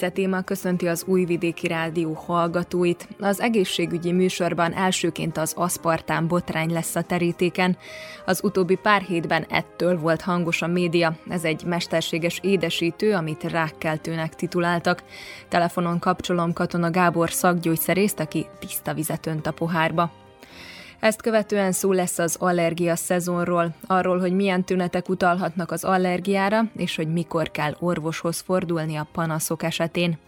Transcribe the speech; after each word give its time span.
Fice 0.00 0.12
téma 0.12 0.40
köszönti 0.40 0.88
az 0.88 1.04
Újvidéki 1.06 1.66
Rádió 1.66 2.12
hallgatóit. 2.12 3.08
Az 3.18 3.40
egészségügyi 3.40 4.12
műsorban 4.12 4.72
elsőként 4.72 5.36
az 5.36 5.52
aszpartán 5.56 6.28
botrány 6.28 6.72
lesz 6.72 6.94
a 6.96 7.02
terítéken. 7.02 7.76
Az 8.26 8.40
utóbbi 8.44 8.74
pár 8.74 9.02
hétben 9.02 9.46
ettől 9.48 9.98
volt 9.98 10.20
hangos 10.20 10.62
a 10.62 10.66
média. 10.66 11.16
Ez 11.28 11.44
egy 11.44 11.64
mesterséges 11.64 12.38
édesítő, 12.42 13.14
amit 13.14 13.44
rákkeltőnek 13.44 14.34
tituláltak. 14.34 15.02
Telefonon 15.48 15.98
kapcsolom 15.98 16.52
Katona 16.52 16.90
Gábor 16.90 17.30
szakgyógyszerészt, 17.30 18.20
aki 18.20 18.46
tiszta 18.58 18.94
vizet 18.94 19.26
önt 19.26 19.46
a 19.46 19.52
pohárba. 19.52 20.19
Ezt 21.00 21.22
követően 21.22 21.72
szó 21.72 21.92
lesz 21.92 22.18
az 22.18 22.36
allergia 22.38 22.96
szezonról, 22.96 23.74
arról, 23.86 24.18
hogy 24.18 24.32
milyen 24.32 24.64
tünetek 24.64 25.08
utalhatnak 25.08 25.70
az 25.70 25.84
allergiára, 25.84 26.62
és 26.76 26.96
hogy 26.96 27.12
mikor 27.12 27.50
kell 27.50 27.76
orvoshoz 27.78 28.40
fordulni 28.40 28.96
a 28.96 29.08
panaszok 29.12 29.62
esetén. 29.62 30.18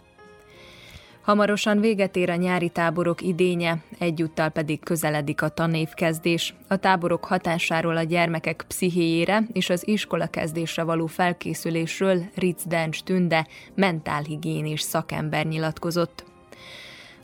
Hamarosan 1.21 1.79
véget 1.79 2.15
ér 2.15 2.29
a 2.29 2.35
nyári 2.35 2.69
táborok 2.69 3.21
idénye, 3.21 3.77
egyúttal 3.99 4.49
pedig 4.49 4.83
közeledik 4.83 5.41
a 5.41 5.49
tanévkezdés. 5.49 6.53
A 6.67 6.77
táborok 6.77 7.25
hatásáról 7.25 7.97
a 7.97 8.03
gyermekek 8.03 8.65
pszichéjére 8.67 9.43
és 9.53 9.69
az 9.69 9.87
iskola 9.87 10.27
kezdésre 10.27 10.83
való 10.83 11.05
felkészülésről 11.05 12.23
Ritz 12.35 12.63
Dencs 12.65 13.03
Tünde 13.03 13.47
mentálhigiénés 13.75 14.81
szakember 14.81 15.45
nyilatkozott. 15.45 16.32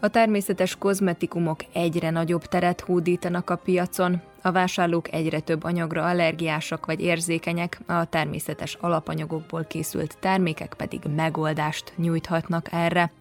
A 0.02 0.08
természetes 0.08 0.76
kozmetikumok 0.76 1.60
egyre 1.74 2.10
nagyobb 2.10 2.46
teret 2.46 2.82
hódítanak 2.82 3.50
a 3.50 3.56
piacon, 3.56 4.22
a 4.42 4.52
vásárlók 4.52 5.14
egyre 5.14 5.40
több 5.40 5.64
anyagra 5.64 6.06
allergiásak 6.06 6.86
vagy 6.86 7.02
érzékenyek, 7.02 7.80
a 7.88 8.06
természetes 8.06 8.74
alapanyagokból 8.74 9.64
készült 9.64 10.18
termékek 10.20 10.74
pedig 10.78 11.00
megoldást 11.16 11.94
nyújthatnak 11.96 12.68
erre. 12.72 13.12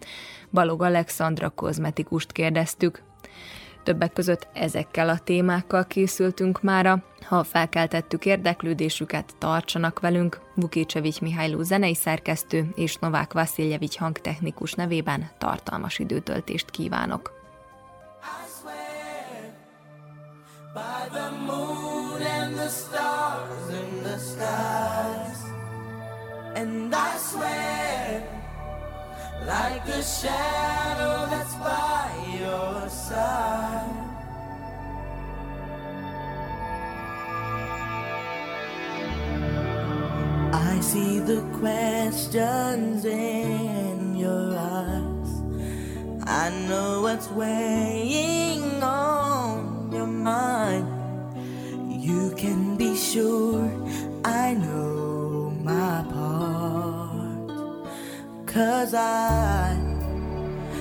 Balog 0.51 0.83
Alexandra 0.83 1.49
kozmetikust 1.49 2.33
kérdeztük. 2.33 3.03
Többek 3.89 4.13
között 4.13 4.49
ezekkel 4.53 5.09
a 5.09 5.19
témákkal 5.19 5.87
készültünk 5.87 6.63
mára. 6.63 7.03
Ha 7.29 7.45
felkeltettük 7.45 8.25
érdeklődésüket, 8.25 9.35
tartsanak 9.39 10.01
velünk. 10.01 10.41
Vukicevics 10.55 11.21
Mihályló 11.21 11.63
zenei 11.63 11.95
szerkesztő 11.95 12.73
és 12.75 12.97
Novák 12.97 13.33
Vasiljevics 13.33 13.97
hangtechnikus 13.97 14.73
nevében 14.73 15.31
tartalmas 15.39 15.99
időtöltést 15.99 16.71
kívánok. 16.71 17.33
And 26.55 26.95
I 26.95 27.19
swear 27.19 28.38
like 29.47 29.85
the 29.87 30.03
shadow 30.03 31.27
that's 31.31 31.55
by 31.57 32.11
your 32.39 32.89
side. 32.89 34.09
I 40.53 40.81
see 40.81 41.21
the 41.21 41.43
questions 41.59 43.05
in 43.05 44.17
your 44.17 44.57
eyes. 44.57 45.31
I 46.27 46.51
know 46.69 47.03
what's 47.03 47.29
weighing 47.31 48.83
on 48.83 49.91
your 49.93 50.07
mind. 50.07 50.87
You 52.03 52.33
can 52.37 52.77
be 52.77 52.97
sure 52.97 53.71
I 54.25 54.55
know 54.55 55.51
my 55.63 56.05
part. 56.13 56.78
Cause 58.59 58.93
I 58.93 59.79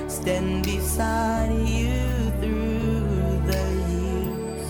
stand 0.08 0.64
beside 0.64 1.52
you 1.64 2.32
through 2.42 3.40
the 3.52 3.66
years. 3.94 4.68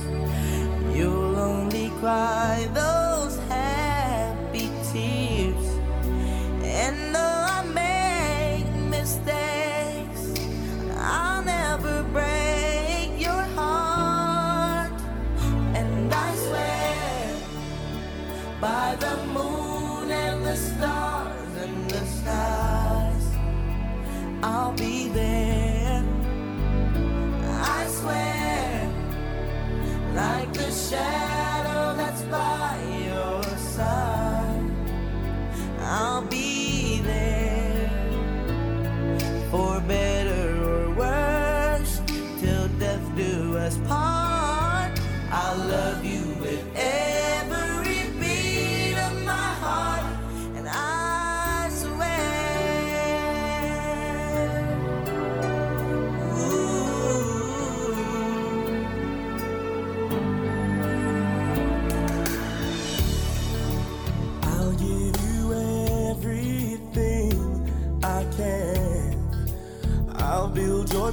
You'll 0.94 1.40
only 1.40 1.90
cry 2.01 2.68
those 2.73 2.87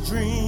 dream. 0.04 0.43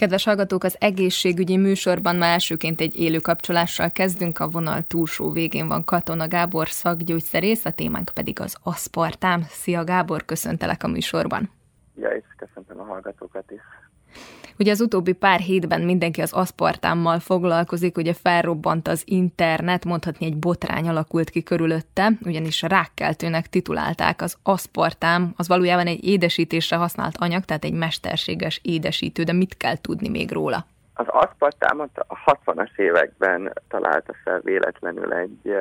Kedves 0.00 0.24
hallgatók, 0.24 0.64
az 0.64 0.76
egészségügyi 0.78 1.56
műsorban 1.56 2.16
már 2.16 2.32
elsőként 2.32 2.80
egy 2.80 2.96
élő 2.96 3.18
kapcsolással 3.18 3.90
kezdünk. 3.90 4.38
A 4.38 4.48
vonal 4.48 4.82
túlsó 4.82 5.30
végén 5.30 5.68
van 5.68 5.84
Katona 5.84 6.28
Gábor 6.28 6.68
szakgyógyszerész, 6.68 7.64
a 7.64 7.70
témánk 7.70 8.10
pedig 8.14 8.40
az 8.40 8.56
aszpartám. 8.62 9.42
Szia 9.48 9.84
Gábor, 9.84 10.24
köszöntelek 10.24 10.82
a 10.82 10.88
műsorban. 10.88 11.50
Ja, 11.96 12.08
és 12.08 12.24
köszöntöm 12.36 12.80
a 12.80 12.84
hallgatókat 12.84 13.50
is. 13.50 13.60
Ugye 14.58 14.70
az 14.70 14.80
utóbbi 14.80 15.12
pár 15.12 15.40
hétben 15.40 15.80
mindenki 15.80 16.20
az 16.20 16.32
aszpartámmal 16.32 17.18
foglalkozik, 17.18 17.96
ugye 17.96 18.12
felrobbant 18.14 18.88
az 18.88 19.02
internet, 19.06 19.84
mondhatni 19.84 20.26
egy 20.26 20.36
botrány 20.36 20.88
alakult 20.88 21.30
ki 21.30 21.42
körülötte, 21.42 22.10
ugyanis 22.24 22.62
rákkeltőnek 22.62 23.46
titulálták 23.46 24.22
az 24.22 24.36
aszpartám, 24.42 25.32
az 25.36 25.48
valójában 25.48 25.86
egy 25.86 26.04
édesítésre 26.04 26.76
használt 26.76 27.16
anyag, 27.18 27.44
tehát 27.44 27.64
egy 27.64 27.72
mesterséges 27.72 28.60
édesítő, 28.62 29.22
de 29.22 29.32
mit 29.32 29.56
kell 29.56 29.76
tudni 29.76 30.08
még 30.08 30.32
róla? 30.32 30.66
Az 30.94 31.06
aszpartámot 31.08 31.98
a 31.98 32.38
60-as 32.44 32.76
években 32.76 33.52
találta 33.68 34.14
fel 34.24 34.40
véletlenül 34.40 35.12
egy 35.12 35.56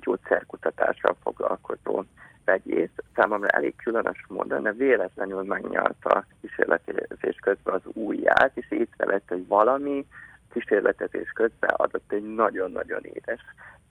gyógyszerkutatással 0.00 1.16
foglalkozó 1.22 2.04
vegyész 2.48 2.90
számomra 3.14 3.48
elég 3.48 3.76
különös 3.76 4.24
módon, 4.28 4.62
de 4.62 4.72
véletlenül 4.72 5.42
megnyalta 5.42 6.24
kísérletezés 6.40 7.36
közben 7.40 7.74
az 7.74 7.82
ujját, 7.92 8.50
és 8.54 8.70
észrevett, 8.70 9.28
hogy 9.28 9.46
valami 9.46 10.06
kísérletezés 10.52 11.30
közben 11.30 11.70
adott 11.70 12.12
egy 12.12 12.34
nagyon-nagyon 12.34 13.04
édes 13.04 13.40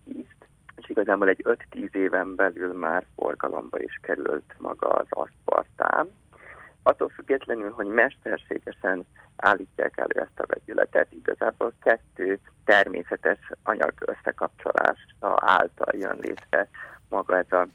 ízt. 0.04 0.42
És 0.76 0.90
igazából 0.90 1.28
egy 1.28 1.44
5-10 1.72 1.94
éven 1.94 2.36
belül 2.36 2.74
már 2.74 3.06
forgalomba 3.16 3.80
is 3.80 4.00
került 4.02 4.54
maga 4.58 4.88
az 4.88 5.08
aszpartám. 5.10 6.08
Attól 6.84 7.10
függetlenül, 7.10 7.72
hogy 7.72 7.88
mesterségesen 7.88 9.06
állítják 9.36 9.98
elő 9.98 10.22
ezt 10.22 10.40
a 10.40 10.46
vegyületet, 10.48 11.12
igazából 11.12 11.74
kettő 11.82 12.40
természetes 12.66 13.40
anyag 13.64 13.94
összekapcsolása 14.00 15.36
által 15.36 15.94
jön 16.00 16.18
létre 16.22 16.70
maga 17.10 17.38
ez 17.38 17.52
a 17.52 17.68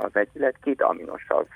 a 0.00 0.08
vegyület 0.12 0.56
két 0.62 0.82
aminosav 0.82 1.46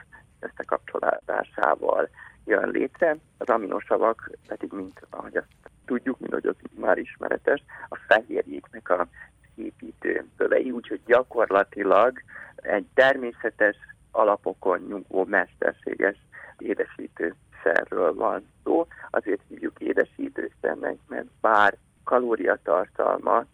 összekapcsolódásával 0.41 2.09
jön 2.45 2.69
létre. 2.69 3.17
Az 3.39 3.49
aminosavak 3.49 4.31
pedig, 4.47 4.73
mint 4.73 5.01
ahogy 5.11 5.37
azt 5.37 5.47
tudjuk, 5.87 6.19
mint 6.19 6.33
hogy 6.33 6.47
az 6.47 6.57
már 6.77 6.99
ismeretes, 6.99 7.65
a 7.89 7.99
fehérjéknek 8.09 8.91
a 8.91 9.07
építő 9.55 10.27
tövei, 10.37 10.71
úgyhogy 10.71 11.01
gyakorlatilag 11.07 12.23
egy 12.57 12.87
természetes 12.95 13.77
alapokon 14.11 14.79
nyugvó 14.89 15.25
mesterséges 15.25 16.17
édesítőszerről 16.59 18.15
van 18.15 18.47
szó. 18.65 18.87
Azért 19.11 19.41
hívjuk 19.49 19.81
édesítőszernek, 19.81 20.97
mert 21.09 21.27
bár 21.41 21.77
kalóriatartalma 22.05 23.45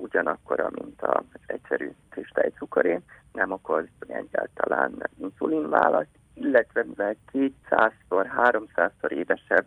ugyanakkor, 0.00 0.70
mint 0.70 1.02
az 1.02 1.40
egyszerű 1.46 1.90
kristálycukoré, 2.10 3.00
nem 3.32 3.50
okoz 3.50 3.84
egyáltalán 4.06 5.10
insulinválaszt, 5.18 6.18
illetve 6.34 6.84
mivel 6.84 7.16
200-szor, 7.32 8.26
300-szor 8.36 9.10
édesebb, 9.10 9.66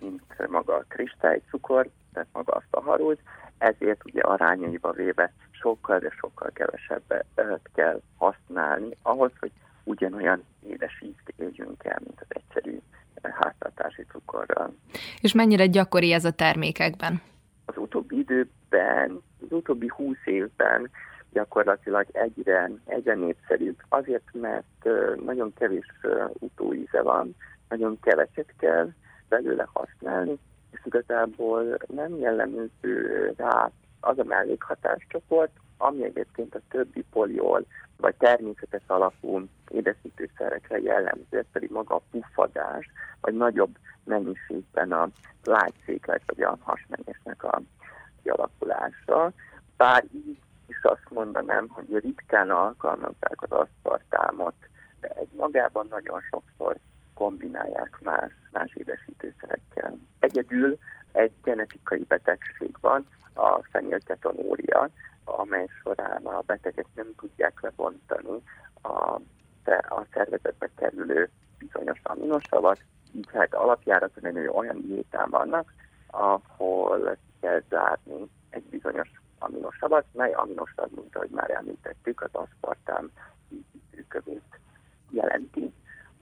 mint 0.00 0.48
maga 0.48 0.74
a 0.74 0.84
kristálycukor, 0.88 1.88
tehát 2.12 2.28
maga 2.32 2.52
a 2.52 2.62
szaharóz, 2.70 3.16
ezért 3.58 4.04
ugye 4.04 4.20
arányaiba 4.20 4.92
véve 4.92 5.32
sokkal, 5.50 5.98
de 5.98 6.10
sokkal 6.10 6.50
kevesebbet 6.54 7.26
kell 7.74 8.00
használni 8.16 8.96
ahhoz, 9.02 9.30
hogy 9.38 9.50
ugyanolyan 9.84 10.44
édes 10.66 11.02
ízt 11.02 11.34
éljünk 11.36 11.84
el, 11.84 11.98
mint 12.04 12.20
az 12.20 12.26
egyszerű 12.28 12.78
háztartási 13.22 14.02
cukorral. 14.02 14.74
És 15.20 15.32
mennyire 15.32 15.66
gyakori 15.66 16.12
ez 16.12 16.24
a 16.24 16.30
termékekben? 16.32 17.22
Az 17.64 17.76
utóbbi 17.76 18.18
időben, 18.18 18.50
az 18.72 19.52
utóbbi 19.52 19.90
húsz 19.96 20.26
évben 20.26 20.90
gyakorlatilag 21.32 22.06
egyre, 22.12 22.70
egyre 22.86 23.14
népszerűbb. 23.14 23.76
Azért, 23.88 24.28
mert 24.32 24.88
nagyon 25.24 25.52
kevés 25.54 25.86
utóíze 26.32 27.02
van, 27.02 27.36
nagyon 27.68 28.00
keveset 28.00 28.54
kell 28.58 28.88
belőle 29.28 29.68
használni, 29.72 30.38
és 30.70 30.80
igazából 30.84 31.76
nem 31.86 32.18
jellemző 32.18 33.32
rá 33.36 33.70
az 34.00 34.18
a 34.18 34.24
mellékhatáscsoport, 34.24 35.52
ami 35.76 36.04
egyébként 36.04 36.54
a 36.54 36.60
többi 36.68 37.04
poliol 37.10 37.66
vagy 37.96 38.14
természetes 38.14 38.82
alapú 38.86 39.42
édesítőszerekre 39.68 40.80
jellemző, 40.80 41.38
ez 41.38 41.44
pedig 41.52 41.70
maga 41.70 41.94
a 41.94 42.02
puffadás, 42.10 42.90
vagy 43.20 43.34
nagyobb 43.34 43.76
mennyiségben 44.04 44.92
a 44.92 45.08
lágyszéklet, 45.44 46.22
vagy 46.26 46.42
a 46.42 46.58
hasmenyesnek 46.60 47.44
a 47.44 47.62
kialakulása. 48.22 49.32
Bár 49.76 50.04
így 50.12 50.38
is 50.66 50.82
azt 50.82 51.10
mondanám, 51.10 51.68
hogy 51.68 51.98
ritkán 51.98 52.50
alkalmazzák 52.50 53.42
az 53.42 53.50
aszpartámot, 53.50 54.54
de 55.00 55.08
egy 55.08 55.30
magában 55.36 55.86
nagyon 55.90 56.20
sokszor 56.20 56.76
kombinálják 57.14 57.98
más, 58.00 58.32
más 58.52 58.74
édesítőszerekkel. 58.74 59.98
Egyedül 60.18 60.78
egy 61.12 61.32
genetikai 61.42 62.04
betegség 62.08 62.76
van, 62.80 63.06
a 63.34 63.62
fenilketonúria, 63.70 64.88
amely 65.24 65.66
során 65.82 66.24
a 66.24 66.40
betegek 66.40 66.86
nem 66.94 67.14
tudják 67.16 67.60
lebontani 67.60 68.42
a, 68.82 69.20
a 69.88 70.06
szervezetbe 70.12 70.68
kerülő 70.76 71.30
bizonyos 71.58 72.00
aminosavat, 72.02 72.78
így 73.12 73.28
hát 73.32 73.54
alapjáraton 73.54 74.48
olyan 74.48 74.80
diétán 74.80 75.30
vannak, 75.30 75.72
ahol 76.12 77.16
kell 77.40 77.62
zárni 77.68 78.30
egy 78.50 78.62
bizonyos 78.62 79.10
aminosavat, 79.38 80.04
mely 80.12 80.32
aminosav, 80.32 80.88
mint 80.90 81.16
ahogy 81.16 81.30
már 81.30 81.50
említettük, 81.50 82.20
az 82.20 82.30
aszpartám 82.32 83.10
kövét 84.08 84.58
jelenti. 85.10 85.72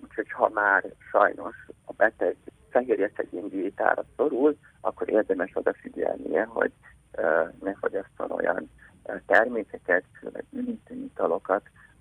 Úgyhogy 0.03 0.31
ha 0.31 0.49
már 0.49 0.85
sajnos 1.11 1.57
a 1.85 1.93
beteg 1.93 2.37
fehérje 2.71 3.11
szegény 3.17 3.49
diétára 3.49 4.05
szorul, 4.17 4.57
akkor 4.81 5.11
érdemes 5.11 5.51
odafigyelnie, 5.55 6.45
hogy 6.45 6.73
ne 7.61 7.75
fogyasszon 7.75 8.31
olyan 8.31 8.71
termékeket, 9.27 10.05
főleg 10.21 10.45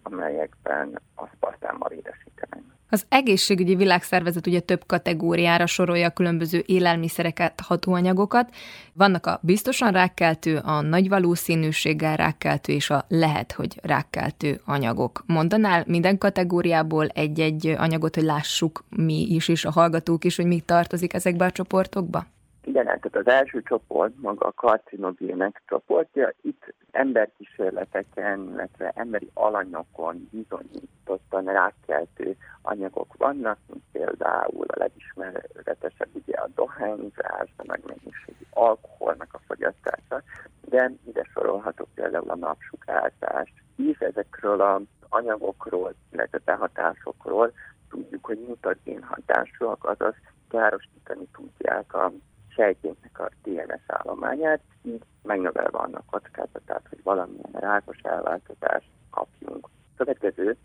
üdítő 0.07 0.19
italokat, 0.19 0.21
amelyekben 0.21 1.01
aszpartámmal 1.15 1.91
édesítenek. 1.91 2.63
Az 2.91 3.05
egészségügyi 3.09 3.75
világszervezet 3.75 4.47
ugye 4.47 4.59
több 4.59 4.85
kategóriára 4.85 5.65
sorolja 5.65 6.07
a 6.07 6.13
különböző 6.13 6.63
élelmiszereket, 6.65 7.61
hatóanyagokat. 7.61 8.55
Vannak 8.93 9.25
a 9.25 9.39
biztosan 9.41 9.91
rákkeltő, 9.91 10.57
a 10.57 10.81
nagy 10.81 11.09
valószínűséggel 11.09 12.15
rákkeltő 12.15 12.73
és 12.73 12.89
a 12.89 13.05
lehet, 13.07 13.51
hogy 13.51 13.79
rákkeltő 13.81 14.61
anyagok. 14.65 15.23
Mondanál 15.25 15.83
minden 15.87 16.17
kategóriából 16.17 17.07
egy-egy 17.07 17.67
anyagot, 17.67 18.15
hogy 18.15 18.23
lássuk 18.23 18.83
mi 18.89 19.27
is, 19.29 19.47
és 19.47 19.65
a 19.65 19.71
hallgatók 19.71 20.25
is, 20.25 20.35
hogy 20.35 20.45
mi 20.45 20.59
tartozik 20.59 21.13
ezekbe 21.13 21.45
a 21.45 21.51
csoportokba? 21.51 22.25
Igen, 22.69 22.85
tehát 22.85 23.15
az 23.15 23.27
első 23.27 23.61
csoport, 23.61 24.13
maga 24.21 24.45
a 24.45 24.51
karcinogének 24.51 25.61
csoportja, 25.67 26.33
itt 26.41 26.73
emberkísérleteken, 26.91 28.49
illetve 28.51 28.91
emberi 28.95 29.29
alanyokon 29.33 30.29
bizonyítottan 30.31 31.45
rákkeltő 31.45 32.35
anyagok 32.61 33.15
vannak, 33.17 33.57
mint 33.67 33.83
például 33.91 34.65
a 34.67 34.79
legismeretesebb 34.79 36.09
ugye 36.11 36.37
a 36.37 36.49
dohányzás, 36.55 37.53
a 37.55 37.63
nagy 37.63 37.83
mennyiségű 37.85 38.45
alkoholnak 38.49 39.29
a 39.31 39.41
fogyasztása, 39.47 40.21
de 40.61 40.91
ide 41.07 41.23
sorolhatok 41.33 41.87
például 41.93 42.29
a 42.29 42.35
napsugárzás. 42.35 43.53
És 43.75 43.99
ezekről 43.99 44.61
az 44.61 44.81
anyagokról, 45.09 45.93
illetve 46.11 46.39
behatásokról 46.45 47.51
tudjuk, 47.89 48.25
hogy 48.25 48.39
mutagén 48.47 49.03
hatásúak, 49.03 49.85
azaz 49.85 50.13
károsítani 50.49 51.27
tudják 51.33 51.93
a 51.93 52.11
sejtjénknek 52.59 53.19
a 53.19 53.29
DNS 53.43 53.83
állományát, 53.87 54.61
így 54.81 55.01
megnövelve 55.23 55.77
annak 55.77 56.05
kockázatát, 56.05 56.85
hogy 56.89 57.03
valamilyen 57.03 57.51
rákos 57.51 57.97
elváltozást 58.01 58.89
kapjunk. 59.11 59.67
Következő 59.97 60.57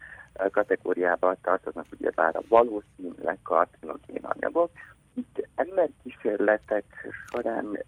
kategóriába 0.51 1.37
tartoznak 1.43 1.87
ugyebár 1.99 2.37
a 2.37 2.43
valószínűleg 2.49 3.39
karcinogén 3.43 4.25
anyagok. 4.25 4.71
Itt 5.15 5.49
emberkísérletek 5.55 6.85
során 7.31 7.79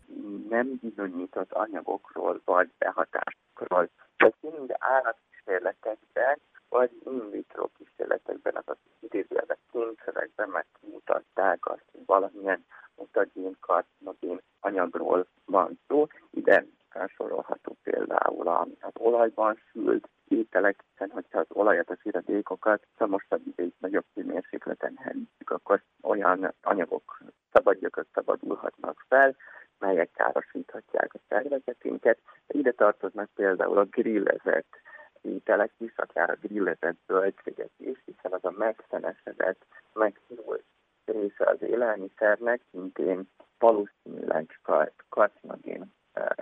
nem 0.49 0.79
bizonyított 0.83 1.53
anyagokról 1.53 2.41
vagy 2.45 2.71
behatásokról 2.79 3.89
beszélünk, 4.17 4.67
de 4.67 4.77
állatkísérletekben 4.79 6.39
vagy 6.69 6.91
in 7.05 7.31
vitro 7.31 7.69
kísérletekben, 7.79 8.55
azaz 8.57 8.77
idézőjelben 9.01 9.59
kényszerekben 9.73 10.49
megmutatták 10.49 11.67
azt, 11.67 11.85
hogy 11.93 12.03
valamilyen 12.07 12.65
mutagén, 12.95 13.57
karcinogén 13.61 14.41
anyagról 14.61 15.27
van 15.45 15.79
szó. 15.89 16.07
Ide 16.31 16.67
felsorolható 16.89 17.77
például 17.83 18.49
az 18.81 18.93
olajban 18.99 19.59
sült 19.71 20.09
ételek, 20.29 20.85
hiszen 20.91 21.11
hogyha 21.11 21.39
az 21.39 21.47
olajat, 21.49 21.91
a 21.91 21.97
síradékokat 22.01 22.87
szamosabb 22.99 23.47
ideig 23.47 23.73
nagyobb 23.79 24.05
hőmérsékleten 24.15 24.99
hűtjük, 25.03 25.51
akkor 25.51 25.83
olyan 26.03 26.55
anyagok, 26.63 27.23
szabadgyökök 27.53 28.07
szabadulhatnak 28.15 29.05
fel, 29.09 29.37
melyek 29.79 30.11
károsíthatják 30.11 31.15
a 31.15 31.19
szervezetünket. 31.29 32.19
Ide 32.47 32.73
tartoznak 32.73 33.29
például 33.35 33.79
a 33.79 33.85
grillezett 33.85 34.81
ételek 35.27 35.73
a 36.15 36.37
grillezett 36.41 36.97
zöldséget 37.07 37.71
is, 37.77 38.03
hiszen 38.05 38.33
az 38.33 38.45
a 38.45 38.51
megszenesedett, 38.51 39.67
megszínult 39.93 40.65
része 41.05 41.45
az 41.45 41.63
élelmiszernek 41.63 42.61
szintén 42.71 43.31
valószínűleg 43.59 44.61
karcinogén 45.09 45.95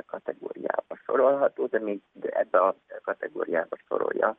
kategóriába 0.07 0.97
sorolható, 1.05 1.67
de 1.67 1.79
még 1.79 2.03
ebbe 2.21 2.59
a 2.59 2.77
kategóriába 3.03 3.77
sorolja 3.89 4.37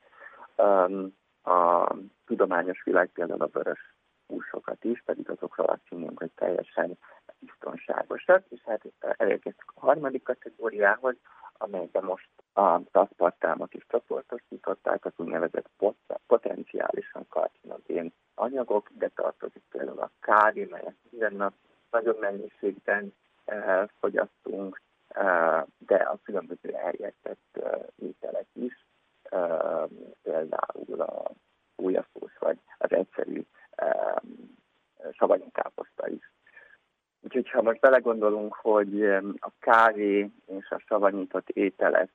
um, 0.57 1.17
a 1.43 1.91
tudományos 2.25 2.83
világ 2.83 3.09
például 3.13 3.41
a 3.41 3.49
vörös 3.51 3.95
húsokat 4.27 4.83
is, 4.83 5.01
pedig 5.05 5.29
azokról 5.29 5.67
azt 5.67 5.81
mondjuk, 5.89 6.19
hogy 6.19 6.31
teljesen 6.35 6.97
biztonságosak, 7.39 8.45
és 8.49 8.61
hát 8.65 8.81
elérkeztük 8.99 9.71
a 9.75 9.79
harmadik 9.79 10.23
kategóriához, 10.23 11.15
amelyben 11.57 12.03
most 12.03 12.29
a 12.53 12.79
aszpartámot 12.91 13.73
is 13.73 13.85
csoportosították, 13.87 15.05
az 15.05 15.11
úgynevezett 15.15 15.69
pot- 15.77 16.19
potenciálisan 16.27 17.25
karcinogén 17.29 18.13
anyagok, 18.35 18.89
de 18.97 19.07
tartozik 19.15 19.63
például 19.71 19.99
a 19.99 20.11
kávé, 20.19 20.67
melyet 20.71 20.95
minden 21.09 21.35
nap 21.35 21.53
nagyon 21.91 22.15
mennyiségben 22.19 23.13
eh, 23.45 23.85
fogyasztunk, 23.99 24.81
de 25.77 25.95
a 25.95 26.19
különböző 26.23 26.73
eljettett 26.73 27.59
ételek 27.95 28.47
is, 28.53 28.85
például 30.21 31.01
a 31.01 31.31
újaszós 31.75 32.37
vagy 32.39 32.59
az 32.77 32.91
egyszerű 32.91 33.41
savanyú 35.11 35.51
káposzta 35.51 36.07
is. 36.07 36.31
Úgyhogy 37.25 37.49
ha 37.49 37.61
most 37.61 37.79
belegondolunk, 37.79 38.53
hogy 38.53 39.03
a 39.39 39.51
kávé 39.59 40.29
és 40.45 40.69
a 40.69 40.83
savanyított 40.87 41.49
ételek 41.49 42.11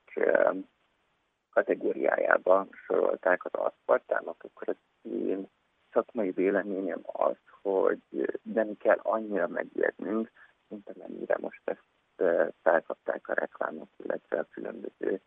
kategóriájába 1.49 2.67
sorolták 2.85 3.45
az 3.45 3.51
aszpartámok, 3.53 4.43
akkor 4.43 4.69
az 4.69 5.11
én 5.11 5.49
szakmai 5.91 6.31
véleményem 6.31 6.99
az, 7.03 7.35
hogy 7.61 7.99
nem 8.41 8.77
kell 8.77 8.99
annyira 9.01 9.47
megijednünk, 9.47 10.31
mint 10.67 10.89
amennyire 10.89 11.37
most 11.39 11.61
ezt 11.63 12.53
felkapták 12.61 13.27
a 13.27 13.33
reklámok, 13.33 13.89
illetve 13.97 14.39
a 14.39 14.47
különböző 14.51 15.21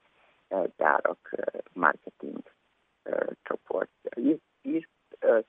gyárak 0.77 1.31
marketing 1.73 2.43
csoportjai. 3.43 4.41
Is, 4.61 4.89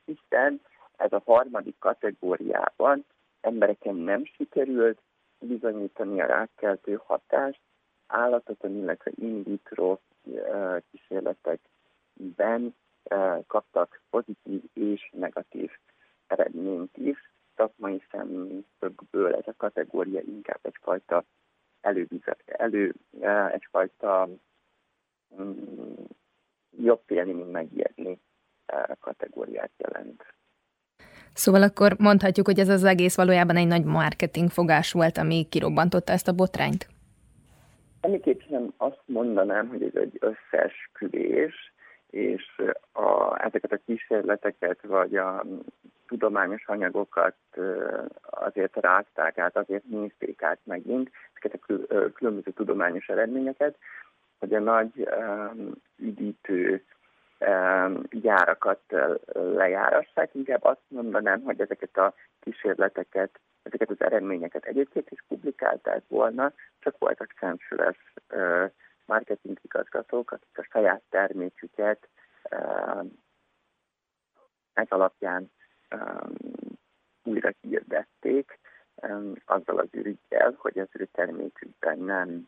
hiszen 0.05 0.61
ez 0.97 1.11
a 1.11 1.21
harmadik 1.25 1.75
kategóriában 1.79 3.05
embereken 3.45 3.95
nem 3.95 4.25
sikerült 4.25 5.01
bizonyítani 5.39 6.21
a 6.21 6.25
rákkeltő 6.25 7.01
hatást, 7.05 7.61
állatokon, 8.07 8.75
illetve 8.75 9.11
in 9.15 9.43
vitro 9.43 9.99
kísérletekben 10.91 12.75
kaptak 13.47 14.01
pozitív 14.09 14.61
és 14.73 15.09
negatív 15.13 15.71
eredményt 16.27 16.97
is, 16.97 17.31
szakmai 17.55 18.03
szemszögből 18.11 19.35
ez 19.35 19.47
a 19.47 19.53
kategória 19.57 20.21
inkább 20.21 20.59
egyfajta 20.61 21.23
elővizet, 21.81 22.43
elő, 22.45 22.93
egyfajta 23.51 24.29
mm, 25.41 25.93
jobb 26.77 27.01
félni, 27.05 27.31
mint 27.31 27.51
megijedni 27.51 28.19
kategóriát 28.99 29.71
jelent. 29.77 30.23
Szóval 31.35 31.61
akkor 31.61 31.95
mondhatjuk, 31.97 32.45
hogy 32.45 32.59
ez 32.59 32.69
az 32.69 32.83
egész 32.83 33.15
valójában 33.15 33.55
egy 33.55 33.67
nagy 33.67 33.83
marketing 33.83 34.49
fogás 34.49 34.91
volt, 34.91 35.17
ami 35.17 35.47
kirobbantotta 35.49 36.11
ezt 36.11 36.27
a 36.27 36.33
botrányt? 36.33 36.87
Semmiképp 38.01 38.39
sem 38.49 38.73
azt 38.77 39.01
mondanám, 39.05 39.67
hogy 39.67 39.83
ez 39.83 40.01
egy 40.01 40.19
összeesküvés, 40.19 41.73
és 42.09 42.61
a, 42.91 43.43
ezeket 43.45 43.71
a 43.71 43.79
kísérleteket, 43.85 44.79
vagy 44.81 45.15
a 45.15 45.43
tudományos 46.07 46.63
anyagokat 46.67 47.35
azért 48.29 48.75
rázták 48.75 49.37
át, 49.37 49.57
azért 49.57 49.83
nézték 49.85 50.43
át 50.43 50.59
megint, 50.63 51.11
ezeket 51.33 51.59
a 51.61 52.11
különböző 52.13 52.51
tudományos 52.51 53.07
eredményeket, 53.07 53.77
hogy 54.39 54.53
a 54.53 54.59
nagy 54.59 55.07
üdítő 55.97 56.83
gyárakat 58.09 58.81
lejárassák. 59.33 60.33
Inkább 60.33 60.63
azt 60.63 60.81
mondanám, 60.87 61.41
hogy 61.41 61.61
ezeket 61.61 61.97
a 61.97 62.13
kísérleteket, 62.39 63.39
ezeket 63.63 63.89
az 63.89 64.01
eredményeket 64.01 64.65
egyébként 64.65 65.11
is 65.11 65.23
publikálták 65.27 66.03
volna, 66.07 66.53
csak 66.79 66.97
voltak 66.97 67.33
szemfüles 67.39 68.13
marketing 69.05 69.57
igazgatók, 69.61 70.31
akik 70.31 70.57
a 70.57 70.67
saját 70.71 71.01
terméküket 71.09 72.09
ez 74.73 74.87
alapján 74.89 75.51
újra 77.23 77.49
hirdették 77.61 78.59
azzal 79.45 79.77
az 79.77 79.87
ürügyel, 79.91 80.55
hogy 80.57 80.79
az 80.79 80.87
ő 80.91 81.05
termékükben 81.05 81.99
nem 81.99 82.47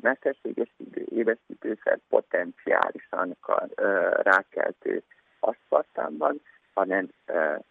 mesterséges 0.00 0.74
idő, 0.76 1.04
édesítőszer 1.08 1.98
potenciálisan 2.08 3.36
rákeltő 4.22 5.02
aszpartámban, 5.40 6.40
hanem 6.74 7.08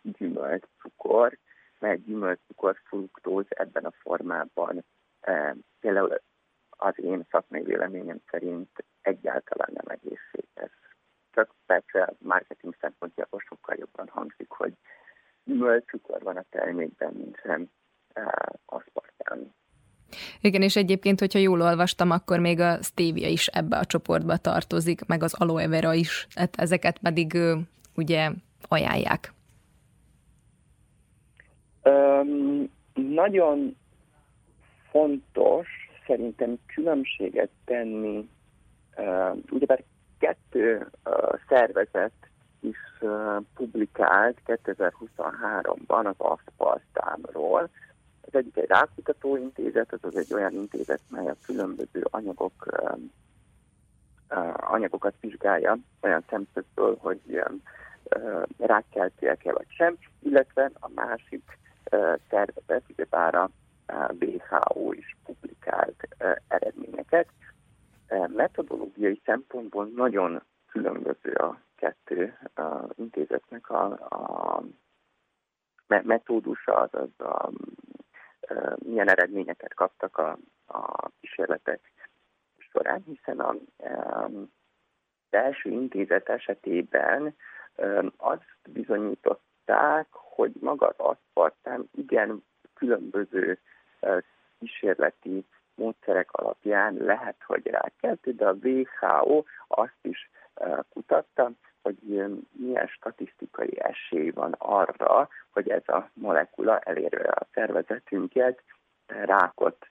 gyümölcscukor, 0.01 1.37
mert 1.79 2.03
gyümölcscukor 2.03 2.77
fruktóz 2.83 3.45
ebben 3.49 3.85
a 3.85 3.91
formában 3.91 4.83
például 5.79 6.19
az 6.69 6.99
én 6.99 7.25
szakmai 7.29 7.61
véleményem 7.63 8.21
szerint 8.29 8.83
egyáltalán 9.01 9.69
nem 9.73 9.85
egészséges. 9.87 10.71
Csak 11.31 11.53
persze 11.65 12.13
marketing 12.17 12.75
szempontjából 12.79 13.39
sokkal 13.39 13.75
jobban 13.79 14.07
hangzik, 14.07 14.49
hogy 14.49 14.73
gyümölcscukor 15.43 16.21
van 16.21 16.37
a 16.37 16.45
termékben, 16.49 17.13
mint 17.13 17.39
sem 17.43 17.69
aszpartán. 18.65 19.53
Igen, 20.41 20.61
és 20.61 20.75
egyébként, 20.75 21.19
hogyha 21.19 21.39
jól 21.39 21.61
olvastam, 21.61 22.11
akkor 22.11 22.39
még 22.39 22.59
a 22.59 22.77
stevia 22.81 23.27
is 23.27 23.47
ebbe 23.47 23.77
a 23.77 23.85
csoportba 23.85 24.37
tartozik, 24.37 25.05
meg 25.05 25.23
az 25.23 25.33
aloe 25.33 25.67
vera 25.67 25.93
is, 25.93 26.27
hát 26.35 26.55
ezeket 26.55 26.97
pedig 26.97 27.37
ugye 27.95 28.29
ajánlják. 28.67 29.33
Um, 31.83 32.69
nagyon 32.93 33.75
fontos 34.89 35.67
szerintem 36.07 36.57
különbséget 36.65 37.49
tenni, 37.65 38.29
uh, 38.97 39.37
ugyebár 39.49 39.83
kettő 40.19 40.87
uh, 41.05 41.39
szervezet 41.49 42.11
is 42.59 42.77
uh, 43.01 43.37
publikált 43.55 44.37
2023-ban 44.45 46.05
az 46.05 46.15
aszpartámról. 46.17 47.69
Ez 48.31 48.39
egyik 48.39 48.57
egy 48.57 48.67
rákutatóintézet, 48.67 49.93
ez 49.93 49.99
az 50.01 50.15
egy 50.15 50.33
olyan 50.33 50.53
intézet, 50.53 51.01
mely 51.09 51.27
a 51.27 51.35
különböző 51.45 52.01
anyagok, 52.03 52.65
anyagokat 54.55 55.13
vizsgálja 55.19 55.77
olyan 56.01 56.23
szemszögből, 56.29 56.97
hogy 56.99 57.43
rákkeltőek-e 58.57 59.51
vagy 59.51 59.65
sem, 59.69 59.97
illetve 60.19 60.71
a 60.79 60.89
másik 60.95 61.59
szervezet, 62.29 62.83
ugyebár 62.89 63.35
a 63.35 63.49
WHO 64.19 64.91
is 64.91 65.17
publikált 65.25 66.07
eredményeket. 66.47 67.27
Metodológiai 68.27 69.21
szempontból 69.25 69.89
nagyon 69.95 70.41
különböző 70.67 71.31
a 71.33 71.59
kettő 71.75 72.37
intézetnek 72.95 73.69
a, 73.69 73.83
a 73.91 74.63
metódusa, 76.03 76.73
azaz 76.73 77.09
a, 77.17 77.49
milyen 78.77 79.09
eredményeket 79.09 79.73
kaptak 79.73 80.17
a, 80.17 80.37
a 80.67 81.09
kísérletek 81.19 81.91
során, 82.57 83.03
hiszen 83.05 83.39
a, 83.39 83.55
a, 83.77 84.23
az 84.23 85.37
első 85.37 85.69
intézet 85.69 86.29
esetében 86.29 87.35
azt 88.17 88.57
bizonyították, 88.69 90.07
hogy 90.11 90.51
maga 90.59 90.87
az 90.87 90.95
aszpartán 90.97 91.89
igen 91.93 92.43
különböző 92.73 93.59
kísérleti 94.59 95.45
módszerek 95.75 96.31
alapján 96.31 96.93
lehet, 96.93 97.43
hogy 97.45 97.67
rákeltő, 97.67 98.31
de 98.31 98.47
a 98.47 98.57
WHO 98.63 99.43
azt 99.67 99.99
is 100.01 100.29
kutatta, 100.89 101.51
hogy 101.81 101.97
milyen 102.51 102.87
statisztikai 102.87 103.79
esély 103.79 104.29
van 104.29 104.55
arra, 104.57 105.29
hogy 105.49 105.69
ez 105.69 105.87
a 105.87 106.09
molekula 106.13 106.79
elérve 106.79 107.29
a 107.29 107.47
szervezetünket 107.53 108.63
rákot 109.05 109.87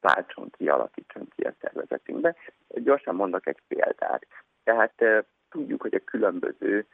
váltson 0.00 0.50
ki, 0.50 0.68
alakítson 0.68 1.28
ki 1.36 1.42
a 1.42 1.54
szervezetünkbe. 1.60 2.34
Gyorsan 2.68 3.14
mondok 3.14 3.46
egy 3.46 3.62
példát. 3.68 4.26
Tehát 4.64 5.26
tudjuk, 5.48 5.82
hogy 5.82 5.94
a 5.94 6.04
különböző 6.04 6.86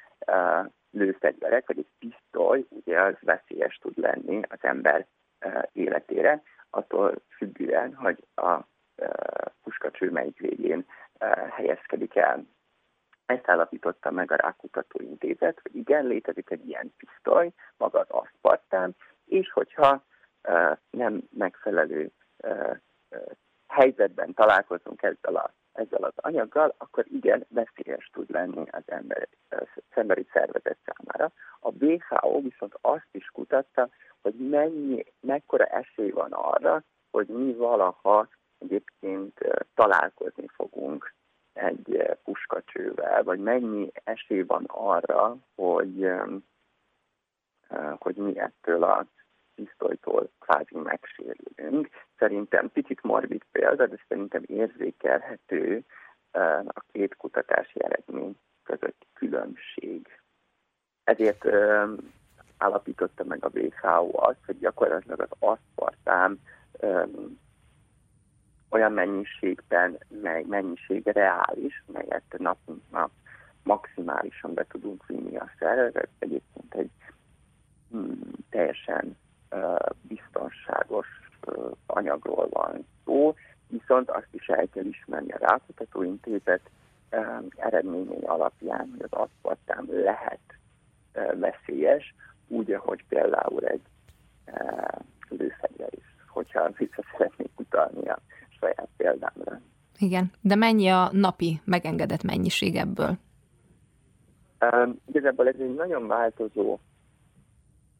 lőfegyverek, 0.90 1.66
vagy 1.66 1.78
egy 1.78 1.90
pisztoly, 1.98 2.66
ugye 2.68 3.00
az 3.00 3.14
veszélyes 3.20 3.76
tud 3.76 3.98
lenni 3.98 4.40
az 4.48 4.58
ember 4.60 5.06
életére, 5.72 6.42
attól 6.70 7.14
függően, 7.36 7.94
hogy 7.94 8.24
a 8.34 8.58
puskacső 9.62 10.10
melyik 10.10 10.38
végén 10.38 10.86
helyezkedik 11.50 12.16
el. 12.16 12.46
Ezt 13.26 13.48
állapította 13.48 14.10
meg 14.10 14.30
a 14.30 14.36
Rákutató 14.36 15.00
Intézet, 15.00 15.60
hogy 15.62 15.76
igen, 15.76 16.06
létezik 16.06 16.50
egy 16.50 16.68
ilyen 16.68 16.94
pisztoly, 16.96 17.50
maga 17.76 17.98
az 17.98 18.10
aszpartán, 18.10 18.96
és 19.24 19.52
hogyha 19.52 20.04
nem 20.90 21.22
megfelelő 21.30 22.10
helyzetben 23.66 24.34
találkozunk 24.34 25.02
ezzel, 25.02 25.36
a, 25.36 25.52
ezzel 25.72 26.02
az 26.02 26.12
anyaggal, 26.16 26.74
akkor 26.78 27.04
igen, 27.08 27.46
veszélyes 27.48 28.10
tud 28.12 28.30
lenni 28.30 28.64
az 28.70 28.82
ember, 28.86 29.28
emberi 29.90 30.26
szervezet 30.32 30.78
számára. 30.84 31.32
A 31.60 31.84
WHO 31.84 32.40
viszont 32.40 32.74
azt 32.80 33.08
is 33.10 33.26
kutatta, 33.26 33.88
hogy 34.20 34.34
mennyi, 34.34 35.04
mekkora 35.20 35.64
esély 35.64 36.10
van 36.10 36.32
arra, 36.32 36.82
hogy 37.10 37.26
mi 37.26 37.54
valaha 37.54 38.28
egyébként 38.58 39.38
találkozni 39.74 40.46
fogunk 40.46 41.14
egy 41.52 42.16
puskacsővel, 42.24 43.22
vagy 43.22 43.38
mennyi 43.38 43.90
esély 44.04 44.42
van 44.42 44.64
arra, 44.66 45.36
hogy, 45.54 46.10
hogy 47.98 48.16
mi 48.16 48.38
ettől 48.38 48.82
a 48.82 49.06
pisztolytól 49.54 50.30
kvázi 50.40 50.76
megsérülünk. 50.76 51.88
Szerintem 52.18 52.70
picit 52.70 53.02
morbid 53.02 53.42
példa, 53.52 53.86
de 53.86 53.96
szerintem 54.08 54.42
érzékelhető 54.46 55.84
a 56.66 56.80
két 56.92 57.16
kutatási 57.16 57.84
eredmény 57.84 58.38
közötti 58.62 59.06
különbség. 59.12 60.20
Ezért 61.04 61.44
állapította 62.56 63.24
meg 63.24 63.44
a 63.44 63.50
WHO 63.54 64.10
azt, 64.12 64.44
hogy 64.46 64.58
gyakorlatilag 64.58 65.20
az 65.20 65.36
aszpartám 65.38 66.38
olyan 68.72 68.92
mennyiségben, 68.92 69.98
mely 70.22 70.44
mennyiség 70.48 71.06
reális, 71.06 71.82
melyet 71.92 72.34
nap 72.38 72.58
nap 72.90 73.10
maximálisan 73.62 74.54
be 74.54 74.66
tudunk 74.68 75.06
vinni 75.06 75.36
a 75.36 75.50
szervezet. 75.58 76.08
Egyébként 76.18 76.74
egy 76.74 76.90
hmm, 77.90 78.20
teljesen 78.50 79.16
uh, 79.50 79.76
biztonságos 80.02 81.06
uh, 81.46 81.70
anyagról 81.86 82.48
van 82.50 82.86
szó, 83.04 83.34
viszont 83.68 84.10
azt 84.10 84.28
is 84.30 84.46
el 84.46 84.68
kell 84.72 84.84
ismerni 84.84 85.32
a 85.32 85.38
Rákutatóintézet 85.38 86.70
uh, 87.10 87.44
eredményei 87.56 88.22
alapján, 88.22 88.88
hogy 88.90 89.06
az 89.10 89.18
aszpartám 89.18 89.86
lehet 89.88 90.40
uh, 91.14 91.38
veszélyes, 91.38 92.14
úgy, 92.48 92.72
ahogy 92.72 93.04
például 93.08 93.64
egy 93.66 93.86
uh, 94.46 95.00
lőfegyver 95.28 95.88
is, 95.90 96.04
hogyha 96.28 96.70
vissza 96.76 97.02
szeretnék 97.12 97.50
utalni 97.56 98.08
a 98.08 98.18
saját 98.62 98.88
példámra. 98.96 99.60
Igen, 99.98 100.30
de 100.40 100.54
mennyi 100.54 100.88
a 100.88 101.08
napi 101.12 101.60
megengedett 101.64 102.22
mennyiség 102.22 102.76
ebből? 102.76 103.18
Um, 104.72 104.98
igazából 105.12 105.48
ez 105.48 105.54
egy 105.58 105.74
nagyon 105.74 106.06
változó 106.06 106.78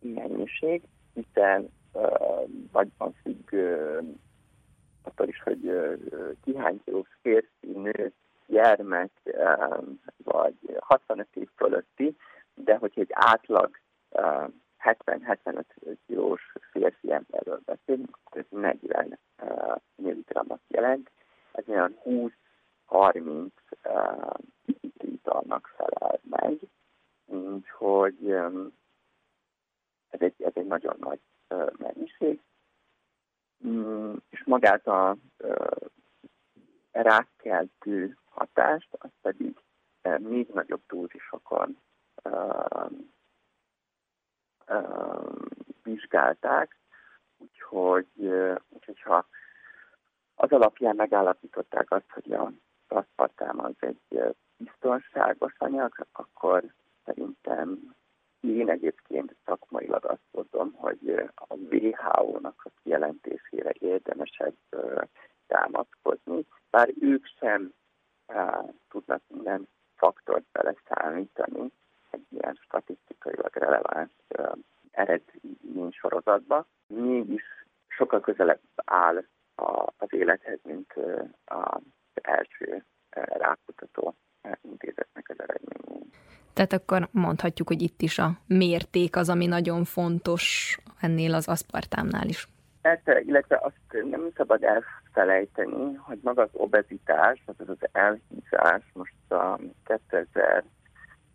mennyiség, 0.01 0.83
hiszen 1.14 1.68
uh, 1.92 2.48
nagyban 2.72 3.14
függ 3.22 3.53
uh, 3.53 4.05
attól 5.03 5.29
is, 5.29 5.42
hogy 5.42 5.64
uh, 5.64 5.98
ki 6.44 6.57
hány 6.57 6.81
kilós 6.85 7.09
férfi, 7.22 7.66
nő, 7.75 8.12
gyermek, 8.46 9.11
vagy 10.25 10.55
65 10.79 11.27
év 11.35 11.48
fölötti, 11.57 12.16
de 12.55 12.77
hogyha 12.77 13.01
egy 13.01 13.11
átlag 13.12 13.70
uh, 14.11 14.48
70-75 14.83 15.64
kilós 16.07 16.53
férfi 16.71 17.12
emberről 17.12 17.61
beszélünk, 17.64 18.18
ez 18.31 18.45
40 18.49 19.18
uh, 19.42 19.77
milligramot 19.95 20.61
jelent. 20.68 21.11
Ez 21.53 21.68
olyan 21.68 21.99
20-30 22.88 23.49
uh, 23.85 24.35
italnak 24.92 25.75
felel 25.77 26.21
meg, 26.23 26.59
úgyhogy 27.25 28.16
um, 28.21 28.73
ez 30.11 30.21
egy, 30.21 30.42
ez 30.42 30.53
egy 30.55 30.66
nagyon 30.66 30.97
nagy 30.99 31.21
uh, 31.49 31.71
mennyiség. 31.79 32.40
Um, 33.59 34.23
és 34.31 34.45
magát 34.45 34.87
a 34.87 35.16
uh, 35.38 35.88
rákkeltő 36.90 38.16
hatást, 38.31 38.88
az 38.99 39.11
pedig 39.21 39.57
uh, 40.05 40.18
még 40.18 40.49
nagyobb 40.49 40.83
dózisokon 40.87 41.79
uh, 42.25 42.90
vizsgálták, 45.83 46.77
úgyhogy, 47.38 48.33
úgyhogy 48.68 49.01
ha 49.01 49.27
az 50.35 50.51
alapján 50.51 50.96
megállapították 50.96 51.90
azt, 51.90 52.11
hogy 52.11 52.33
a 52.33 52.53
aszpartám 52.88 53.64
az 53.64 53.75
egy 53.79 54.37
biztonságos 54.57 55.55
anyag, 55.59 56.07
akkor 56.12 56.64
szerintem 57.05 57.94
én 58.40 58.70
egyébként 58.70 59.37
szakmailag 59.44 60.05
azt 60.05 60.27
mondom, 60.31 60.72
hogy 60.72 61.31
a 61.35 61.55
WHO-nak 61.55 62.61
a 62.64 62.70
kijelentésére 62.83 63.72
érdemesebb 63.79 64.57
támaszkodni, 65.46 66.46
bár 66.70 66.88
ők 67.01 67.27
sem 67.27 67.72
tudnak 68.88 69.22
minden 69.29 69.68
faktort 69.94 70.44
beleszámítani, 70.53 71.72
egy 72.12 72.27
ilyen 72.31 72.59
statisztikailag 72.62 73.57
releváns 73.57 74.11
eredmény 74.90 75.90
sorozatba, 75.90 76.66
mégis 76.87 77.42
sokkal 77.88 78.20
közelebb 78.20 78.61
áll 78.85 79.25
a, 79.55 79.92
az 79.96 80.09
élethez, 80.12 80.59
mint 80.62 80.92
az 81.44 81.83
első 82.14 82.85
rákutató 83.14 84.14
intézetnek 84.62 85.29
az 85.29 85.40
eredményei. 85.40 86.11
Tehát 86.53 86.72
akkor 86.72 87.09
mondhatjuk, 87.11 87.68
hogy 87.68 87.83
itt 87.83 88.01
is 88.01 88.18
a 88.18 88.31
mérték 88.46 89.16
az, 89.16 89.29
ami 89.29 89.46
nagyon 89.46 89.85
fontos 89.85 90.77
ennél 91.01 91.35
az 91.35 91.48
aszpartámnál 91.48 92.29
is. 92.29 92.48
Persze, 92.83 93.20
illetve 93.20 93.61
azt 93.62 94.05
nem 94.11 94.31
szabad 94.37 94.62
elfelejteni, 94.62 95.94
hogy 95.94 96.18
maga 96.22 96.42
az 96.42 96.51
obezitás, 96.53 97.42
az 97.46 97.68
az 97.68 97.88
elhízás 97.92 98.83
most 98.92 99.14
a 99.29 99.59
2000 99.85 100.64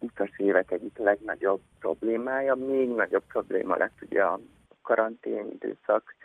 20-as 0.02 0.38
évek 0.38 0.72
egyik 0.72 0.98
legnagyobb 0.98 1.62
problémája. 1.80 2.56
Még 2.56 2.90
nagyobb 2.90 3.24
probléma 3.28 3.76
lett 3.76 3.98
ugye 4.02 4.24
a 4.24 4.40
karantén 4.82 5.48
időszak 5.52 6.16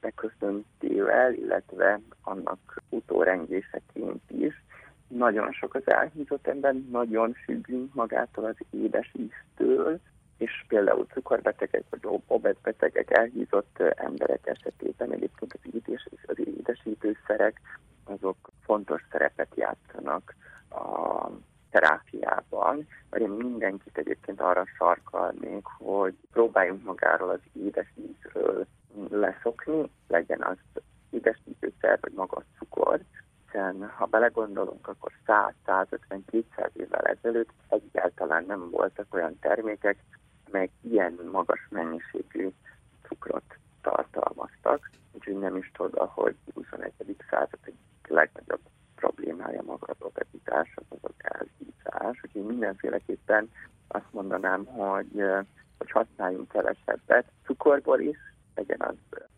beköszöntével, 0.00 1.32
illetve 1.32 2.00
annak 2.22 2.82
utórengéseként 2.88 4.30
is. 4.30 4.64
Nagyon 5.08 5.52
sok 5.52 5.74
az 5.74 5.82
elhízott 5.84 6.46
ember, 6.46 6.74
nagyon 6.90 7.32
függünk 7.32 7.94
magától 7.94 8.44
az 8.44 8.56
édes 8.70 9.12
íztől, 9.14 10.00
és 10.38 10.64
például 10.68 11.06
cukorbetegek 11.06 11.84
vagy 11.90 12.20
obetbetegek, 12.26 13.10
elhízott 13.10 13.78
emberek 13.96 14.46
esetében 14.46 15.12
egyébként 15.12 15.52
az, 15.52 15.74
édes, 15.74 16.08
az 16.26 16.38
édesítőszerek 16.38 17.60
azok 18.04 18.50
fontos 18.64 19.02
szerepet 19.10 19.52
játszanak 19.54 20.34
a 20.70 21.28
terápiában, 21.72 22.88
vagy 23.10 23.20
én 23.20 23.28
mindenkit 23.28 23.98
egyébként 23.98 24.40
arra 24.40 24.64
sarkalnék, 24.76 25.64
hogy 25.64 26.14
próbáljunk 26.32 26.84
magáról 26.84 27.30
az 27.30 27.40
édes 27.52 27.92
ízről 27.94 28.66
leszokni, 29.08 29.90
legyen 30.08 30.42
az 30.42 30.56
édes 31.10 31.40
ízőszer, 31.44 31.98
vagy 32.00 32.12
magas 32.12 32.44
cukor, 32.58 33.00
hiszen 33.44 33.88
ha 33.96 34.06
belegondolunk, 34.06 34.88
akkor 34.88 35.12
100-150-200 35.26 36.68
évvel 36.72 37.04
ezelőtt 37.04 37.50
egyáltalán 37.68 38.44
nem 38.46 38.70
voltak 38.70 39.14
olyan 39.14 39.38
termékek, 39.38 39.98
amelyek 40.48 40.70
ilyen 40.80 41.18
magas 41.32 41.66
mennyiségű 41.70 42.48
cukrot 43.02 43.56
tartalmaztak, 43.82 44.90
úgyhogy 45.12 45.38
nem 45.38 45.56
is 45.56 45.70
tudom, 45.74 46.08
hogy 46.08 46.36
21. 46.54 46.92
század 47.30 47.58
egyik 47.64 48.08
legnagyobb 48.08 48.60
problémája 49.02 49.62
maga 49.62 49.86
az 49.86 49.96
obezitás, 49.98 50.74
az 50.74 50.98
az 51.00 51.10
elhízás. 51.18 52.20
Úgyhogy 52.24 52.44
mindenféleképpen 52.44 53.50
azt 53.88 54.10
mondanám, 54.10 54.64
hogy, 54.64 55.22
hogy 55.78 55.90
használjunk 55.90 56.48
kevesebbet 56.48 57.26
cukorból 57.44 58.00
is, 58.00 58.18
legyen 58.54 58.80
az 58.80 58.94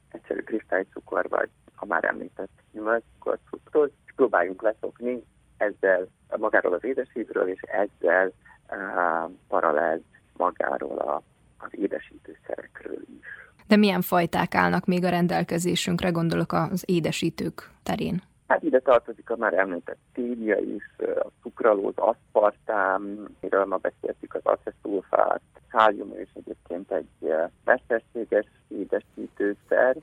egyszerű 0.08 0.40
kristálycukor, 0.40 1.28
vagy 1.28 1.48
a 1.76 1.86
már 1.86 2.04
említett 2.04 2.50
gyümölcscukor, 2.72 3.38
cukrot, 3.50 3.92
és 4.06 4.12
próbáljunk 4.16 4.62
leszokni 4.62 5.24
ezzel 5.56 6.06
magáról 6.36 6.72
az 6.72 6.84
édesítről, 6.84 7.48
és 7.48 7.60
ezzel 7.60 8.32
uh, 8.70 9.30
paralel 9.48 10.00
magáról 10.36 10.98
a, 10.98 11.22
az 11.58 11.70
édesítőszerekről 11.70 13.02
is. 13.18 13.26
De 13.66 13.76
milyen 13.76 14.00
fajták 14.00 14.54
állnak 14.54 14.84
még 14.84 15.04
a 15.04 15.08
rendelkezésünkre, 15.08 16.10
gondolok 16.10 16.52
az 16.52 16.82
édesítők 16.86 17.70
terén? 17.82 18.22
Hát 18.46 18.62
ide 18.62 18.80
tartozik 18.80 19.30
a 19.30 19.36
már 19.36 19.54
említett 19.54 19.98
tévia 20.12 20.58
is, 20.58 20.96
a 20.98 21.26
szukralóz, 21.42 21.94
aszpartám, 21.96 23.28
miről 23.40 23.64
ma 23.64 23.76
beszéltük, 23.76 24.34
az 24.34 24.40
aceszulfát, 24.44 25.40
kálium 25.70 26.12
és 26.16 26.28
egyébként 26.34 26.92
egy 26.92 27.34
mesterséges 27.64 28.46
édesítőszer. 28.68 29.96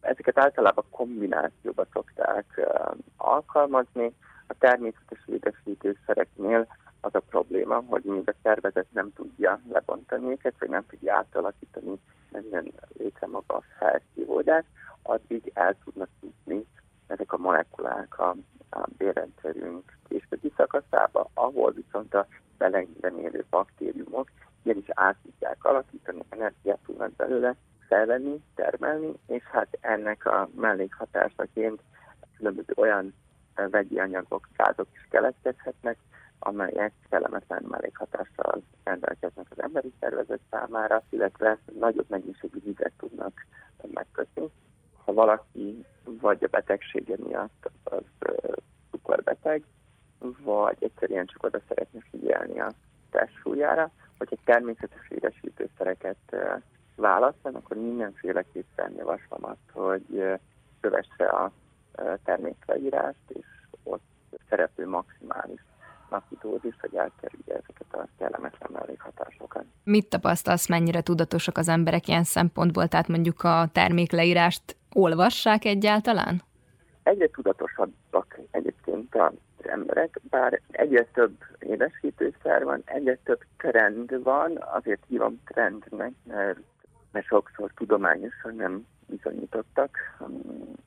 Ezeket 0.00 0.38
általában 0.38 0.84
kombinációba 0.90 1.86
szokták 1.92 2.68
alkalmazni. 3.16 4.14
A 4.46 4.54
természetes 4.58 5.24
édesítőszereknél 5.26 6.66
az 7.00 7.14
a 7.14 7.20
probléma, 7.20 7.82
hogy 7.88 8.02
még 8.04 8.28
a 8.28 8.34
szervezet 8.42 8.86
nem 8.92 9.12
tudja 9.12 9.60
lebontani 9.72 10.30
őket, 10.30 10.54
vagy 10.58 10.68
nem 10.68 10.86
tudja 10.86 11.14
átalakítani, 11.14 12.00
nem 12.30 12.42
jön 12.50 12.72
létre 12.98 13.26
maga 13.26 13.54
a 13.54 13.62
felszívódás, 13.78 14.64
addig 15.02 15.50
el 15.54 15.76
tudnak 15.84 16.08
jutni 16.22 16.66
ezek 17.06 17.32
a 17.32 17.36
molekulák 17.36 18.18
a, 18.18 18.36
a 18.70 18.86
bérrendszerünk 18.96 19.96
későbbi 20.08 20.52
szakaszába, 20.56 21.30
ahol 21.34 21.72
viszont 21.72 22.14
a 22.14 22.26
belegben 22.58 23.18
élő 23.18 23.44
baktériumok 23.50 24.30
igenis 24.62 24.86
át 24.88 25.16
tudják 25.22 25.64
alakítani, 25.64 26.20
energiát 26.28 26.78
tudnak 26.86 27.12
belőle 27.12 27.56
felvenni, 27.88 28.42
termelni, 28.54 29.12
és 29.26 29.42
hát 29.42 29.78
ennek 29.80 30.26
a 30.26 30.48
mellékhatásaként 30.54 31.80
különböző 32.36 32.72
olyan 32.76 33.14
vegyi 33.54 33.98
anyagok, 33.98 34.48
gázok 34.56 34.88
is 34.92 35.06
keletkezhetnek, 35.10 35.98
amelyek 36.38 36.92
kellemetlen 37.10 37.64
mellékhatással 37.68 38.62
rendelkeznek 38.84 39.46
az 39.50 39.62
emberi 39.62 39.92
szervezet 40.00 40.40
számára, 40.50 41.02
illetve 41.10 41.58
nagyobb 41.78 42.06
mennyiségű 42.08 42.58
vizet 42.64 42.92
tudnak 42.98 43.46
megkötni. 43.92 44.50
Ha 45.06 45.12
valaki 45.12 45.84
vagy 46.04 46.44
a 46.44 46.48
betegsége 46.50 47.14
miatt 47.18 47.70
az 47.84 48.02
cukorbeteg, 48.90 49.62
vagy 50.42 50.76
egyszerűen 50.78 51.26
csak 51.26 51.42
oda 51.42 51.60
szeretne 51.68 52.00
figyelni 52.10 52.60
a 52.60 52.72
testsúlyára, 53.10 53.90
egy 54.18 54.38
természetes 54.44 55.08
édesítőszereket 55.08 56.36
választan, 56.96 57.54
akkor 57.54 57.76
mindenféleképpen 57.76 58.92
javaslom 58.96 59.44
azt, 59.44 59.70
hogy 59.72 60.24
kövesse 60.80 61.24
a 61.24 61.52
termékleírást, 62.24 63.20
és 63.28 63.46
ott 63.82 64.02
szereplő 64.48 64.88
maximális 64.88 65.60
napi 66.10 66.38
dózis, 66.40 66.76
hogy 66.80 66.94
elkerülje 66.94 67.54
ezeket 67.54 67.86
a 67.90 68.06
kellemetlen 68.18 68.70
mellékhatásokat. 68.72 69.64
Mit 69.84 70.08
tapasztalsz, 70.08 70.68
mennyire 70.68 71.00
tudatosak 71.00 71.58
az 71.58 71.68
emberek 71.68 72.08
ilyen 72.08 72.24
szempontból, 72.24 72.88
tehát 72.88 73.08
mondjuk 73.08 73.42
a 73.42 73.68
termékleírást 73.72 74.76
olvassák 74.96 75.64
egyáltalán? 75.64 76.42
Egyre 77.02 77.26
tudatosabbak 77.26 78.38
egyébként 78.50 79.14
az 79.14 79.32
emberek, 79.68 80.20
bár 80.30 80.60
egyre 80.70 81.04
több 81.04 81.36
édesítőszer 81.58 82.64
van, 82.64 82.82
egyre 82.84 83.18
több 83.24 83.40
trend 83.56 84.22
van, 84.22 84.58
azért 84.72 85.04
hívom 85.08 85.40
trendnek, 85.44 86.12
mert, 86.26 86.58
mert 87.12 87.26
sokszor 87.26 87.70
tudományosan 87.74 88.54
nem 88.54 88.86
bizonyítottak 89.06 89.98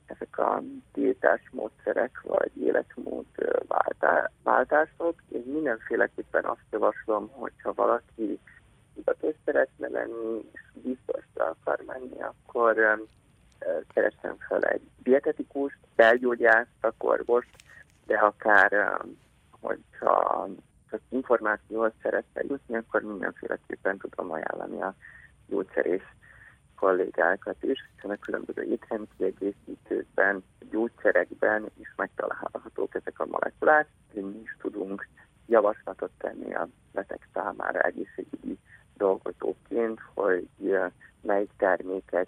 ezek 0.05 0.37
a 0.37 0.61
tiltás 0.91 1.41
módszerek 1.51 2.21
vagy 2.23 2.51
életmód 2.61 3.25
váltások. 4.43 5.21
Én 5.27 5.43
mindenféleképpen 5.45 6.45
azt 6.45 6.65
javaslom, 6.71 7.29
hogyha 7.31 7.73
valaki 7.73 8.39
tudatos 8.95 9.35
szeretne 9.45 9.87
lenni, 9.87 10.45
és 10.51 10.61
biztos 10.73 11.23
akar 11.33 11.83
menni, 11.85 12.21
akkor 12.21 13.07
keresem 13.93 14.35
fel 14.47 14.63
egy 14.63 14.81
dietetikust, 15.03 15.77
belgyógyászt, 15.95 16.69
orvost, 16.97 17.49
de 18.05 18.17
akár, 18.17 19.01
hogyha 19.61 20.47
csak 20.89 21.01
információhoz 21.09 21.91
szeretne 22.01 22.41
jutni, 22.47 22.75
akkor 22.75 23.01
mindenféleképpen 23.01 23.97
tudom 23.97 24.31
ajánlani 24.31 24.81
a 24.81 24.95
gyógyszerész 25.47 26.07
kollégákat 26.75 27.63
is, 27.63 27.89
hiszen 27.95 28.11
a 28.11 28.19
különböző 28.19 28.61
étrendkiegészítőkben, 28.61 30.43
gyógyszerekben 30.71 31.65
is 31.79 31.93
megtalálhatók 31.95 32.95
ezek 32.95 33.19
a 33.19 33.25
molekulák, 33.25 33.87
mi 34.13 34.39
is 34.43 34.57
tudunk 34.61 35.07
javaslatot 35.45 36.11
tenni 36.17 36.53
a 36.53 36.67
beteg 36.91 37.27
számára 37.33 37.79
egészségügyi 37.79 38.57
dolgozóként, 38.97 39.99
hogy 40.13 40.47
melyik 41.21 41.49
terméket 41.57 42.27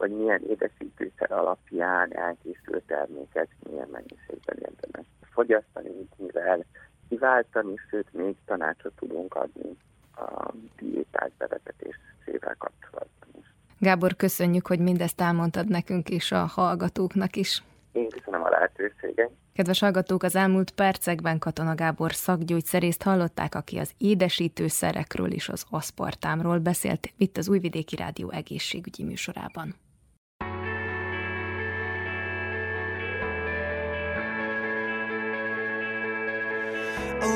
vagy 0.00 0.10
milyen 0.10 0.42
édesítőszer 0.48 1.32
alapján 1.32 2.16
elkészült 2.16 2.82
terméket 2.86 3.48
milyen 3.68 3.88
mennyiségben 3.92 4.56
érdemes 4.58 5.06
fogyasztani, 5.32 5.90
mivel 6.16 6.64
kiváltani, 7.08 7.74
sőt 7.90 8.12
még 8.12 8.36
tanácsot 8.46 8.92
tudunk 8.96 9.34
adni 9.34 9.76
a 10.16 10.52
diétás 10.78 11.30
bevezetésével 11.38 12.54
kapcsolatban 12.58 13.28
is. 13.40 13.54
Gábor, 13.78 14.16
köszönjük, 14.16 14.66
hogy 14.66 14.78
mindezt 14.78 15.20
elmondtad 15.20 15.68
nekünk 15.68 16.10
és 16.10 16.32
a 16.32 16.44
hallgatóknak 16.44 17.36
is. 17.36 17.62
Én 17.92 18.08
köszönöm 18.08 18.42
a 18.42 18.48
lehetőséget. 18.48 19.30
Kedves 19.52 19.80
hallgatók, 19.80 20.22
az 20.22 20.36
elmúlt 20.36 20.70
percekben 20.70 21.38
Katona 21.38 21.74
Gábor 21.74 22.12
szakgyógyszerészt 22.12 23.02
hallották, 23.02 23.54
aki 23.54 23.78
az 23.78 23.92
édesítőszerekről 23.98 25.32
és 25.32 25.48
az 25.48 25.64
aszpartámról 25.70 26.58
beszélt 26.58 27.12
itt 27.16 27.36
az 27.36 27.48
Újvidéki 27.48 27.96
Rádió 27.96 28.30
egészségügyi 28.30 29.04
műsorában. 29.04 29.74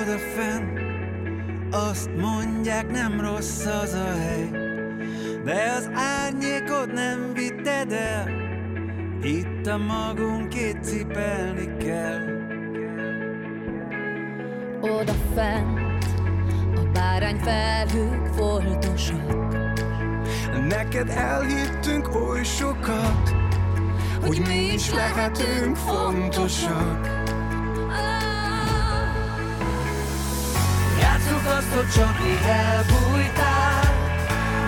Oda 0.01 0.19
fenn, 0.19 0.79
azt 1.71 2.11
mondják 2.17 2.91
nem 2.91 3.21
rossz 3.21 3.65
az 3.65 3.93
a 3.93 4.17
hely, 4.19 4.49
de 5.45 5.73
az 5.77 5.91
árnyékot 5.95 6.93
nem 6.93 7.33
vitted 7.35 7.93
el, 7.93 8.29
itt 9.23 9.67
a 9.67 9.79
magunkét 9.79 10.79
cipelni 10.83 11.77
kell. 11.77 12.21
Oda 14.81 15.15
fent, 15.35 16.05
a 16.77 16.91
bárány 16.93 17.39
felhők 17.39 18.27
foltosak. 18.27 19.57
Neked 20.69 21.09
elhittünk 21.09 22.15
oly 22.15 22.43
sokat, 22.43 23.35
hogy 24.27 24.41
mi 24.47 24.73
is 24.73 24.91
lehetünk 24.91 25.77
fontosak. 25.77 27.24
Játsszuk 31.25 31.47
azt, 31.47 31.75
hogy 31.75 31.89
csak 31.89 32.19
így 32.27 32.49
elbújtál, 32.49 33.95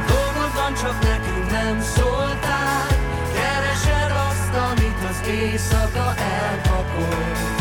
dolgozom 0.07 0.75
csak 0.83 1.03
nekünk 1.03 1.51
nem 1.51 1.81
szóltál, 1.81 2.87
keresed 3.35 4.13
azt, 4.29 4.71
amit 4.71 5.11
az 5.11 5.29
éjszaka 5.29 6.15
elpakol. 6.17 7.56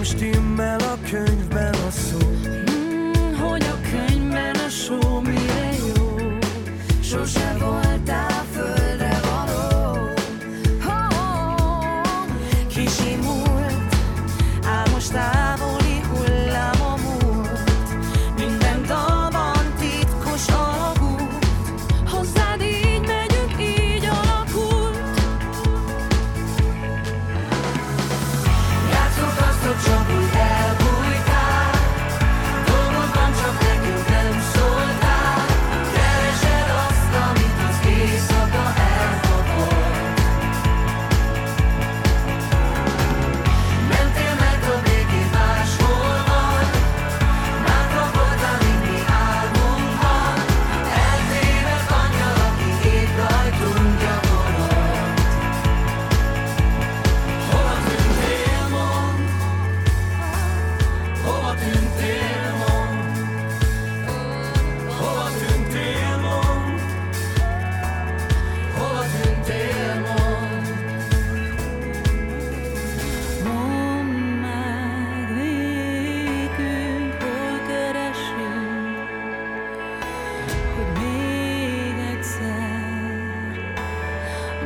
Nem 0.00 0.08
stimmel 0.08 0.80
a 0.80 0.98
könyvben 1.10 1.79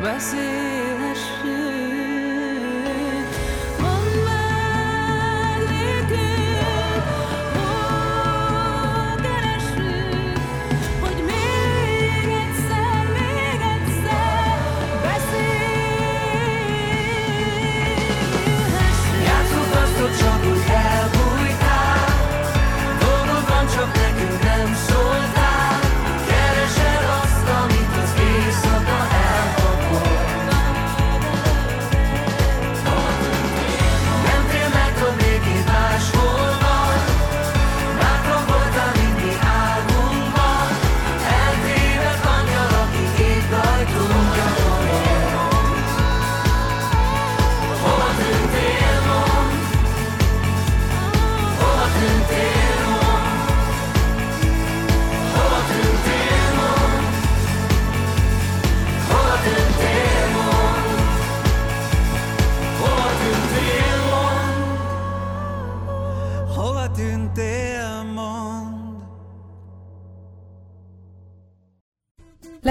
Blessed. 0.04 0.73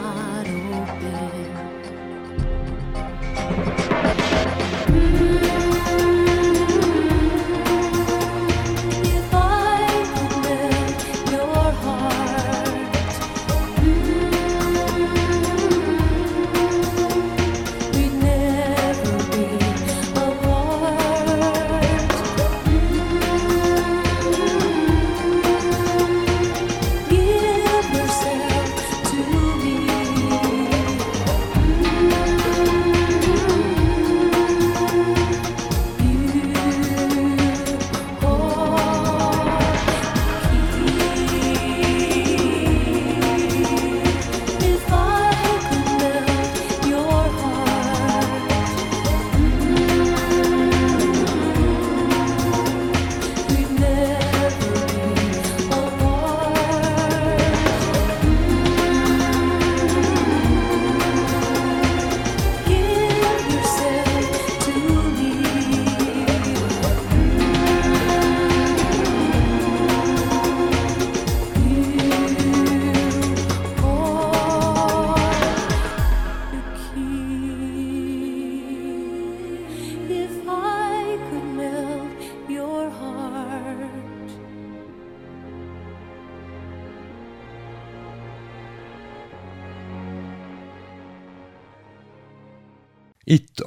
night. 0.00 0.31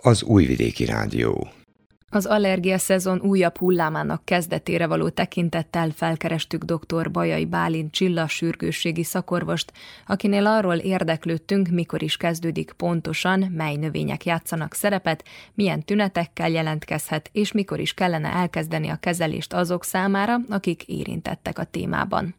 Az 0.06 0.24
Újvidéki 0.24 0.86
Rádió. 0.86 1.48
Az 2.10 2.26
allergia 2.26 2.78
szezon 2.78 3.22
újabb 3.22 3.58
hullámának 3.58 4.26
kezdetére 4.26 4.88
való 4.88 5.10
tekintettel 5.10 5.90
felkerestük 5.90 6.64
dr. 6.64 7.12
Bajai 7.12 7.46
Bálint 7.46 7.92
Csilla 7.92 8.28
sürgősségi 8.28 9.04
szakorvost, 9.04 9.72
akinél 10.08 10.46
arról 10.46 10.76
érdeklődtünk, 10.76 11.68
mikor 11.68 12.04
is 12.04 12.18
kezdődik 12.18 12.72
pontosan, 12.72 13.40
mely 13.40 13.76
növények 13.76 14.26
játszanak 14.26 14.74
szerepet, 14.74 15.24
milyen 15.54 15.84
tünetekkel 15.84 16.50
jelentkezhet, 16.50 17.30
és 17.32 17.52
mikor 17.52 17.80
is 17.80 17.94
kellene 17.94 18.30
elkezdeni 18.30 18.90
a 18.90 18.96
kezelést 18.96 19.54
azok 19.54 19.84
számára, 19.84 20.36
akik 20.50 20.84
érintettek 20.84 21.60
a 21.60 21.64
témában. 21.64 22.36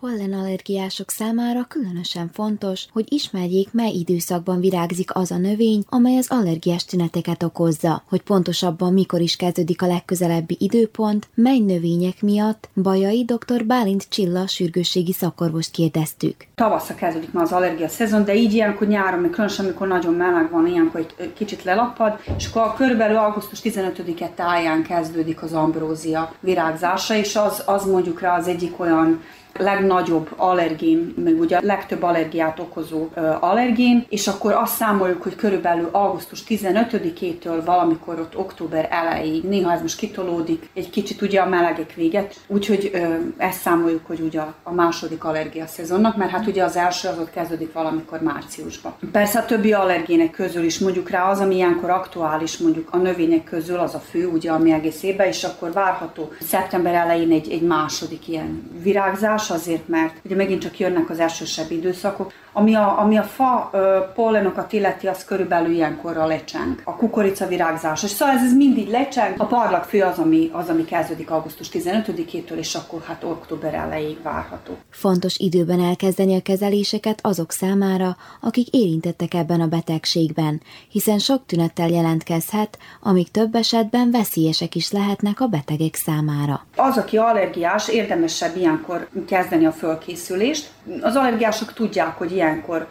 Pollenallergiások 0.00 1.10
számára 1.10 1.64
különösen 1.68 2.30
fontos, 2.32 2.86
hogy 2.92 3.12
ismerjék, 3.12 3.72
mely 3.72 3.90
időszakban 3.90 4.60
virágzik 4.60 5.14
az 5.14 5.30
a 5.30 5.36
növény, 5.36 5.84
amely 5.88 6.16
az 6.16 6.26
allergiás 6.30 6.84
tüneteket 6.84 7.42
okozza, 7.42 8.02
hogy 8.08 8.22
pontosabban 8.22 8.92
mikor 8.92 9.20
is 9.20 9.36
kezdődik 9.36 9.82
a 9.82 9.86
legközelebbi 9.86 10.56
időpont, 10.60 11.28
mely 11.34 11.58
növények 11.58 12.22
miatt 12.22 12.68
Bajai 12.74 13.24
dr. 13.24 13.66
Bálint 13.66 14.06
Csilla 14.08 14.46
sürgősségi 14.46 15.12
szakorvost 15.12 15.70
kérdeztük. 15.70 16.34
tavasszal 16.54 16.96
kezdődik 16.96 17.32
már 17.32 17.44
az 17.44 17.52
allergia 17.52 17.88
szezon, 17.88 18.24
de 18.24 18.34
így 18.34 18.52
ilyenkor 18.52 18.86
nyáron, 18.86 19.20
még 19.20 19.30
különösen 19.30 19.64
amikor 19.64 19.88
nagyon 19.88 20.14
meleg 20.14 20.50
van, 20.50 20.66
ilyenkor 20.66 21.06
egy 21.16 21.32
kicsit 21.32 21.64
lelappad, 21.64 22.20
és 22.36 22.46
akkor 22.46 22.74
körülbelül 22.74 23.16
augusztus 23.16 23.60
15-e 23.62 24.28
táján 24.28 24.82
kezdődik 24.82 25.42
az 25.42 25.52
ambrózia 25.52 26.34
virágzása, 26.40 27.14
és 27.14 27.36
az, 27.36 27.62
az 27.66 27.84
mondjuk 27.84 28.20
rá 28.20 28.36
az 28.36 28.46
egyik 28.46 28.80
olyan 28.80 29.20
legnagyobb 29.58 30.30
allergén, 30.36 31.14
meg 31.24 31.40
ugye 31.40 31.60
legtöbb 31.62 32.02
allergiát 32.02 32.58
okozó 32.58 33.08
allergén, 33.40 34.06
és 34.08 34.26
akkor 34.28 34.52
azt 34.52 34.74
számoljuk, 34.74 35.22
hogy 35.22 35.36
körülbelül 35.36 35.88
augusztus 35.92 36.44
15-től 36.48 37.62
valamikor 37.64 38.18
ott 38.20 38.36
október 38.36 38.88
elejéig, 38.90 39.44
néha 39.44 39.72
ez 39.72 39.80
most 39.80 39.98
kitolódik, 39.98 40.68
egy 40.74 40.90
kicsit 40.90 41.22
ugye 41.22 41.40
a 41.40 41.48
melegek 41.48 41.94
véget, 41.94 42.40
úgyhogy 42.46 42.90
ö, 42.92 43.14
ezt 43.36 43.60
számoljuk, 43.60 44.06
hogy 44.06 44.20
ugye 44.20 44.40
a 44.62 44.72
második 44.72 45.24
allergia 45.24 45.66
szezonnak, 45.66 46.16
mert 46.16 46.30
hát 46.30 46.46
ugye 46.46 46.64
az 46.64 46.76
első 46.76 47.08
az 47.08 47.18
ott 47.18 47.30
kezdődik 47.30 47.72
valamikor 47.72 48.20
márciusban. 48.22 48.94
Persze 49.12 49.38
a 49.38 49.44
többi 49.44 49.72
allergének 49.72 50.30
közül 50.30 50.64
is 50.64 50.78
mondjuk 50.78 51.10
rá 51.10 51.30
az, 51.30 51.40
ami 51.40 51.54
ilyenkor 51.54 51.90
aktuális, 51.90 52.58
mondjuk 52.58 52.88
a 52.90 52.96
növények 52.96 53.44
közül 53.44 53.78
az 53.78 53.94
a 53.94 53.98
fő, 53.98 54.26
ugye, 54.26 54.50
ami 54.50 54.72
egész 54.72 55.02
évben, 55.02 55.26
és 55.26 55.44
akkor 55.44 55.72
várható 55.72 56.32
szeptember 56.40 56.94
elején 56.94 57.32
egy, 57.32 57.50
egy 57.50 57.62
második 57.62 58.28
ilyen 58.28 58.70
virágzás, 58.82 59.39
azért, 59.48 59.88
mert 59.88 60.14
ugye 60.22 60.34
megint 60.34 60.62
csak 60.62 60.78
jönnek 60.78 61.10
az 61.10 61.20
elsősebb 61.20 61.70
időszakok, 61.70 62.32
ami 62.52 62.74
a, 62.74 62.98
ami 62.98 63.16
a 63.16 63.22
fa 63.22 63.70
ö, 63.72 63.98
pollenokat 64.14 64.72
illeti, 64.72 65.06
az 65.06 65.24
körülbelül 65.24 65.72
ilyenkorra 65.72 66.26
lecseng. 66.26 66.82
A 66.84 66.96
kukorica 66.96 67.46
virágzás. 67.46 68.02
És 68.02 68.10
szóval 68.10 68.34
ez, 68.34 68.42
ez 68.42 68.54
mindig 68.54 68.88
lecseng. 68.88 69.34
A 69.40 69.44
parlagfő 69.44 70.02
az, 70.02 70.18
ami, 70.18 70.50
az, 70.52 70.68
ami 70.68 70.84
kezdődik 70.84 71.30
augusztus 71.30 71.68
15-től, 71.72 72.56
és 72.56 72.74
akkor 72.74 73.02
hát 73.06 73.24
október 73.24 73.74
elejéig 73.74 74.22
várható. 74.22 74.76
Fontos 74.90 75.38
időben 75.38 75.80
elkezdeni 75.80 76.36
a 76.36 76.42
kezeléseket 76.42 77.18
azok 77.22 77.52
számára, 77.52 78.16
akik 78.40 78.68
érintettek 78.68 79.34
ebben 79.34 79.60
a 79.60 79.66
betegségben, 79.66 80.60
hiszen 80.88 81.18
sok 81.18 81.46
tünettel 81.46 81.88
jelentkezhet, 81.88 82.78
amik 83.00 83.30
több 83.30 83.54
esetben 83.54 84.10
veszélyesek 84.10 84.74
is 84.74 84.90
lehetnek 84.90 85.40
a 85.40 85.46
betegek 85.46 85.94
számára. 85.94 86.66
Az, 86.76 86.96
aki 86.96 87.16
allergiás, 87.16 87.88
érdemesebb 87.88 88.56
ilyenkor 88.56 89.08
kezdeni 89.30 89.66
a 89.66 89.72
fölkészülést. 89.72 90.70
Az 91.00 91.16
allergiások 91.16 91.72
tudják, 91.72 92.18
hogy 92.18 92.32
ilyenkor 92.32 92.86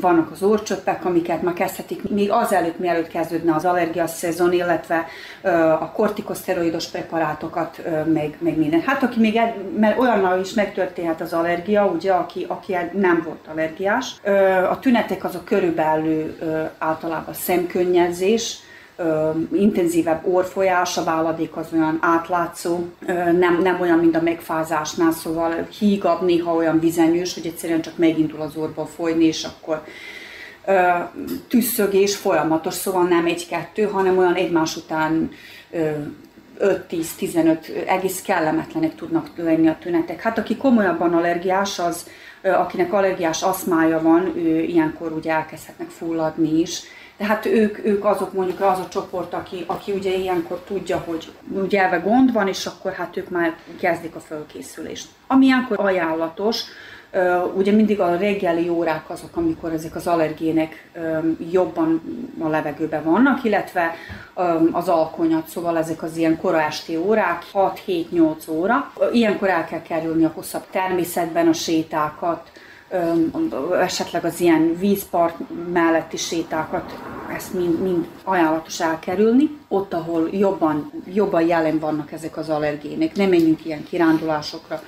vannak 0.00 0.30
az 0.30 0.42
orcsöppek, 0.42 1.04
amiket 1.04 1.42
már 1.42 1.54
kezdhetik 1.54 2.10
még 2.10 2.30
azelőtt, 2.30 2.78
mielőtt 2.78 3.08
kezdődne 3.08 3.54
az 3.54 3.64
allergia 3.64 4.06
szezon, 4.06 4.52
illetve 4.52 5.06
a 5.80 5.90
kortikoszteroidos 5.90 6.86
preparátokat, 6.86 7.80
meg, 8.12 8.36
meg 8.38 8.56
minden. 8.56 8.80
Hát 8.80 9.02
aki 9.02 9.20
még, 9.20 9.40
mert 9.78 9.98
olyannal 9.98 10.40
is 10.40 10.52
megtörténhet 10.52 11.20
az 11.20 11.32
allergia, 11.32 11.86
ugye, 11.86 12.12
aki, 12.12 12.46
aki 12.48 12.76
nem 12.92 13.22
volt 13.24 13.46
allergiás. 13.50 14.14
A 14.70 14.78
tünetek 14.78 15.24
azok 15.24 15.44
körülbelül 15.44 16.38
általában 16.78 17.34
szemkönnyezés, 17.34 18.58
ö, 18.98 19.30
intenzívebb 19.52 20.26
orfolyás, 20.26 20.96
a 20.96 21.04
váladék 21.04 21.56
az 21.56 21.66
olyan 21.72 21.98
átlátszó, 22.00 22.78
ö, 23.06 23.12
nem, 23.32 23.62
nem 23.62 23.80
olyan, 23.80 23.98
mint 23.98 24.16
a 24.16 24.22
megfázásnál, 24.22 25.12
szóval 25.12 25.66
hígabb, 25.78 26.22
néha 26.22 26.54
olyan 26.54 26.80
vizenyős, 26.80 27.34
hogy 27.34 27.46
egyszerűen 27.46 27.80
csak 27.80 27.96
megindul 27.96 28.40
az 28.40 28.56
orból 28.56 28.86
folyni, 28.86 29.24
és 29.24 29.44
akkor 29.44 29.82
ö, 30.66 30.88
tüsszögés 31.48 32.16
folyamatos, 32.16 32.74
szóval 32.74 33.04
nem 33.04 33.26
egy-kettő, 33.26 33.82
hanem 33.82 34.18
olyan 34.18 34.34
egymás 34.34 34.76
után 34.76 35.30
ö, 35.70 35.90
5-10-15 36.60 37.86
egész 37.86 38.22
kellemetlenek 38.22 38.94
tudnak 38.94 39.30
lenni 39.36 39.68
a 39.68 39.76
tünetek. 39.80 40.20
Hát 40.20 40.38
aki 40.38 40.56
komolyabban 40.56 41.14
allergiás, 41.14 41.78
az 41.78 42.06
akinek 42.42 42.92
allergiás 42.92 43.42
aszmája 43.42 44.02
van, 44.02 44.32
ő 44.36 44.62
ilyenkor 44.62 45.12
ugye 45.12 45.32
elkezdhetnek 45.32 45.88
fulladni 45.88 46.60
is, 46.60 46.82
tehát 47.18 47.46
ők, 47.46 47.84
ők 47.84 48.04
azok 48.04 48.32
mondjuk 48.32 48.60
az 48.60 48.78
a 48.78 48.88
csoport, 48.88 49.34
aki, 49.34 49.64
aki 49.66 49.92
ugye 49.92 50.14
ilyenkor 50.14 50.58
tudja, 50.58 51.02
hogy 51.06 51.32
ugye 51.52 51.82
elve 51.82 51.96
gond 51.96 52.32
van, 52.32 52.48
és 52.48 52.66
akkor 52.66 52.92
hát 52.92 53.16
ők 53.16 53.28
már 53.28 53.56
kezdik 53.80 54.14
a 54.14 54.20
fölkészülést. 54.20 55.08
Ami 55.26 55.46
ilyenkor 55.46 55.80
ajánlatos, 55.80 56.62
ugye 57.54 57.72
mindig 57.72 58.00
a 58.00 58.16
reggeli 58.16 58.68
órák 58.68 59.10
azok, 59.10 59.36
amikor 59.36 59.72
ezek 59.72 59.94
az 59.94 60.06
allergének 60.06 60.90
jobban 61.50 62.02
a 62.40 62.48
levegőben 62.48 63.04
vannak, 63.04 63.44
illetve 63.44 63.94
az 64.72 64.88
alkonyat, 64.88 65.48
szóval 65.48 65.78
ezek 65.78 66.02
az 66.02 66.16
ilyen 66.16 66.38
kora 66.40 66.62
esti 66.62 66.96
órák, 66.96 67.44
6-7-8 67.52 68.50
óra. 68.50 68.92
Ilyenkor 69.12 69.48
el 69.48 69.64
kell 69.64 69.82
kerülni 69.82 70.24
a 70.24 70.32
hosszabb 70.34 70.64
természetben 70.70 71.48
a 71.48 71.52
sétákat, 71.52 72.50
esetleg 73.80 74.24
az 74.24 74.40
ilyen 74.40 74.76
vízpart 74.78 75.36
melletti 75.72 76.16
sétákat, 76.16 76.98
ezt 77.34 77.54
mind, 77.54 77.80
mind 77.82 78.06
ajánlatos 78.24 78.80
elkerülni. 78.80 79.58
Ott, 79.68 79.92
ahol 79.92 80.28
jobban, 80.32 80.92
jobban 81.06 81.46
jelen 81.46 81.78
vannak 81.78 82.12
ezek 82.12 82.36
az 82.36 82.48
allergének, 82.48 83.16
nem 83.16 83.28
menjünk 83.28 83.64
ilyen 83.64 83.84
kirándulásokra, 83.84 84.82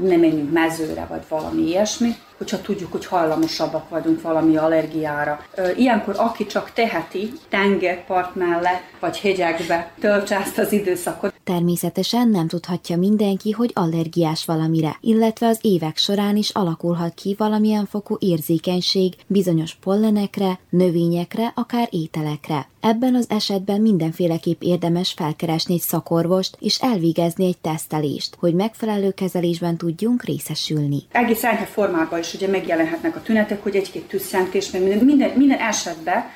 nem 0.00 0.20
menjünk 0.20 0.52
mezőre, 0.52 1.06
vagy 1.08 1.22
valami 1.28 1.62
ilyesmi. 1.62 2.14
Hogyha 2.40 2.60
tudjuk, 2.60 2.92
hogy 2.92 3.06
hajlamosabbak 3.06 3.88
vagyunk 3.88 4.22
valami 4.22 4.56
allergiára. 4.56 5.44
Ilyenkor 5.76 6.14
aki 6.18 6.46
csak 6.46 6.72
teheti, 6.72 7.32
tengerpart 7.48 8.34
mellett 8.34 8.82
vagy 9.00 9.18
hegyekbe 9.18 9.92
töltse 10.00 10.36
ezt 10.36 10.58
az 10.58 10.72
időszakot. 10.72 11.34
Természetesen 11.44 12.28
nem 12.28 12.48
tudhatja 12.48 12.96
mindenki, 12.96 13.50
hogy 13.50 13.70
allergiás 13.74 14.44
valamire, 14.44 14.96
illetve 15.00 15.46
az 15.46 15.58
évek 15.62 15.96
során 15.96 16.36
is 16.36 16.50
alakulhat 16.50 17.14
ki 17.14 17.34
valamilyen 17.38 17.86
fokú 17.86 18.16
érzékenység 18.18 19.14
bizonyos 19.26 19.74
pollenekre, 19.74 20.58
növényekre, 20.70 21.52
akár 21.54 21.88
ételekre. 21.90 22.68
Ebben 22.80 23.14
az 23.14 23.26
esetben 23.28 23.80
mindenféleképp 23.80 24.62
érdemes 24.62 25.12
felkeresni 25.12 25.74
egy 25.74 25.80
szakorvost 25.80 26.56
és 26.60 26.78
elvégezni 26.78 27.46
egy 27.46 27.58
tesztelést, 27.58 28.36
hogy 28.38 28.54
megfelelő 28.54 29.10
kezelésben 29.10 29.76
tudjunk 29.76 30.24
részesülni. 30.24 31.02
Egész 31.12 31.44
enyhe 31.44 31.64
formában 31.64 32.18
is 32.18 32.29
ugye 32.34 32.48
megjelenhetnek 32.48 33.16
a 33.16 33.22
tünetek, 33.22 33.62
hogy 33.62 33.76
egy-két 33.76 34.08
tüsszentés, 34.08 34.70
meg 34.70 34.82
minden, 34.82 35.04
minden, 35.04 35.30
minden 35.30 35.58
esetben 35.58 36.30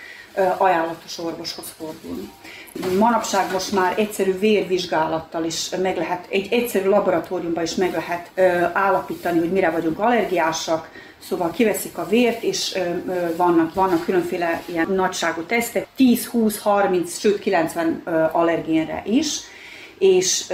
ajánlatos 0.56 1.18
orvoshoz 1.18 1.74
fordulni. 1.78 2.30
Manapság 2.98 3.52
most 3.52 3.72
már 3.72 3.94
egyszerű 3.98 4.38
vérvizsgálattal 4.38 5.44
is 5.44 5.68
meg 5.82 5.96
lehet, 5.96 6.26
egy 6.30 6.52
egyszerű 6.52 6.88
laboratóriumban 6.88 7.62
is 7.62 7.74
meg 7.74 7.92
lehet 7.92 8.30
állapítani, 8.72 9.38
hogy 9.38 9.52
mire 9.52 9.70
vagyunk 9.70 9.98
allergiásak, 9.98 10.90
Szóval 11.28 11.50
kiveszik 11.50 11.98
a 11.98 12.06
vért, 12.08 12.42
és 12.42 12.78
vannak, 13.36 13.74
vannak 13.74 14.04
különféle 14.04 14.62
ilyen 14.66 14.88
nagyságú 14.88 15.42
tesztek, 15.42 15.86
10, 15.96 16.26
20, 16.26 16.58
30, 16.58 17.18
sőt 17.18 17.38
90 17.38 18.02
allergénre 18.32 19.02
is, 19.06 19.40
és 19.98 20.52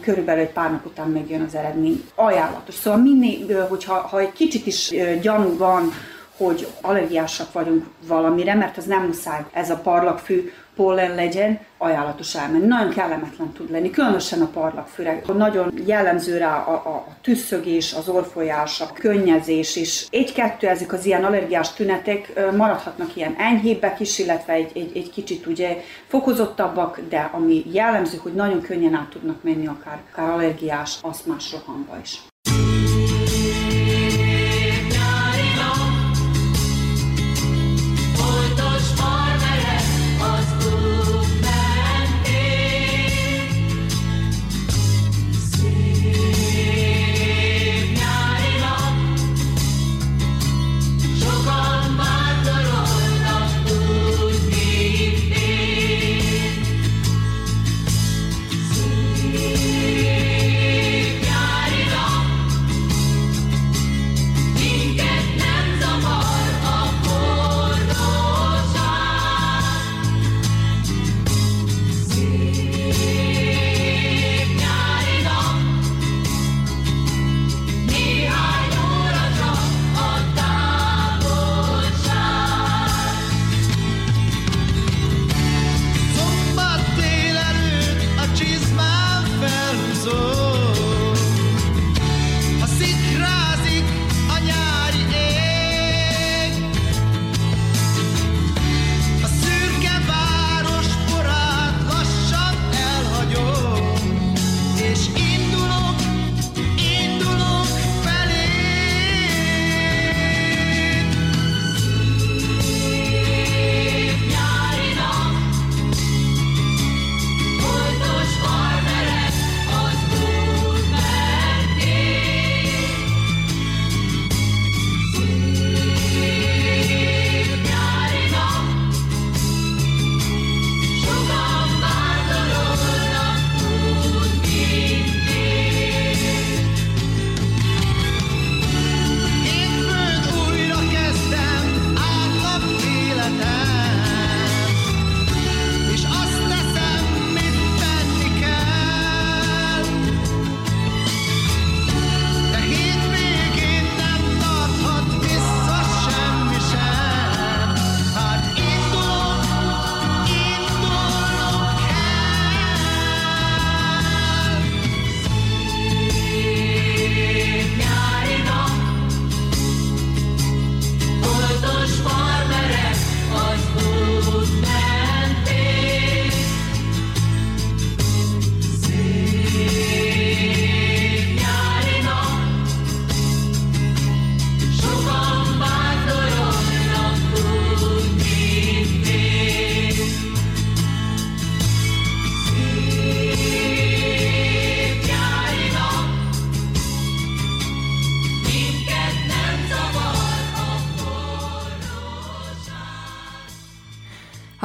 körülbelül 0.00 0.42
egy 0.42 0.52
pár 0.52 0.70
nap 0.70 0.86
után 0.86 1.08
megjön 1.08 1.42
az 1.42 1.54
eredmény. 1.54 2.04
Ajánlatos. 2.14 2.74
Szóval 2.74 3.00
minél, 3.00 3.66
hogyha 3.66 3.94
ha 3.94 4.20
egy 4.20 4.32
kicsit 4.32 4.66
is 4.66 4.94
gyanú 5.20 5.56
van, 5.56 5.92
hogy 6.36 6.66
allergiásak 6.80 7.52
vagyunk 7.52 7.84
valamire, 8.06 8.54
mert 8.54 8.76
az 8.76 8.84
nem 8.84 9.02
muszáj 9.02 9.44
ez 9.52 9.70
a 9.70 9.76
parlagfű 9.76 10.52
pollen 10.76 11.14
legyen, 11.14 11.60
ajánlatos 11.78 12.34
elmenni. 12.34 12.66
Nagyon 12.66 12.92
kellemetlen 12.92 13.52
tud 13.52 13.70
lenni, 13.70 13.90
különösen 13.90 14.40
a 14.40 14.46
parlagfűre. 14.46 15.22
Nagyon 15.36 15.72
jellemző 15.86 16.38
rá 16.38 16.56
a, 16.56 16.72
a, 16.72 16.88
a 16.88 17.16
tüsszögés, 17.22 17.92
az 17.92 18.08
orfolyás, 18.08 18.80
a 18.80 18.92
könnyezés 18.92 19.76
is. 19.76 20.06
Egy-kettő 20.10 20.68
ezek 20.68 20.92
az 20.92 21.06
ilyen 21.06 21.24
allergiás 21.24 21.72
tünetek 21.72 22.32
maradhatnak 22.56 23.16
ilyen 23.16 23.34
enyhébbek 23.38 24.00
is, 24.00 24.18
illetve 24.18 24.52
egy, 24.52 24.70
egy, 24.74 24.96
egy 24.96 25.10
kicsit 25.10 25.46
ugye 25.46 25.76
fokozottabbak, 26.06 27.00
de 27.08 27.30
ami 27.32 27.62
jellemző, 27.72 28.18
hogy 28.22 28.34
nagyon 28.34 28.60
könnyen 28.60 28.94
át 28.94 29.08
tudnak 29.08 29.42
menni 29.42 29.66
akár, 29.66 29.98
akár 30.12 30.30
allergiás 30.30 30.98
aszmás 31.02 31.52
rohamba 31.52 31.98
is. 32.02 32.18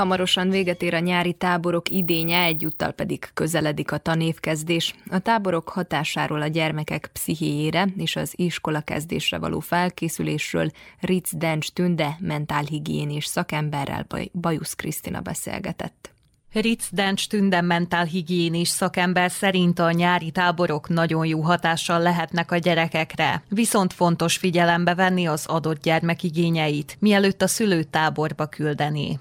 Hamarosan 0.01 0.49
véget 0.49 0.81
ér 0.81 0.93
a 0.93 0.99
nyári 0.99 1.33
táborok 1.33 1.89
idénye, 1.89 2.43
egyúttal 2.43 2.91
pedig 2.91 3.29
közeledik 3.33 3.91
a 3.91 3.97
tanévkezdés. 3.97 4.95
A 5.09 5.19
táborok 5.19 5.69
hatásáról 5.69 6.41
a 6.41 6.47
gyermekek 6.47 7.09
pszichéjére 7.13 7.87
és 7.97 8.15
az 8.15 8.33
iskola 8.35 8.81
kezdésre 8.81 9.37
való 9.37 9.59
felkészülésről 9.59 10.71
Ritz 10.99 11.31
Dencs 11.37 11.71
Tünde 11.71 12.17
mentálhigiénés 12.19 13.25
szakemberrel 13.25 14.07
Bajusz 14.31 14.73
Krisztina 14.73 15.19
beszélgetett. 15.19 16.11
Ritz 16.51 16.89
Dencs 16.91 17.27
Tünde 17.27 17.61
mentálhigiénés 17.61 18.67
szakember 18.67 19.31
szerint 19.31 19.79
a 19.79 19.91
nyári 19.91 20.31
táborok 20.31 20.89
nagyon 20.89 21.25
jó 21.25 21.41
hatással 21.41 21.99
lehetnek 21.99 22.51
a 22.51 22.57
gyerekekre, 22.57 23.43
viszont 23.49 23.93
fontos 23.93 24.37
figyelembe 24.37 24.95
venni 24.95 25.27
az 25.27 25.45
adott 25.45 25.81
gyermek 25.81 26.23
igényeit, 26.23 26.97
mielőtt 26.99 27.41
a 27.41 27.47
szülőt 27.47 27.87
táborba 27.87 28.45
küldeni. 28.45 29.19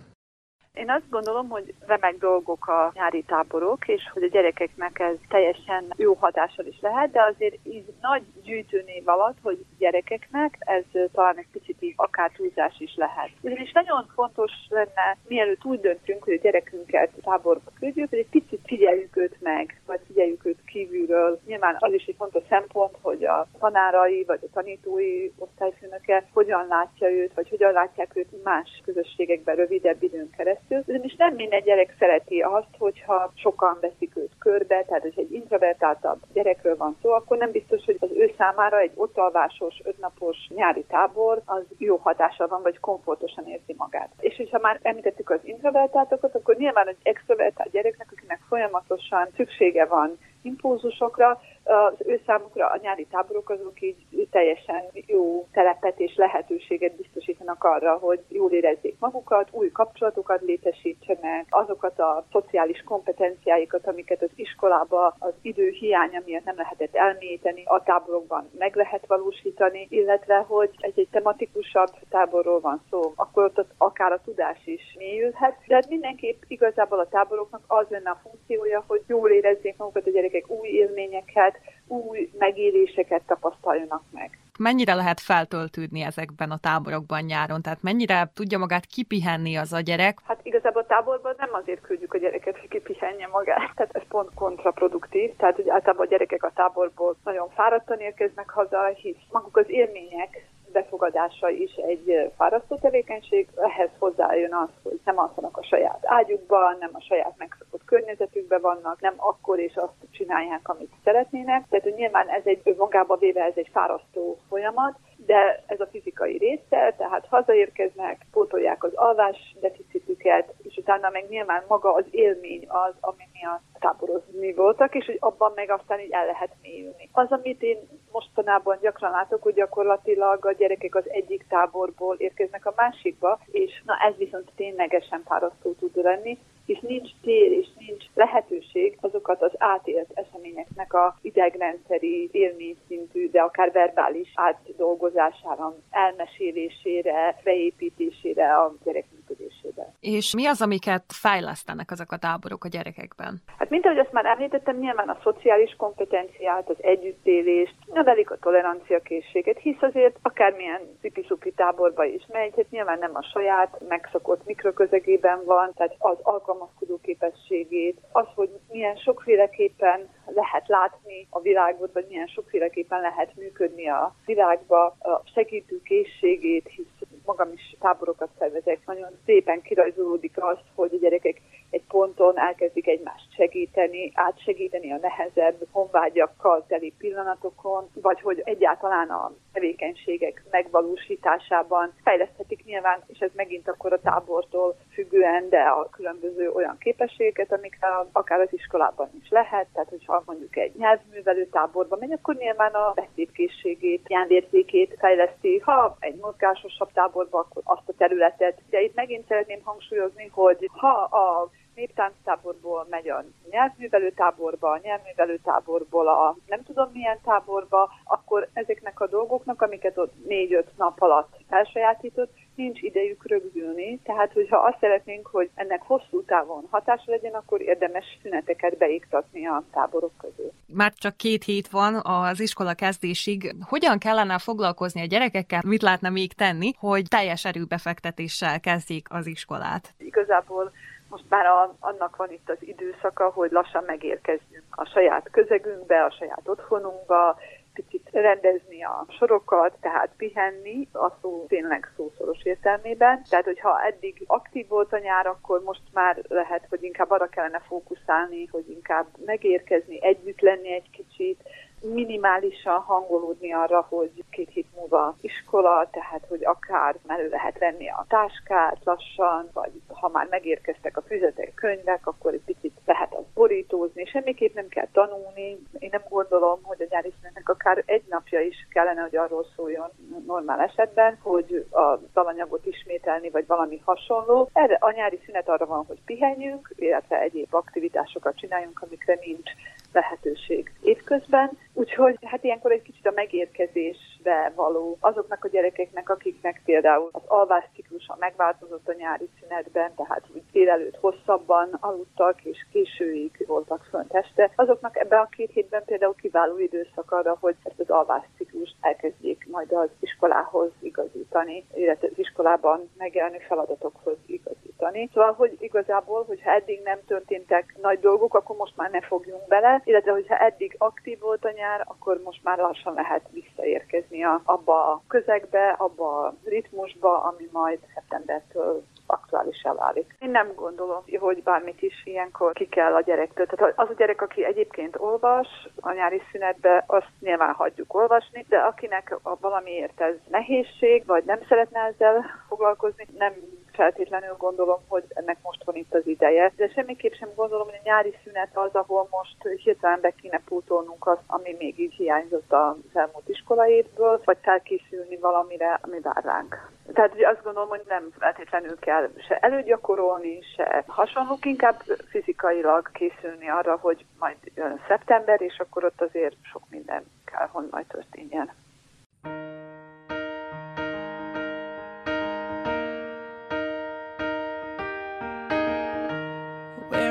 Én 0.81 0.91
azt 0.91 1.11
gondolom, 1.11 1.49
hogy 1.49 1.75
remek 1.87 2.17
dolgok 2.19 2.67
a 2.67 2.93
nyári 2.95 3.23
táborok, 3.23 3.89
és 3.89 4.11
hogy 4.13 4.23
a 4.23 4.29
gyerekeknek 4.29 4.99
ez 4.99 5.17
teljesen 5.29 5.85
jó 5.97 6.15
hatással 6.15 6.67
is 6.67 6.79
lehet, 6.81 7.11
de 7.11 7.23
azért 7.23 7.57
így 7.63 7.85
nagy 8.01 8.23
gyűjtőnév 8.43 9.09
alatt, 9.09 9.37
hogy 9.43 9.65
gyerekeknek 9.79 10.57
ez 10.59 10.85
talán 11.13 11.37
egy 11.37 11.49
picit 11.53 11.77
így 11.81 11.93
akár 11.97 12.31
túlzás 12.37 12.75
is 12.79 12.95
lehet. 12.97 13.31
Ugyanis 13.41 13.73
nagyon 13.73 14.07
fontos 14.15 14.53
lenne, 14.69 15.17
mielőtt 15.29 15.65
úgy 15.65 15.81
döntünk, 15.81 16.25
hogy 16.25 16.33
a 16.33 16.43
gyerekünket 16.43 17.11
táborba 17.23 17.71
küldjük, 17.79 18.09
hogy 18.09 18.19
egy 18.19 18.31
picit 18.31 18.61
figyeljük 18.65 19.17
őt 19.17 19.37
meg, 19.41 19.80
vagy 19.91 20.01
figyeljük 20.07 20.47
őt 20.47 20.65
kívülről. 20.67 21.41
Nyilván 21.47 21.77
az 21.79 21.93
is 21.93 22.05
egy 22.07 22.15
fontos 22.19 22.43
szempont, 22.49 22.97
hogy 23.03 23.25
a 23.25 23.47
tanárai, 23.59 24.25
vagy 24.25 24.41
a 24.43 24.53
tanítói 24.53 25.31
osztályfőnöke 25.39 26.29
hogyan 26.33 26.67
látja 26.69 27.11
őt, 27.11 27.35
vagy 27.35 27.49
hogyan 27.49 27.73
látják 27.73 28.17
őt 28.17 28.43
más 28.45 28.81
közösségekben 28.85 29.57
rövidebb 29.57 30.03
időn 30.03 30.31
keresztül. 30.37 30.83
Ugyanis 30.87 31.15
nem 31.17 31.35
minden 31.35 31.63
gyerek 31.63 31.95
szereti 31.99 32.41
azt, 32.41 32.75
hogyha 32.79 33.33
sokan 33.35 33.79
veszik 33.81 34.17
őt 34.17 34.33
körbe, 34.39 34.85
tehát 34.85 35.03
hogy 35.03 35.15
egy 35.17 35.33
introvertáltabb 35.33 36.19
gyerekről 36.33 36.77
van 36.77 36.97
szó, 37.03 37.11
akkor 37.11 37.37
nem 37.37 37.51
biztos, 37.51 37.85
hogy 37.85 37.97
az 38.01 38.11
ő 38.15 38.33
számára 38.39 38.79
egy 38.79 38.93
ott 38.95 39.19
alvásos, 39.19 39.81
ötnapos 39.85 40.37
nyári 40.55 40.85
tábor 40.89 41.43
az 41.45 41.63
jó 41.79 41.97
hatással 41.97 42.47
van, 42.47 42.63
vagy 42.63 42.81
komfortosan 42.81 43.47
érzi 43.47 43.75
magát. 43.77 44.11
És 44.21 44.37
hogyha 44.37 44.59
már 44.59 44.79
említettük 44.83 45.31
az 45.31 45.41
introvertáltakat, 45.43 46.35
akkor 46.35 46.57
nyilván 46.57 46.89
egy 46.89 46.97
extrovertált 47.03 47.71
gyereknek, 47.71 48.09
akinek 48.17 48.41
folyamatosan 48.49 49.29
szüksége 49.37 49.80
van 49.89 50.19
impulzusokra, 50.43 51.39
az 51.71 51.95
ő 52.07 52.21
számukra 52.27 52.67
a 52.67 52.79
nyári 52.83 53.07
táborok 53.11 53.51
azok 53.51 53.81
így 53.81 54.29
teljesen 54.31 54.85
jó 54.93 55.47
telepet 55.53 56.01
és 56.01 56.17
lehetőséget 56.17 56.97
biztosítanak 56.97 57.65
arra, 57.65 57.93
hogy 57.97 58.21
jól 58.29 58.51
érezzék 58.51 58.97
magukat, 58.99 59.49
új 59.51 59.71
kapcsolatokat 59.71 60.41
létesítsenek, 60.41 61.47
azokat 61.51 61.99
a 61.99 62.25
szociális 62.33 62.83
kompetenciáikat, 62.83 63.87
amiket 63.87 64.23
az 64.23 64.31
iskolába 64.35 65.17
az 65.19 65.33
idő 65.43 65.69
hiánya 65.69 66.23
miatt 66.25 66.45
nem 66.45 66.57
lehetett 66.57 66.95
elmélyíteni, 66.95 67.63
a 67.65 67.83
táborokban 67.83 68.51
meg 68.59 68.77
lehet 68.77 69.07
valósítani, 69.07 69.87
illetve 69.91 70.37
hogy 70.37 70.71
egy-egy 70.79 71.09
tematikusabb 71.11 71.93
táborról 72.09 72.61
van 72.61 72.83
szó, 72.91 73.13
akkor 73.17 73.45
ott, 73.45 73.67
akár 73.79 74.13
a 74.13 74.21
tudás 74.25 74.61
is 74.65 74.95
mélyülhet, 74.99 75.57
de 75.67 75.75
hát 75.75 75.89
mindenképp 75.89 76.43
igazából 76.47 76.99
a 76.99 77.09
táboroknak 77.09 77.63
az 77.67 77.87
lenne 77.89 78.11
a 78.11 78.21
funkciója, 78.23 78.85
hogy 78.87 79.03
jól 79.07 79.31
érezzék 79.31 79.77
magukat 79.77 80.07
a 80.07 80.11
gyerekek 80.11 80.51
új 80.51 80.69
élményeket, 80.69 81.60
új 81.87 82.31
megéléseket 82.39 83.23
tapasztaljanak 83.27 84.03
meg. 84.11 84.39
Mennyire 84.59 84.95
lehet 84.95 85.21
feltöltődni 85.21 86.01
ezekben 86.01 86.51
a 86.51 86.59
táborokban 86.59 87.23
nyáron? 87.23 87.63
Tehát 87.63 87.83
mennyire 87.83 88.31
tudja 88.35 88.59
magát 88.59 88.87
kipihenni 88.87 89.57
az 89.57 89.73
a 89.73 89.81
gyerek? 89.81 90.19
Hát 90.25 90.41
igazából 90.43 90.83
a 90.83 90.87
táborban 90.87 91.35
nem 91.39 91.49
azért 91.53 91.81
küldjük 91.81 92.15
a 92.15 92.19
gyereket, 92.19 92.59
hogy 92.59 92.69
kipihenje 92.69 93.27
magát, 93.27 93.75
tehát 93.75 93.97
ez 93.97 94.03
pont 94.09 94.35
kontraproduktív, 94.35 95.37
tehát 95.37 95.57
hogy 95.57 95.69
általában 95.69 96.07
a 96.07 96.09
gyerekek 96.09 96.43
a 96.43 96.53
táborból 96.55 97.17
nagyon 97.25 97.49
fáradtan 97.49 97.99
érkeznek 97.99 98.51
haza, 98.51 98.85
hisz 98.87 99.17
maguk 99.31 99.57
az 99.57 99.69
élmények 99.69 100.50
befogadása 100.73 101.49
is 101.49 101.75
egy 101.75 102.33
fárasztó 102.37 102.77
tevékenység, 102.77 103.49
ehhez 103.57 103.91
hozzájön 103.99 104.55
az, 104.55 104.69
hogy 104.83 105.01
nem 105.05 105.19
alszanak 105.19 105.57
a 105.57 105.63
saját 105.63 106.01
ágyukban, 106.03 106.77
nem 106.81 106.91
a 106.93 107.01
saját 107.01 107.35
megszokott 107.39 107.85
környezetükben 107.85 108.61
vannak, 108.61 109.01
nem 109.01 109.15
akkor 109.17 109.59
és 109.59 109.77
azt 109.77 110.11
csinálják, 110.11 110.69
amit 110.69 110.93
szeretnének. 111.05 111.65
Tehát 111.69 111.85
hogy 111.85 111.95
nyilván 111.95 112.29
ez 112.29 112.43
egy 112.45 112.75
magába 112.79 113.17
véve 113.17 113.45
ez 113.45 113.57
egy 113.57 113.71
fárasztó 113.73 114.39
folyamat, 114.49 114.95
de 115.27 115.63
ez 115.67 115.81
a 115.81 115.87
fizikai 115.87 116.37
része, 116.37 116.95
tehát 116.97 117.27
hazaérkeznek, 117.27 118.27
pótolják 118.33 118.85
az 118.85 118.95
alvás 118.95 119.57
deficitüket, 119.61 120.55
és 120.63 120.77
utána 120.77 121.09
meg 121.13 121.29
nyilván 121.29 121.65
maga 121.69 121.93
az 121.93 122.05
élmény 122.11 122.65
az, 122.69 122.95
ami 123.01 123.29
miatt 123.33 123.63
táborozni 123.79 124.53
voltak, 124.53 124.95
és 124.95 125.07
hogy 125.07 125.17
abban 125.21 125.53
meg 125.55 125.71
aztán 125.71 126.01
így 126.01 126.11
el 126.11 126.27
lehet 126.27 126.57
mélyülni. 126.63 127.09
Az, 127.13 127.27
amit 127.31 127.63
én 127.63 127.79
mostanában 128.13 128.79
gyakran 128.81 129.11
látok, 129.11 129.43
hogy 129.43 129.55
gyakorlatilag 129.55 130.45
a 130.45 130.53
gyerekek 130.53 130.95
az 130.95 131.11
egyik 131.11 131.47
táborból 131.49 132.17
érkeznek 132.19 132.67
a 132.67 132.75
másikba, 132.77 133.41
és 133.51 133.83
na 133.85 133.95
ez 134.09 134.17
viszont 134.17 134.51
ténylegesen 134.57 135.23
fárasztó 135.27 135.73
tud 135.73 135.97
lenni, 136.03 136.39
és 136.71 136.81
nincs 136.81 137.11
tér 137.23 137.53
és 137.53 137.67
nincs 137.79 138.05
lehetőség 138.15 138.99
azokat 139.01 139.43
az 139.43 139.53
átélt 139.59 140.11
eseményeknek 140.15 140.93
a 140.93 141.17
idegrendszeri 141.23 142.29
élményszintű, 142.33 143.31
de 143.31 143.41
akár 143.41 143.73
verbális 143.73 144.33
átdolgozására, 144.35 145.75
elmesélésére, 145.91 147.41
beépítésére 147.45 148.55
a 148.55 148.75
gyerek 148.85 149.05
működésébe. 149.15 149.93
És 150.01 150.35
mi 150.35 150.47
az, 150.47 150.63
amiket 150.63 151.05
fejlesztenek 151.07 151.91
ezek 151.91 152.13
a 152.13 152.17
táborok 152.17 152.65
a 152.65 152.69
gyerekekben? 152.69 153.43
Hát 153.59 153.71
mint 153.71 153.85
ahogy 153.85 153.99
azt 153.99 154.13
már 154.13 154.27
említettem, 154.27 154.77
nyilván 154.77 155.09
a 155.09 155.19
szociális 155.23 155.75
kompetenciát, 155.77 156.69
az 156.69 156.77
együttélést, 156.81 157.75
növelik 157.93 158.31
a 158.31 158.39
toleranciakészséget, 158.39 159.59
hisz 159.59 159.83
azért 159.83 160.17
akármilyen 160.23 160.81
szipi 161.01 161.25
táborba 161.57 162.05
is 162.05 162.27
megy, 162.33 162.53
hát 162.57 162.71
nyilván 162.71 162.99
nem 162.99 163.15
a 163.15 163.23
saját 163.23 163.81
megszokott 163.89 164.47
mikroközegében 164.47 165.45
van, 165.45 165.73
tehát 165.75 165.95
az 165.99 166.17
alkalmazkodó 166.61 167.01
képességét, 167.03 167.99
az, 168.13 168.27
hogy 168.35 168.51
milyen 168.71 168.97
sokféleképpen 168.97 170.09
lehet 170.27 170.69
látni 170.69 171.27
a 171.31 171.41
világot, 171.41 171.93
vagy 171.93 172.07
milyen 172.09 172.27
sokféleképpen 172.27 173.01
lehet 173.01 173.37
működni 173.37 173.89
a 173.89 174.15
világba, 174.27 174.85
a 174.87 175.23
segítő 175.35 175.81
készségét, 175.83 176.69
hisz 176.69 177.09
magam 177.25 177.53
is 177.53 177.77
táborokat 177.81 178.31
szervezek, 178.39 178.87
nagyon 178.87 179.11
szépen 179.25 179.63
kirajzolódik 179.63 180.43
az, 180.43 180.59
hogy 180.75 180.95
a 180.95 180.99
gyerekek 180.99 181.41
egy 181.71 181.85
ponton 181.89 182.39
elkezdik 182.39 182.87
egymást 182.87 183.35
segíteni, 183.35 184.13
átsegíteni 184.15 184.93
a 184.93 184.99
nehezebb 185.01 185.67
honvágyakkal 185.71 186.65
teli 186.69 186.93
pillanatokon, 186.99 187.89
vagy 187.95 188.21
hogy 188.21 188.43
egyáltalán 188.45 189.09
a 189.09 189.33
tevékenységek 189.53 190.43
megvalósításában 190.51 191.93
fejleszthetik 192.03 192.65
nyilván, 192.65 193.03
és 193.07 193.19
ez 193.19 193.31
megint 193.35 193.69
akkor 193.69 193.93
a 193.93 194.01
tábortól 194.01 194.77
függően, 194.93 195.49
de 195.49 195.61
a 195.61 195.89
különböző 195.91 196.51
olyan 196.51 196.77
képességeket, 196.79 197.53
amikre 197.53 197.89
akár 198.13 198.41
az 198.41 198.53
iskolában 198.53 199.11
is 199.23 199.29
lehet, 199.29 199.67
tehát 199.73 199.89
hogyha 199.89 200.23
mondjuk 200.27 200.57
egy 200.57 200.75
nyelvművelő 200.77 201.47
táborba 201.47 201.97
megy, 202.01 202.13
akkor 202.13 202.35
nyilván 202.35 202.73
a 202.73 202.93
beszédkészségét, 202.95 204.09
nyelvérzékét 204.09 204.97
fejleszti, 204.99 205.59
ha 205.59 205.97
egy 206.01 206.17
mozgásosabb 206.21 206.93
táborba, 206.93 207.39
akkor 207.39 207.63
azt 207.65 207.89
a 207.89 207.93
területet. 207.99 208.59
De 208.71 208.81
itt 208.81 208.95
megint 208.95 209.27
szeretném 209.27 209.61
hangsúlyozni, 209.65 210.31
hogy 210.33 210.71
ha 210.73 210.93
a 210.99 211.51
néptánctáborból 211.81 212.87
megy 212.91 213.09
a 213.09 213.25
nyelvművelő 213.51 214.11
táborba, 214.11 214.71
a 214.71 214.81
nyelvművelő 214.83 215.39
táborból 215.45 216.09
a 216.09 216.37
nem 216.47 216.63
tudom 216.63 216.91
milyen 216.93 217.19
táborba, 217.25 217.91
akkor 218.05 218.49
ezeknek 218.53 219.01
a 219.01 219.07
dolgoknak, 219.07 219.63
amiket 219.63 219.99
ott 219.99 220.13
négy-öt 220.27 220.71
nap 220.77 221.01
alatt 221.01 221.37
elsajátított, 221.49 222.33
nincs 222.55 222.81
idejük 222.83 223.27
rögzülni, 223.27 223.99
tehát 223.99 224.33
hogyha 224.33 224.57
azt 224.57 224.77
szeretnénk, 224.81 225.27
hogy 225.27 225.51
ennek 225.55 225.83
hosszú 225.83 226.25
távon 226.25 226.67
hatása 226.71 227.11
legyen, 227.11 227.33
akkor 227.33 227.61
érdemes 227.61 228.05
szüneteket 228.23 228.77
beiktatni 228.79 229.47
a 229.47 229.63
táborok 229.73 230.13
közül. 230.19 230.53
Már 230.67 230.93
csak 230.93 231.17
két 231.17 231.45
hét 231.45 231.69
van 231.69 231.95
az 232.03 232.41
iskola 232.41 232.75
kezdésig. 232.75 233.55
Hogyan 233.69 233.99
kellene 233.99 234.39
foglalkozni 234.39 235.01
a 235.01 235.07
gyerekekkel? 235.07 235.61
Mit 235.67 235.83
lehetne 235.83 236.11
még 236.11 236.33
tenni, 236.33 236.71
hogy 236.79 237.05
teljes 237.09 237.45
erőbefektetéssel 237.45 238.61
kezdjék 238.61 239.07
az 239.11 239.27
iskolát? 239.27 239.95
Igazából 239.99 240.73
most 241.11 241.25
már 241.29 241.47
a, 241.47 241.77
annak 241.81 242.17
van 242.17 242.31
itt 242.31 242.51
az 242.51 242.59
időszaka, 242.61 243.31
hogy 243.31 243.51
lassan 243.51 243.85
megérkezzünk 243.87 244.65
a 244.71 244.85
saját 244.85 245.31
közegünkbe, 245.31 246.05
a 246.05 246.11
saját 246.11 246.49
otthonunkba, 246.49 247.39
picit 247.75 248.09
rendezni 248.13 248.85
a 248.85 249.07
sorokat, 249.19 249.77
tehát 249.81 250.11
pihenni, 250.17 250.89
a 250.93 251.11
szó 251.21 251.45
tényleg 251.49 251.93
szószoros 251.97 252.43
értelmében. 252.43 253.23
Tehát, 253.29 253.45
hogyha 253.45 253.83
eddig 253.83 254.25
aktív 254.27 254.69
volt 254.69 254.93
a 254.93 254.99
nyár, 254.99 255.27
akkor 255.27 255.63
most 255.65 255.83
már 255.93 256.23
lehet, 256.29 256.67
hogy 256.69 256.83
inkább 256.83 257.11
arra 257.11 257.27
kellene 257.27 257.61
fókuszálni, 257.61 258.47
hogy 258.47 258.71
inkább 258.71 259.07
megérkezni, 259.25 260.03
együtt 260.03 260.41
lenni 260.41 260.73
egy 260.73 260.91
kicsit, 260.91 261.43
minimálisan 261.81 262.81
hangolódni 262.81 263.53
arra, 263.53 263.87
hogy 263.89 264.25
két 264.31 264.51
hét 264.51 264.67
múlva 264.75 265.17
iskola, 265.21 265.89
tehát 265.91 266.25
hogy 266.29 266.45
akár 266.45 266.97
elő 267.07 267.29
lehet 267.29 267.59
venni 267.59 267.89
a 267.89 268.05
táskát 268.09 268.79
lassan, 268.85 269.49
vagy 269.53 269.71
ha 269.89 270.09
már 270.09 270.27
megérkeztek 270.31 270.97
a 270.97 271.03
füzetek, 271.03 271.55
könyvek, 271.55 272.07
akkor 272.07 272.33
egy 272.33 272.43
picit 272.45 272.73
lehet 272.85 273.15
az 273.15 273.25
borítózni, 273.35 274.05
semmiképp 274.05 274.55
nem 274.55 274.69
kell 274.69 274.89
tanulni. 274.93 275.59
Én 275.79 275.89
nem 275.93 276.05
gondolom, 276.09 276.61
hogy 276.63 276.83
a 276.83 276.87
nyári 276.89 277.13
szünetnek 277.19 277.49
akár 277.49 277.83
egy 277.87 278.05
napja 278.09 278.41
is 278.41 278.67
kellene, 278.71 279.01
hogy 279.01 279.17
arról 279.17 279.47
szóljon 279.57 279.91
normál 280.27 280.61
esetben, 280.61 281.19
hogy 281.23 281.67
a 281.71 281.99
talanyagot 282.13 282.67
ismételni, 282.67 283.31
vagy 283.31 283.47
valami 283.47 283.81
hasonló. 283.85 284.51
Erre 284.53 284.77
a 284.81 284.93
nyári 284.93 285.21
szünet 285.25 285.49
arra 285.49 285.67
van, 285.67 285.85
hogy 285.87 285.99
pihenjünk, 286.05 286.75
illetve 286.77 287.21
egyéb 287.21 287.55
aktivitásokat 287.55 288.37
csináljunk, 288.37 288.83
amikre 288.83 289.19
nincs 289.25 289.51
lehetőség 289.93 290.73
évközben. 290.83 291.51
Úgyhogy 291.73 292.17
hát 292.23 292.45
ilyenkor 292.45 292.73
egy 292.73 292.83
kicsit 292.83 293.07
a 293.07 293.13
megérkezés 293.15 294.10
kezdésbe 294.23 294.53
való. 294.55 294.97
Azoknak 295.01 295.45
a 295.45 295.49
gyerekeknek, 295.49 296.11
akiknek 296.11 296.63
például 296.65 297.09
az 297.13 297.23
alvásciklusa 297.27 298.17
megváltozott 298.19 298.89
a 298.89 298.95
nyári 298.99 299.29
szünetben, 299.41 299.95
tehát 299.95 300.23
úgy 300.35 300.43
délelőtt 300.53 300.97
hosszabban 301.01 301.69
aludtak, 301.81 302.45
és 302.45 302.67
későig 302.73 303.45
voltak 303.47 303.87
fönt 303.91 304.15
este, 304.15 304.51
azoknak 304.57 304.97
ebben 304.97 305.19
a 305.19 305.29
két 305.29 305.51
hétben 305.51 305.85
például 305.85 306.15
kiváló 306.15 306.59
időszak 306.59 307.13
arra, 307.13 307.37
hogy 307.41 307.57
ezt 307.63 307.81
az 307.81 307.91
alvásciklust 307.91 308.77
elkezdjék 308.81 309.47
majd 309.51 309.73
az 309.73 309.89
iskolához 310.01 310.71
igazítani, 310.81 311.67
illetve 311.75 312.09
az 312.11 312.19
iskolában 312.19 312.91
megjelenő 312.97 313.39
feladatokhoz 313.39 314.17
igazítani. 314.27 315.11
Szóval, 315.13 315.33
hogy 315.33 315.57
igazából, 315.59 316.25
hogyha 316.25 316.51
eddig 316.51 316.81
nem 316.85 316.99
történtek 317.07 317.75
nagy 317.83 318.01
dolgok, 318.01 318.35
akkor 318.35 318.57
most 318.57 318.77
már 318.77 318.91
ne 318.91 319.01
fogjunk 319.01 319.47
bele, 319.49 319.83
illetve 319.85 320.13
hogyha 320.13 320.37
eddig 320.37 320.75
aktív 320.79 321.19
volt 321.21 321.45
a 321.45 321.51
nyár, 321.51 321.85
akkor 321.87 322.21
most 322.25 322.43
már 322.43 322.59
lassan 322.59 322.95
lehet 322.95 323.23
visszaérkezni 323.31 324.10
a, 324.11 324.41
abba 324.45 324.93
a 324.93 325.03
közegbe, 325.09 325.69
abba 325.79 326.25
a 326.25 326.35
ritmusba, 326.45 327.23
ami 327.23 327.49
majd 327.53 327.79
szeptembertől 327.95 328.83
aktuálisá 329.07 329.75
válik. 329.75 330.17
Én 330.19 330.31
nem 330.31 330.55
gondolom, 330.55 331.03
hogy 331.19 331.43
bármit 331.43 331.83
is 331.83 332.03
ilyenkor 332.05 332.53
ki 332.53 332.69
kell 332.69 332.95
a 332.95 333.01
gyerektől. 333.01 333.47
Tehát 333.47 333.79
az 333.79 333.89
a 333.91 333.95
gyerek, 333.95 334.23
aki 334.23 334.45
egyébként 334.45 334.97
olvas 334.99 335.69
a 335.81 335.93
nyári 335.93 336.23
szünetbe, 336.33 336.85
azt 336.87 337.11
nyilván 337.21 337.55
hagyjuk 337.55 337.95
olvasni, 337.95 338.47
de 338.49 338.59
akinek 338.59 339.17
valamiért 339.41 340.01
ez 340.01 340.15
nehézség, 340.29 341.07
vagy 341.07 341.25
nem 341.25 341.39
szeretne 341.49 341.81
ezzel 341.81 342.25
foglalkozni, 342.49 343.07
nem 343.19 343.33
feltétlenül 343.73 344.35
gondolom, 344.39 344.81
hogy 344.89 345.05
ennek 345.09 345.39
most 345.43 345.65
van 345.65 345.77
itt 345.77 345.95
az 345.95 346.07
ideje. 346.07 346.53
De 346.57 346.69
semmiképp 346.69 347.13
sem 347.13 347.29
gondolom, 347.35 347.67
hogy 347.67 347.79
a 347.85 347.89
nyári 347.89 348.15
szünet 348.25 348.57
az, 348.57 348.71
ahol 348.73 349.09
most 349.11 349.63
hirtelen 349.63 350.01
be 350.01 350.11
kéne 350.11 350.41
pótolnunk 350.45 351.07
azt, 351.07 351.23
ami 351.27 351.57
még 351.59 351.79
így 351.79 351.95
hiányzott 351.95 352.53
az 352.53 352.77
elmúlt 352.93 353.29
iskolaétből, 353.29 354.21
vagy 354.25 354.39
felkészülni 354.43 355.17
valamire, 355.17 355.79
ami 355.83 356.01
vár 356.01 356.25
ránk. 356.25 356.71
Tehát 356.93 357.13
azt 357.23 357.43
gondolom, 357.45 357.69
hogy 357.69 357.83
nem 357.89 358.09
feltétlenül 358.19 358.79
kell 358.79 359.11
se 359.29 359.37
előgyakorolni, 359.37 360.39
se 360.57 360.85
hasonlók, 360.87 361.45
inkább 361.45 361.83
fizikailag 362.09 362.91
készülni 362.93 363.49
arra, 363.49 363.77
hogy 363.77 364.05
majd 364.19 364.37
jön 364.55 364.81
szeptember, 364.89 365.41
és 365.41 365.59
akkor 365.59 365.85
ott 365.85 366.01
azért 366.01 366.37
sok 366.43 366.63
minden 366.71 367.05
kell, 367.25 367.47
hogy 367.47 367.69
majd 367.71 367.87
történjen. 367.87 368.51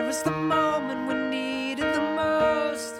Is 0.10 0.24
the 0.24 0.32
moment 0.32 1.07
we 1.07 1.14
need 1.14 1.78
it 1.78 1.93
the 1.93 2.01
most? 2.01 2.95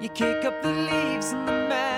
You 0.00 0.08
kick 0.08 0.44
up 0.44 0.62
the 0.62 0.72
leaves 0.72 1.30
in 1.30 1.46
the 1.46 1.52
magic 1.68 1.91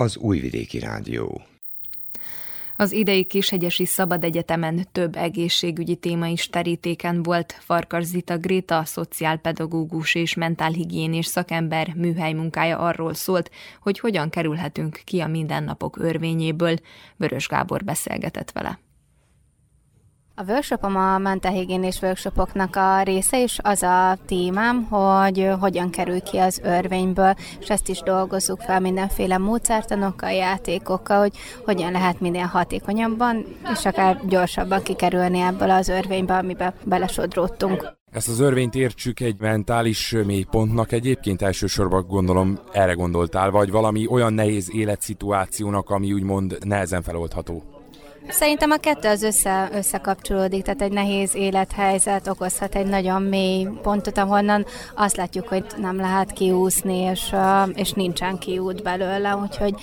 az 0.00 0.16
Újvidéki 0.16 0.78
Rádió. 0.78 1.42
Az 2.76 2.92
idei 2.92 3.24
Kishegyesi 3.24 3.84
Szabad 3.84 4.24
Egyetemen 4.24 4.86
több 4.92 5.16
egészségügyi 5.16 5.94
téma 5.94 6.26
is 6.26 6.48
terítéken 6.48 7.22
volt. 7.22 7.56
Farkas 7.58 8.04
Zita 8.04 8.38
Gréta, 8.38 8.84
szociálpedagógus 8.84 10.14
és 10.14 10.34
mentálhigiénés 10.34 11.26
szakember 11.26 11.94
műhely 11.94 12.32
munkája 12.32 12.78
arról 12.78 13.14
szólt, 13.14 13.50
hogy 13.80 13.98
hogyan 13.98 14.30
kerülhetünk 14.30 15.00
ki 15.04 15.20
a 15.20 15.26
mindennapok 15.26 15.96
örvényéből. 15.98 16.76
Vörös 17.16 17.48
Gábor 17.48 17.84
beszélgetett 17.84 18.50
vele. 18.50 18.78
A 20.40 20.44
workshopom 20.48 20.96
a 20.96 21.18
mentálhigiénés 21.18 22.02
workshopoknak 22.02 22.76
a 22.76 23.02
része, 23.02 23.42
és 23.42 23.58
az 23.62 23.82
a 23.82 24.18
témám, 24.26 24.82
hogy 24.84 25.48
hogyan 25.60 25.90
kerül 25.90 26.20
ki 26.20 26.36
az 26.38 26.60
örvényből, 26.64 27.34
és 27.60 27.68
ezt 27.68 27.88
is 27.88 28.00
dolgozzuk 28.02 28.60
fel 28.60 28.80
mindenféle 28.80 29.38
módszertanokkal, 29.38 30.30
játékokkal, 30.30 31.18
hogy 31.18 31.32
hogyan 31.64 31.92
lehet 31.92 32.20
minél 32.20 32.44
hatékonyabban, 32.44 33.44
és 33.72 33.84
akár 33.84 34.20
gyorsabban 34.28 34.82
kikerülni 34.82 35.38
ebből 35.38 35.70
az 35.70 35.88
örvénybe, 35.88 36.36
amiben 36.36 36.74
belesodródtunk. 36.84 37.92
Ezt 38.10 38.28
az 38.28 38.40
örvényt 38.40 38.74
értsük 38.74 39.20
egy 39.20 39.40
mentális 39.40 40.16
mélypontnak 40.26 40.92
egyébként 40.92 41.42
elsősorban 41.42 42.06
gondolom 42.06 42.58
erre 42.72 42.92
gondoltál, 42.92 43.50
vagy 43.50 43.70
valami 43.70 44.06
olyan 44.06 44.32
nehéz 44.32 44.74
életszituációnak, 44.74 45.90
ami 45.90 46.12
úgymond 46.12 46.58
nehezen 46.64 47.02
feloldható. 47.02 47.79
Szerintem 48.30 48.70
a 48.70 48.76
kettő 48.76 49.08
az 49.08 49.22
össze, 49.22 49.68
összekapcsolódik, 49.72 50.62
tehát 50.62 50.82
egy 50.82 50.92
nehéz 50.92 51.34
élethelyzet 51.34 52.26
okozhat 52.26 52.74
egy 52.74 52.86
nagyon 52.86 53.22
mély 53.22 53.68
pontot, 53.82 54.18
ahonnan 54.18 54.66
azt 54.94 55.16
látjuk, 55.16 55.48
hogy 55.48 55.64
nem 55.76 55.96
lehet 55.96 56.32
kiúszni, 56.32 56.96
és, 56.96 57.34
és 57.74 57.92
nincsen 57.92 58.38
kiút 58.38 58.82
belőle, 58.82 59.36
úgyhogy 59.36 59.74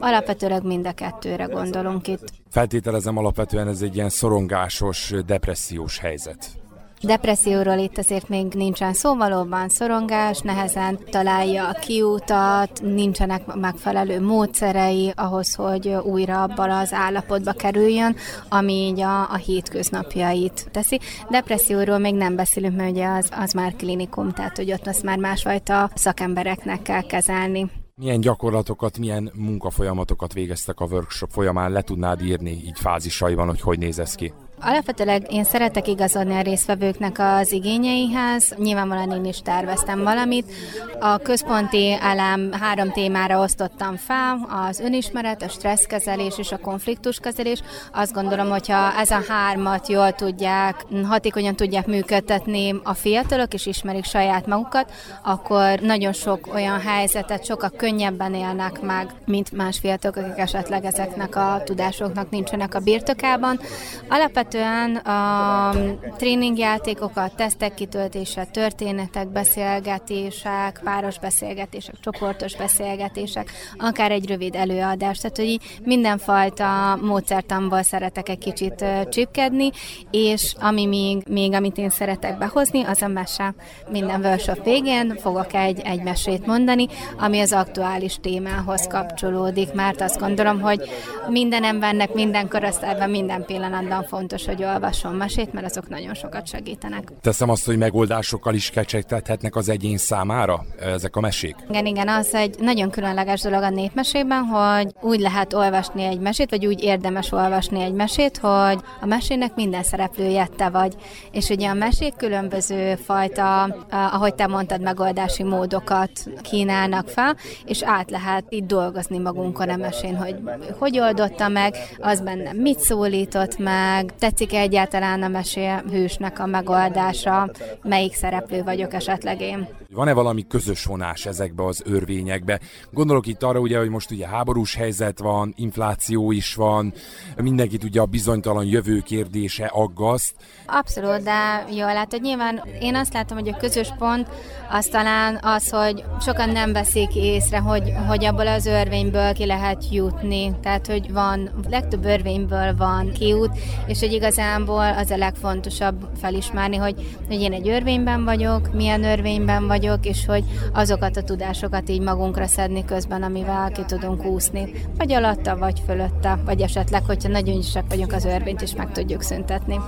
alapvetőleg 0.00 0.64
mind 0.64 0.86
a 0.86 0.92
kettőre 0.92 1.44
gondolunk 1.44 2.08
itt. 2.08 2.24
Feltételezem 2.50 3.16
alapvetően 3.16 3.68
ez 3.68 3.82
egy 3.82 3.96
ilyen 3.96 4.08
szorongásos, 4.08 5.12
depressziós 5.26 5.98
helyzet. 5.98 6.63
Depresszióról 7.04 7.78
itt 7.78 7.98
azért 7.98 8.28
még 8.28 8.46
nincsen 8.54 8.92
szó, 8.92 9.14
valóban 9.14 9.68
szorongás, 9.68 10.40
nehezen 10.40 10.98
találja 11.10 11.68
a 11.68 11.72
kiútat, 11.72 12.80
nincsenek 12.82 13.54
megfelelő 13.54 14.20
módszerei 14.20 15.12
ahhoz, 15.16 15.54
hogy 15.54 15.88
újra 15.88 16.42
abban 16.42 16.70
az 16.70 16.92
állapotba 16.92 17.52
kerüljön, 17.52 18.16
ami 18.48 18.72
így 18.72 19.00
a, 19.00 19.30
a 19.30 19.36
hétköznapjait 19.36 20.68
teszi. 20.70 21.00
Depresszióról 21.30 21.98
még 21.98 22.14
nem 22.14 22.36
beszélünk, 22.36 22.76
mert 22.76 22.90
ugye 22.90 23.08
az, 23.08 23.28
az 23.36 23.52
már 23.52 23.74
klinikum, 23.76 24.32
tehát 24.32 24.56
hogy 24.56 24.72
ott 24.72 24.86
azt 24.86 25.02
már 25.02 25.18
másfajta 25.18 25.90
szakembereknek 25.94 26.82
kell 26.82 27.02
kezelni. 27.02 27.70
Milyen 27.96 28.20
gyakorlatokat, 28.20 28.98
milyen 28.98 29.30
munkafolyamatokat 29.34 30.32
végeztek 30.32 30.80
a 30.80 30.84
workshop 30.84 31.30
folyamán? 31.30 31.72
Le 31.72 31.82
tudnád 31.82 32.22
írni 32.22 32.50
így 32.50 32.78
fázisaiban, 32.78 33.46
hogy 33.46 33.60
hogy 33.60 33.78
néz 33.78 33.98
ez 33.98 34.14
ki? 34.14 34.32
Alapvetőleg 34.66 35.32
én 35.32 35.44
szeretek 35.44 35.88
igazodni 35.88 36.34
a 36.34 36.40
résztvevőknek 36.40 37.18
az 37.18 37.52
igényeihez, 37.52 38.54
nyilvánvalóan 38.56 39.10
én 39.10 39.24
is 39.24 39.38
terveztem 39.38 40.02
valamit. 40.02 40.52
A 41.00 41.18
központi 41.18 41.98
elem 42.02 42.52
három 42.52 42.90
témára 42.92 43.40
osztottam 43.40 43.96
fel, 43.96 44.48
az 44.68 44.80
önismeret, 44.80 45.42
a 45.42 45.48
stresszkezelés 45.48 46.38
és 46.38 46.52
a 46.52 46.58
konfliktuskezelés. 46.58 47.62
Azt 47.92 48.12
gondolom, 48.12 48.48
hogyha 48.48 48.98
ez 48.98 49.10
a 49.10 49.22
hármat 49.28 49.88
jól 49.88 50.12
tudják, 50.12 50.84
hatékonyan 51.08 51.56
tudják 51.56 51.86
működtetni 51.86 52.74
a 52.82 52.94
fiatalok, 52.94 53.54
és 53.54 53.66
ismerik 53.66 54.04
saját 54.04 54.46
magukat, 54.46 54.92
akkor 55.22 55.80
nagyon 55.80 56.12
sok 56.12 56.48
olyan 56.54 56.80
helyzetet 56.80 57.44
sokkal 57.44 57.70
könnyebben 57.76 58.34
élnek 58.34 58.80
meg, 58.80 59.10
mint 59.26 59.52
más 59.52 59.78
fiatalok, 59.78 60.16
akik 60.16 60.38
esetleg 60.38 60.84
ezeknek 60.84 61.36
a 61.36 61.62
tudásoknak 61.64 62.30
nincsenek 62.30 62.74
a 62.74 62.80
birtokában. 62.80 63.60
Alapvetően 64.08 64.52
alapvetően 64.54 64.96
a 64.96 65.74
tréningjátékokat, 66.16 67.36
tesztek 67.36 67.74
kitöltése, 67.74 68.44
történetek, 68.44 69.28
beszélgetések, 69.28 70.80
páros 70.84 71.18
beszélgetések, 71.18 71.94
csoportos 72.00 72.56
beszélgetések, 72.56 73.50
akár 73.78 74.10
egy 74.10 74.28
rövid 74.28 74.54
előadás, 74.54 75.18
tehát 75.18 75.36
hogy 75.36 75.58
mindenfajta 75.84 76.98
módszertamból 77.02 77.82
szeretek 77.82 78.28
egy 78.28 78.38
kicsit 78.38 78.84
csipkedni, 79.08 79.70
és 80.10 80.54
ami 80.60 80.86
még, 80.86 81.22
még 81.28 81.52
amit 81.52 81.78
én 81.78 81.90
szeretek 81.90 82.38
behozni, 82.38 82.82
az 82.82 83.02
a 83.02 83.08
mese. 83.08 83.54
Minden 83.90 84.24
workshop 84.24 84.64
végén 84.64 85.16
fogok 85.16 85.54
egy, 85.54 85.80
egy 85.80 86.02
mesét 86.02 86.46
mondani, 86.46 86.86
ami 87.18 87.40
az 87.40 87.52
aktuális 87.52 88.16
témához 88.20 88.86
kapcsolódik, 88.86 89.72
mert 89.72 90.00
azt 90.00 90.18
gondolom, 90.18 90.60
hogy 90.60 90.82
minden 91.28 91.64
embernek, 91.64 92.14
minden 92.14 92.48
korosztályban, 92.48 93.10
minden 93.10 93.44
pillanatban 93.44 94.02
fontos 94.02 94.33
fontos, 94.34 94.54
hogy 94.54 94.74
olvasson 94.74 95.14
mesét, 95.14 95.52
mert 95.52 95.66
azok 95.66 95.88
nagyon 95.88 96.14
sokat 96.14 96.46
segítenek. 96.46 97.12
Teszem 97.20 97.50
azt, 97.50 97.66
hogy 97.66 97.78
megoldásokkal 97.78 98.54
is 98.54 98.70
kecsegtethetnek 98.70 99.56
az 99.56 99.68
egyén 99.68 99.96
számára 99.96 100.64
ezek 100.80 101.16
a 101.16 101.20
mesék? 101.20 101.56
Igen, 101.68 101.86
igen, 101.86 102.08
az 102.08 102.34
egy 102.34 102.58
nagyon 102.58 102.90
különleges 102.90 103.40
dolog 103.40 103.62
a 103.62 103.70
népmesében, 103.70 104.42
hogy 104.42 104.94
úgy 105.00 105.20
lehet 105.20 105.52
olvasni 105.52 106.02
egy 106.02 106.18
mesét, 106.18 106.50
vagy 106.50 106.66
úgy 106.66 106.82
érdemes 106.82 107.32
olvasni 107.32 107.82
egy 107.82 107.92
mesét, 107.92 108.36
hogy 108.36 108.78
a 109.00 109.06
mesének 109.06 109.54
minden 109.54 109.82
szereplője 109.82 110.48
te 110.56 110.68
vagy. 110.68 110.94
És 111.30 111.48
ugye 111.48 111.68
a 111.68 111.74
mesék 111.74 112.14
különböző 112.16 112.94
fajta, 112.94 113.62
ahogy 113.90 114.34
te 114.34 114.46
mondtad, 114.46 114.80
megoldási 114.80 115.42
módokat 115.42 116.10
kínálnak 116.42 117.08
fel, 117.08 117.36
és 117.64 117.82
át 117.82 118.10
lehet 118.10 118.44
itt 118.48 118.66
dolgozni 118.66 119.18
magunkon 119.18 119.68
a 119.68 119.76
mesén, 119.76 120.16
hogy 120.16 120.36
hogy 120.78 120.98
oldotta 120.98 121.48
meg, 121.48 121.74
az 121.98 122.20
benne 122.20 122.52
mit 122.52 122.78
szólított 122.78 123.58
meg, 123.58 124.12
tetszik 124.24 124.54
egyáltalán 124.54 125.22
a 125.22 125.42
hősnek 125.90 126.38
a 126.38 126.46
megoldása, 126.46 127.50
melyik 127.82 128.14
szereplő 128.14 128.62
vagyok 128.62 128.92
esetleg 128.92 129.40
én. 129.40 129.68
Van-e 129.90 130.12
valami 130.12 130.46
közös 130.46 130.84
vonás 130.84 131.26
ezekbe 131.26 131.64
az 131.64 131.82
örvényekbe? 131.84 132.60
Gondolok 132.90 133.26
itt 133.26 133.42
arra 133.42 133.58
ugye, 133.58 133.78
hogy 133.78 133.88
most 133.88 134.10
ugye 134.10 134.28
háborús 134.28 134.74
helyzet 134.74 135.18
van, 135.18 135.52
infláció 135.56 136.32
is 136.32 136.54
van, 136.54 136.92
mindenkit 137.36 137.84
ugye 137.84 138.00
a 138.00 138.04
bizonytalan 138.04 138.64
jövő 138.64 138.98
kérdése 138.98 139.66
aggaszt. 139.66 140.34
Abszolút, 140.66 141.22
de 141.22 141.64
jól 141.70 141.92
látod, 141.92 142.20
nyilván 142.20 142.62
én 142.80 142.94
azt 142.94 143.12
látom, 143.12 143.38
hogy 143.38 143.48
a 143.48 143.56
közös 143.56 143.88
pont 143.98 144.28
az 144.70 144.86
talán 144.86 145.38
az, 145.42 145.70
hogy 145.70 146.04
sokan 146.20 146.50
nem 146.50 146.72
veszik 146.72 147.16
észre, 147.16 147.58
hogy, 147.58 147.92
hogy 148.08 148.24
abból 148.24 148.46
az 148.46 148.66
örvényből 148.66 149.32
ki 149.32 149.46
lehet 149.46 149.84
jutni. 149.90 150.52
Tehát, 150.62 150.86
hogy 150.86 151.12
van, 151.12 151.50
legtöbb 151.68 152.04
örvényből 152.04 152.76
van 152.76 153.12
kiút, 153.12 153.50
és 153.86 154.00
hogy 154.00 154.13
igazából 154.14 154.92
az 154.96 155.10
a 155.10 155.16
legfontosabb 155.16 156.08
felismerni, 156.20 156.76
hogy, 156.76 157.16
hogy 157.26 157.40
én 157.40 157.52
egy 157.52 157.68
örvényben 157.68 158.24
vagyok, 158.24 158.72
milyen 158.72 159.04
örvényben 159.04 159.66
vagyok, 159.66 160.06
és 160.06 160.26
hogy 160.26 160.44
azokat 160.72 161.16
a 161.16 161.22
tudásokat 161.22 161.88
így 161.88 162.00
magunkra 162.00 162.46
szedni 162.46 162.84
közben, 162.84 163.22
amivel 163.22 163.70
ki 163.70 163.82
tudunk 163.86 164.24
úszni. 164.24 164.72
Vagy 164.96 165.12
alatta, 165.12 165.56
vagy 165.56 165.82
fölötte, 165.86 166.38
vagy 166.44 166.60
esetleg, 166.60 167.04
hogyha 167.06 167.28
nagyon 167.28 167.56
ügyesek 167.56 167.84
vagyunk, 167.88 168.12
az 168.12 168.24
örvényt 168.24 168.62
is 168.62 168.74
meg 168.74 168.92
tudjuk 168.92 169.22
szüntetni. 169.22 169.80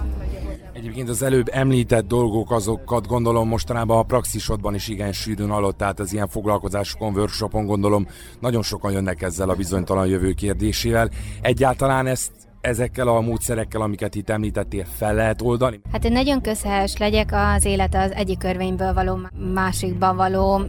Egyébként 0.73 1.09
az 1.09 1.23
előbb 1.23 1.49
említett 1.53 2.07
dolgok 2.07 2.51
azokat 2.51 3.07
gondolom 3.07 3.49
mostanában 3.49 3.99
a 3.99 4.03
praxisodban 4.03 4.75
is 4.75 4.89
igen 4.89 5.13
sűrűn 5.13 5.51
alatt, 5.51 5.77
tehát 5.77 6.01
az 6.01 6.13
ilyen 6.13 6.29
foglalkozásokon, 6.29 7.15
workshopon 7.15 7.67
gondolom 7.67 8.07
nagyon 8.41 8.63
sokan 8.63 8.93
jönnek 8.93 9.23
ezzel 9.23 9.49
a 9.49 9.55
bizonytalan 9.55 10.07
jövő 10.07 10.33
kérdésével. 10.33 11.11
Egyáltalán 11.41 12.07
ezt 12.07 12.46
ezekkel 12.67 13.09
a 13.09 13.21
módszerekkel, 13.21 13.81
amiket 13.81 14.15
itt 14.15 14.31
említettél, 14.31 14.85
fel 14.97 15.15
lehet 15.15 15.43
oldani? 15.43 15.81
Hát 15.93 16.05
én 16.05 16.13
nagyon 16.13 16.41
közhelyes 16.41 16.97
legyek, 16.97 17.31
az 17.33 17.65
élet 17.65 17.95
az 17.95 18.13
egyik 18.13 18.39
körvényből 18.39 18.93
való 18.93 19.19
másikba 19.55 20.15
való 20.15 20.61
ö, 20.61 20.67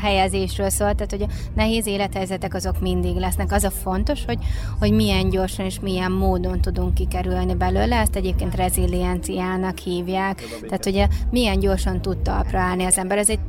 helyezésről 0.00 0.68
szól, 0.68 0.94
tehát 0.94 1.10
hogy 1.10 1.22
a 1.22 1.32
nehéz 1.54 1.86
élethelyzetek 1.86 2.54
azok 2.54 2.80
mindig 2.80 3.16
lesznek. 3.16 3.52
Az 3.52 3.64
a 3.64 3.70
fontos, 3.70 4.24
hogy, 4.24 4.38
hogy 4.78 4.92
milyen 4.92 5.28
gyorsan 5.28 5.64
és 5.64 5.80
milyen 5.80 6.12
módon 6.12 6.60
tudunk 6.60 6.94
kikerülni 6.94 7.54
belőle, 7.54 7.96
ezt 7.96 8.16
egyébként 8.16 8.54
rezilienciának 8.54 9.78
hívják, 9.78 10.42
tehát 10.60 10.86
ugye 10.86 11.08
milyen 11.30 11.58
gyorsan 11.58 12.02
tud 12.02 12.18
talpra 12.18 12.58
állni 12.58 12.84
az 12.84 12.98
ember. 12.98 13.18
Ez 13.18 13.30
egy 13.30 13.40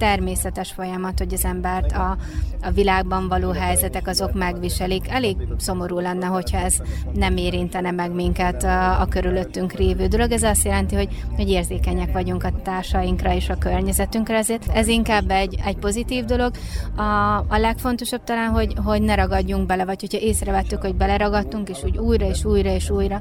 természetes 0.00 0.72
folyamat, 0.72 1.18
hogy 1.18 1.32
az 1.32 1.44
embert 1.44 1.92
a, 1.92 2.16
a 2.62 2.70
világban 2.70 3.28
való 3.28 3.50
helyzetek 3.50 4.06
azok 4.06 4.32
megviselik. 4.32 5.08
Elég 5.08 5.36
szomorú 5.58 5.98
lenne, 5.98 6.26
hogyha 6.26 6.58
ez 6.58 6.76
nem 7.14 7.36
érintene 7.36 7.90
meg 7.90 8.12
minket 8.12 8.62
a, 8.64 9.00
a 9.00 9.06
körülöttünk 9.06 9.72
révő 9.72 10.06
dolog. 10.06 10.32
Ez 10.32 10.42
azt 10.42 10.64
jelenti, 10.64 10.94
hogy, 10.94 11.08
hogy 11.36 11.50
érzékenyek 11.50 12.12
vagyunk 12.12 12.44
a 12.44 12.52
társainkra 12.62 13.34
és 13.34 13.48
a 13.48 13.58
környezetünkre, 13.58 14.36
ezért 14.36 14.68
ez 14.72 14.88
inkább 14.88 15.30
egy, 15.30 15.58
egy 15.64 15.76
pozitív 15.76 16.24
dolog. 16.24 16.52
A, 16.96 17.02
a 17.48 17.58
legfontosabb 17.58 18.24
talán, 18.24 18.50
hogy, 18.50 18.74
hogy 18.84 19.02
ne 19.02 19.14
ragadjunk 19.14 19.66
bele, 19.66 19.84
vagy 19.84 20.00
hogyha 20.00 20.26
észrevettük, 20.26 20.80
hogy 20.80 20.94
beleragadtunk, 20.94 21.68
és 21.68 21.78
úgy 21.84 21.98
újra 21.98 22.26
és 22.26 22.44
újra 22.44 22.70
és 22.70 22.90
újra 22.90 23.20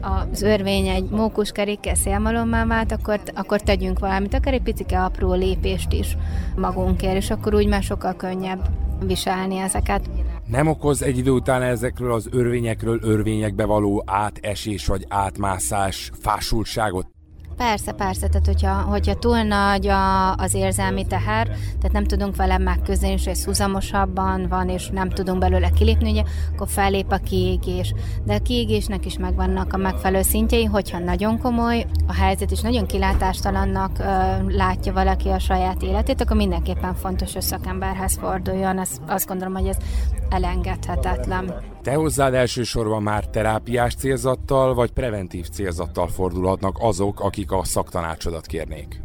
az 0.00 0.42
örvény 0.42 0.86
egy 0.86 1.08
mókuskerékkel 1.10 1.94
szélmalommá 1.94 2.64
vált, 2.64 2.92
akkor, 2.92 3.20
akkor 3.34 3.60
tegyünk 3.60 3.98
valamit, 3.98 4.34
akár 4.34 4.54
egy 4.54 4.62
picike 4.62 5.02
apró 5.02 5.32
lépést 5.32 5.92
is 5.92 6.15
magunkért, 6.56 7.16
és 7.16 7.30
akkor 7.30 7.54
úgy 7.54 7.66
már 7.66 7.82
sokkal 7.82 8.14
könnyebb 8.16 8.68
viselni 9.06 9.56
ezeket. 9.56 10.10
Nem 10.46 10.66
okoz 10.66 11.02
egy 11.02 11.18
idő 11.18 11.30
után 11.30 11.62
ezekről 11.62 12.12
az 12.12 12.28
örvényekről 12.30 12.98
örvényekbe 13.02 13.64
való 13.64 14.02
átesés 14.06 14.86
vagy 14.86 15.04
átmászás 15.08 16.10
fásultságot? 16.20 17.15
Persze, 17.56 17.92
persze, 17.92 18.28
tehát 18.28 18.46
hogyha, 18.46 18.72
hogyha 18.72 19.14
túl 19.14 19.42
nagy 19.42 19.86
a, 19.86 20.34
az 20.34 20.54
érzelmi 20.54 21.06
teher, 21.06 21.46
tehát 21.46 21.92
nem 21.92 22.04
tudunk 22.04 22.36
vele 22.36 22.58
megküzdeni, 22.58 23.12
és 23.12 23.26
ez 23.26 23.44
húzamosabban 23.44 24.48
van, 24.48 24.68
és 24.68 24.88
nem 24.88 25.08
tudunk 25.08 25.38
belőle 25.38 25.70
kilépni, 25.70 26.10
ugye, 26.10 26.22
akkor 26.52 26.68
fellép 26.68 27.12
a 27.12 27.16
kiégés. 27.16 27.94
De 28.24 28.34
a 28.34 28.42
kiégésnek 28.42 29.06
is 29.06 29.18
megvannak 29.18 29.72
a 29.72 29.76
megfelelő 29.76 30.22
szintjei, 30.22 30.64
hogyha 30.64 30.98
nagyon 30.98 31.38
komoly 31.38 31.86
a 32.06 32.14
helyzet, 32.14 32.50
és 32.50 32.60
nagyon 32.60 32.86
kilátástalannak 32.86 33.98
ö, 33.98 34.04
látja 34.48 34.92
valaki 34.92 35.28
a 35.28 35.38
saját 35.38 35.82
életét, 35.82 36.20
akkor 36.20 36.36
mindenképpen 36.36 36.94
fontos, 36.94 37.32
hogy 37.32 37.42
szakemberhez 37.42 38.16
forduljon. 38.20 38.78
Ez, 38.78 38.90
azt 39.06 39.26
gondolom, 39.26 39.54
hogy 39.54 39.66
ez 39.66 39.76
elengedhetetlen. 40.28 41.74
Te 41.86 41.94
hozzád 41.94 42.34
elsősorban 42.34 43.02
már 43.02 43.28
terápiás 43.28 43.94
célzattal 43.94 44.74
vagy 44.74 44.90
preventív 44.90 45.48
célzattal 45.48 46.08
fordulhatnak 46.08 46.76
azok, 46.80 47.20
akik 47.20 47.52
a 47.52 47.64
szaktanácsodat 47.64 48.46
kérnék? 48.46 49.00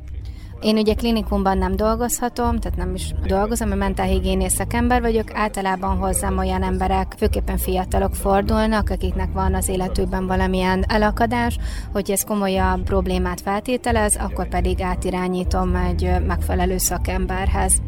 Én 0.61 0.77
ugye 0.77 0.93
klinikumban 0.93 1.57
nem 1.57 1.75
dolgozhatom, 1.75 2.59
tehát 2.59 2.77
nem 2.77 2.93
is 2.95 3.11
dolgozom, 3.27 3.67
mert 3.67 3.79
mentálhigiénész 3.79 4.53
szakember 4.53 5.01
vagyok. 5.01 5.33
Általában 5.33 5.97
hozzám 5.97 6.37
olyan 6.37 6.63
emberek, 6.63 7.13
főképpen 7.17 7.57
fiatalok 7.57 8.15
fordulnak, 8.15 8.89
akiknek 8.89 9.33
van 9.33 9.53
az 9.53 9.69
életükben 9.69 10.27
valamilyen 10.27 10.83
elakadás, 10.87 11.57
hogy 11.91 12.11
ez 12.11 12.23
komolyabb 12.23 12.83
problémát 12.83 13.41
feltételez, 13.41 14.15
akkor 14.15 14.47
pedig 14.47 14.81
átirányítom 14.81 15.75
egy 15.75 16.11
megfelelő 16.27 16.77
szakemberhez 16.77 17.81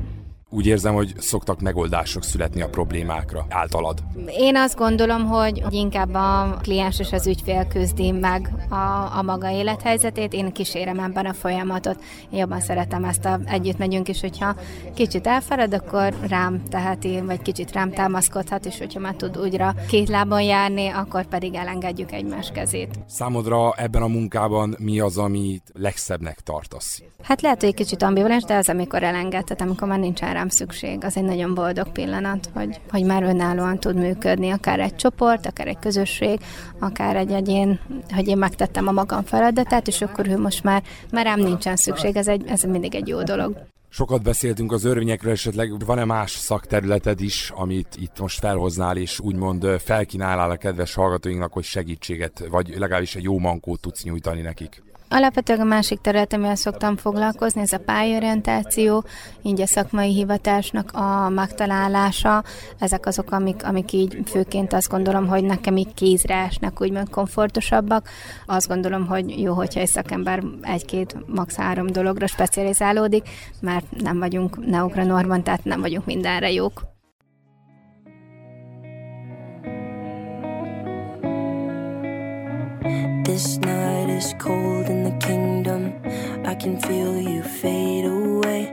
úgy 0.54 0.66
érzem, 0.66 0.94
hogy 0.94 1.14
szoktak 1.18 1.62
megoldások 1.62 2.24
születni 2.24 2.62
a 2.62 2.70
problémákra 2.70 3.46
általad. 3.50 4.04
Én 4.28 4.56
azt 4.56 4.76
gondolom, 4.76 5.26
hogy 5.26 5.64
inkább 5.70 6.14
a 6.14 6.58
kliens 6.62 7.00
és 7.00 7.12
az 7.12 7.28
ügyfél 7.28 7.68
küzdi 7.68 8.12
meg 8.12 8.54
a, 8.70 9.18
a 9.18 9.22
maga 9.22 9.52
élethelyzetét, 9.52 10.34
én 10.34 10.52
kísérem 10.52 11.00
ebben 11.00 11.26
a 11.26 11.34
folyamatot. 11.34 12.04
Én 12.30 12.40
jobban 12.40 12.60
szeretem 12.60 13.04
ezt, 13.04 13.26
a, 13.26 13.40
együtt 13.46 13.78
megyünk 13.78 14.10
is, 14.10 14.22
hogyha 14.22 14.56
kicsit 14.94 15.28
elfárad, 15.28 15.74
akkor 15.74 16.14
rám 16.28 16.64
teheti, 16.70 17.22
vagy 17.22 17.42
kicsit 17.42 17.72
rám 17.72 17.92
támaszkodhat, 17.92 18.66
és 18.66 18.78
hogyha 18.78 19.00
már 19.00 19.14
tud 19.14 19.38
újra 19.38 19.76
két 19.88 20.10
lábon 20.10 20.42
járni, 20.42 20.88
akkor 20.88 21.26
pedig 21.26 21.54
elengedjük 21.54 22.12
egymás 22.12 22.52
kezét. 22.54 23.00
Számodra 23.08 23.74
ebben 23.76 24.02
a 24.02 24.08
munkában 24.08 24.76
mi 24.80 25.00
az, 25.00 25.18
amit 25.18 25.72
legszebbnek 25.74 26.40
tartasz? 26.40 27.02
Hát 27.24 27.42
lehet, 27.42 27.60
hogy 27.60 27.70
egy 27.70 27.76
kicsit 27.76 28.04
ambivalens, 28.04 28.44
de 28.44 28.56
az, 28.56 28.70
amikor 28.70 29.04
elengedhet, 29.04 29.62
amikor 29.62 29.88
már 29.88 30.00
nincs 30.00 30.22
rám 30.44 30.52
szükség. 30.52 31.04
Az 31.04 31.18
egy 31.18 31.24
nagyon 31.24 31.54
boldog 31.54 31.92
pillanat, 31.92 32.50
hogy, 32.54 32.80
hogy 32.90 33.04
már 33.04 33.24
önállóan 33.24 33.80
tud 33.80 33.96
működni, 33.96 34.50
akár 34.50 34.80
egy 34.80 34.96
csoport, 34.96 35.46
akár 35.46 35.68
egy 35.68 35.80
közösség, 35.80 36.40
akár 36.80 37.16
egy 37.16 37.32
egyén, 37.32 37.80
hogy 38.14 38.28
én 38.28 38.38
megtettem 38.38 38.88
a 38.88 38.92
magam 38.92 39.24
feladatát, 39.24 39.88
és 39.88 40.02
akkor 40.02 40.28
ő 40.28 40.38
most 40.38 40.64
már, 40.64 40.84
már 41.12 41.26
rám 41.26 41.40
nincsen 41.40 41.76
szükség, 41.76 42.16
ez, 42.16 42.28
egy, 42.28 42.44
ez 42.48 42.64
mindig 42.64 42.96
egy 42.96 43.08
jó 43.08 43.24
dolog. 43.24 43.66
Sokat 43.90 44.24
beszéltünk 44.24 44.72
az 44.72 44.84
örvényekről, 44.84 45.32
esetleg 45.32 45.86
van-e 45.86 46.06
más 46.06 46.32
szakterületed 46.32 47.22
is, 47.22 47.52
amit 47.56 47.96
itt 48.00 48.20
most 48.20 48.40
felhoznál, 48.40 48.98
és 48.98 49.20
úgymond 49.20 49.66
felkínálál 49.80 50.52
a 50.52 50.56
kedves 50.56 50.94
hallgatóinknak, 50.94 51.54
hogy 51.54 51.64
segítséget, 51.64 52.44
vagy 52.50 52.74
legalábbis 52.78 53.16
egy 53.16 53.24
jó 53.24 53.40
mankót 53.40 53.82
tudsz 53.82 54.04
nyújtani 54.04 54.42
nekik? 54.42 54.84
Alapvetően 55.16 55.60
a 55.60 55.64
másik 55.64 56.02
terület, 56.02 56.34
amivel 56.34 56.56
szoktam 56.56 56.98
foglalkozni, 56.98 57.62
ez 57.62 57.72
a 57.72 57.78
pályorientáció, 57.78 59.04
így 59.42 59.62
a 59.62 59.68
szakmai 59.68 60.14
hivatásnak 60.14 60.92
a 60.94 61.30
megtalálása. 61.30 62.44
Ezek 62.80 63.06
azok, 63.06 63.32
amik, 63.32 63.66
amik 63.66 63.92
így 63.92 64.18
főként 64.26 64.74
azt 64.74 64.90
gondolom, 64.90 65.28
hogy 65.28 65.44
nekem 65.44 65.78
így 65.78 65.94
kézre 65.94 66.36
esnek, 66.36 66.82
úgymond 66.82 67.10
komfortosabbak. 67.10 68.10
Azt 68.46 68.68
gondolom, 68.68 69.08
hogy 69.08 69.42
jó, 69.42 69.54
hogyha 69.54 69.80
egy 69.80 69.88
szakember 69.88 70.44
egy-két, 70.62 71.16
max. 71.28 71.56
három 71.56 71.88
dologra 71.88 72.28
specializálódik, 72.28 73.30
mert 73.62 73.86
nem 74.02 74.20
vagyunk 74.20 74.66
neugranorban, 74.66 75.44
tehát 75.44 75.64
nem 75.64 75.82
vagyunk 75.82 76.06
mindenre 76.06 76.52
jók. 76.52 76.93
This 83.34 83.58
night 83.58 84.12
is 84.12 84.36
cold 84.38 84.86
in 84.92 85.04
the 85.04 85.18
kingdom. 85.26 86.00
I 86.46 86.54
can 86.54 86.80
feel 86.80 87.20
you 87.20 87.42
fade 87.42 88.06
away. 88.06 88.68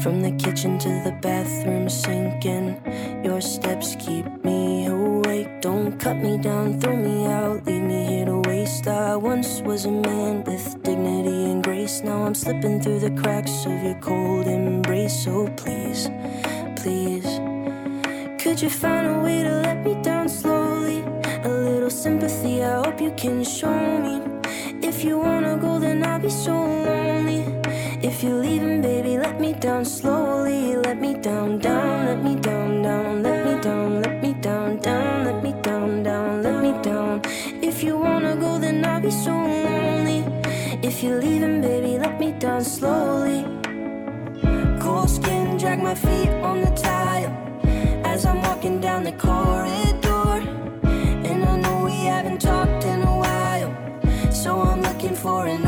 From 0.00 0.20
the 0.22 0.30
kitchen 0.38 0.78
to 0.78 0.88
the 1.02 1.10
bathroom 1.20 1.88
sinking. 1.88 2.80
Your 3.24 3.40
steps 3.40 3.96
keep 3.98 4.26
me 4.44 4.86
awake. 4.86 5.60
Don't 5.60 5.98
cut 5.98 6.18
me 6.18 6.38
down, 6.38 6.78
throw 6.78 6.94
me 6.94 7.26
out, 7.26 7.66
leave 7.66 7.82
me 7.82 8.06
here 8.06 8.26
to 8.26 8.38
waste. 8.48 8.86
I 8.86 9.16
once 9.16 9.60
was 9.62 9.86
a 9.86 9.90
man 9.90 10.44
with 10.44 10.80
dignity 10.84 11.50
and 11.50 11.64
grace. 11.64 12.00
Now 12.00 12.26
I'm 12.26 12.36
slipping 12.36 12.80
through 12.80 13.00
the 13.00 13.10
cracks 13.20 13.66
of 13.66 13.82
your 13.82 13.98
cold 14.00 14.46
embrace. 14.46 15.24
So 15.24 15.48
please, 15.56 16.08
please, 16.76 17.26
could 18.40 18.62
you 18.62 18.70
find 18.70 19.08
a 19.08 19.18
way 19.18 19.42
to 19.42 19.50
let 19.66 19.84
me 19.84 20.00
down 20.00 20.13
sympathy, 22.04 22.62
I 22.62 22.84
hope 22.84 23.00
you 23.00 23.12
can 23.16 23.42
show 23.42 23.78
me. 24.04 24.14
If 24.88 25.02
you 25.04 25.14
wanna 25.18 25.56
go, 25.56 25.78
then 25.78 26.04
I'll 26.04 26.20
be 26.20 26.28
so 26.28 26.52
lonely. 26.88 27.40
If 28.08 28.22
you're 28.22 28.40
leaving, 28.46 28.82
baby, 28.82 29.16
let 29.16 29.40
me 29.40 29.54
down 29.54 29.86
slowly. 29.86 30.76
Let 30.76 30.98
me 31.00 31.14
down, 31.14 31.60
down, 31.60 32.04
let 32.08 32.20
me 32.22 32.34
down, 32.48 32.82
down, 32.82 33.22
let 33.22 33.38
me 33.46 33.54
down, 33.68 34.02
let 34.02 34.16
me 34.22 34.32
down, 34.48 34.68
down, 34.88 35.24
let 35.26 35.38
me 35.42 35.52
down, 35.62 36.02
down, 36.02 36.42
let 36.42 36.56
me 36.64 36.72
down. 36.82 37.22
If 37.70 37.82
you 37.82 37.96
wanna 37.96 38.36
go, 38.36 38.58
then 38.58 38.84
I'll 38.84 39.00
be 39.00 39.10
so 39.10 39.34
lonely. 39.66 40.20
If 40.88 41.02
you're 41.02 41.20
leaving, 41.26 41.62
baby, 41.62 41.92
let 42.04 42.20
me 42.20 42.32
down 42.32 42.62
slowly. 42.76 43.40
Cold 44.84 45.08
skin, 45.08 45.56
drag 45.56 45.78
my 45.82 45.94
feet 45.94 46.32
on 46.50 46.60
the 46.66 46.72
tile 46.86 47.32
as 48.12 48.26
I'm 48.26 48.42
walking 48.42 48.78
down 48.82 49.04
the 49.04 49.16
corridor. 49.26 50.03
For 55.24 55.46
an 55.46 55.63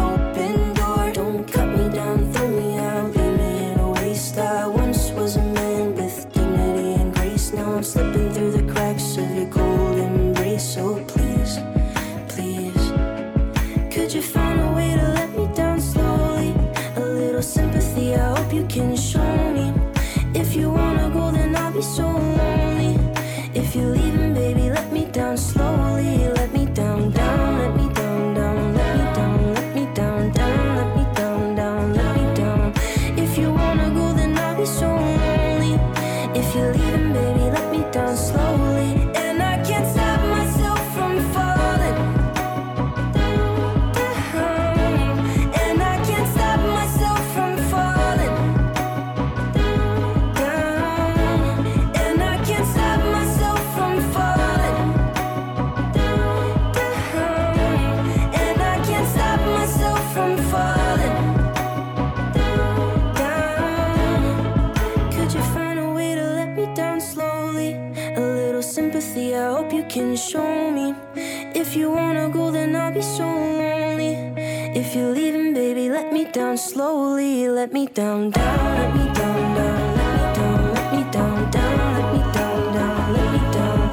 down, 77.96 78.28
down, 78.28 78.74
let 78.76 78.94
me 78.94 79.04
down, 79.14 79.54
down, 79.56 79.96
let 79.96 80.12
me 80.12 80.34
down, 80.34 80.74
let 80.74 80.92
me 80.92 81.02
down, 81.12 81.50
down, 81.50 81.94
let 81.96 82.12
me 82.12 82.20
down, 82.36 82.74
down, 82.74 83.12
let 83.14 83.32
me 83.32 83.40
down. 83.56 83.90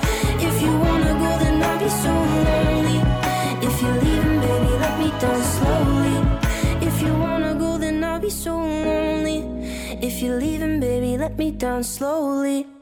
If 0.48 0.62
you 0.62 0.72
wanna 0.78 1.14
go, 1.24 1.30
then 1.40 1.64
I'll 1.64 1.80
be 1.80 1.88
so 1.88 2.12
lonely. 2.48 3.00
If 3.66 3.82
you're 3.82 4.00
leaving, 4.04 4.42
baby, 4.42 4.72
let 4.84 5.00
me 5.00 5.10
down 5.22 5.42
slowly. 5.56 6.18
If 6.86 7.02
you 7.02 7.14
wanna 7.16 7.56
go, 7.56 7.78
then 7.78 8.04
I'll 8.04 8.20
be 8.20 8.30
so 8.30 8.58
lonely. 8.58 9.40
If 10.02 10.22
you're 10.22 10.38
leaving, 10.38 10.82
baby, 10.82 11.18
let 11.18 11.38
me 11.38 11.52
down 11.52 11.82
slowly. 11.86 12.73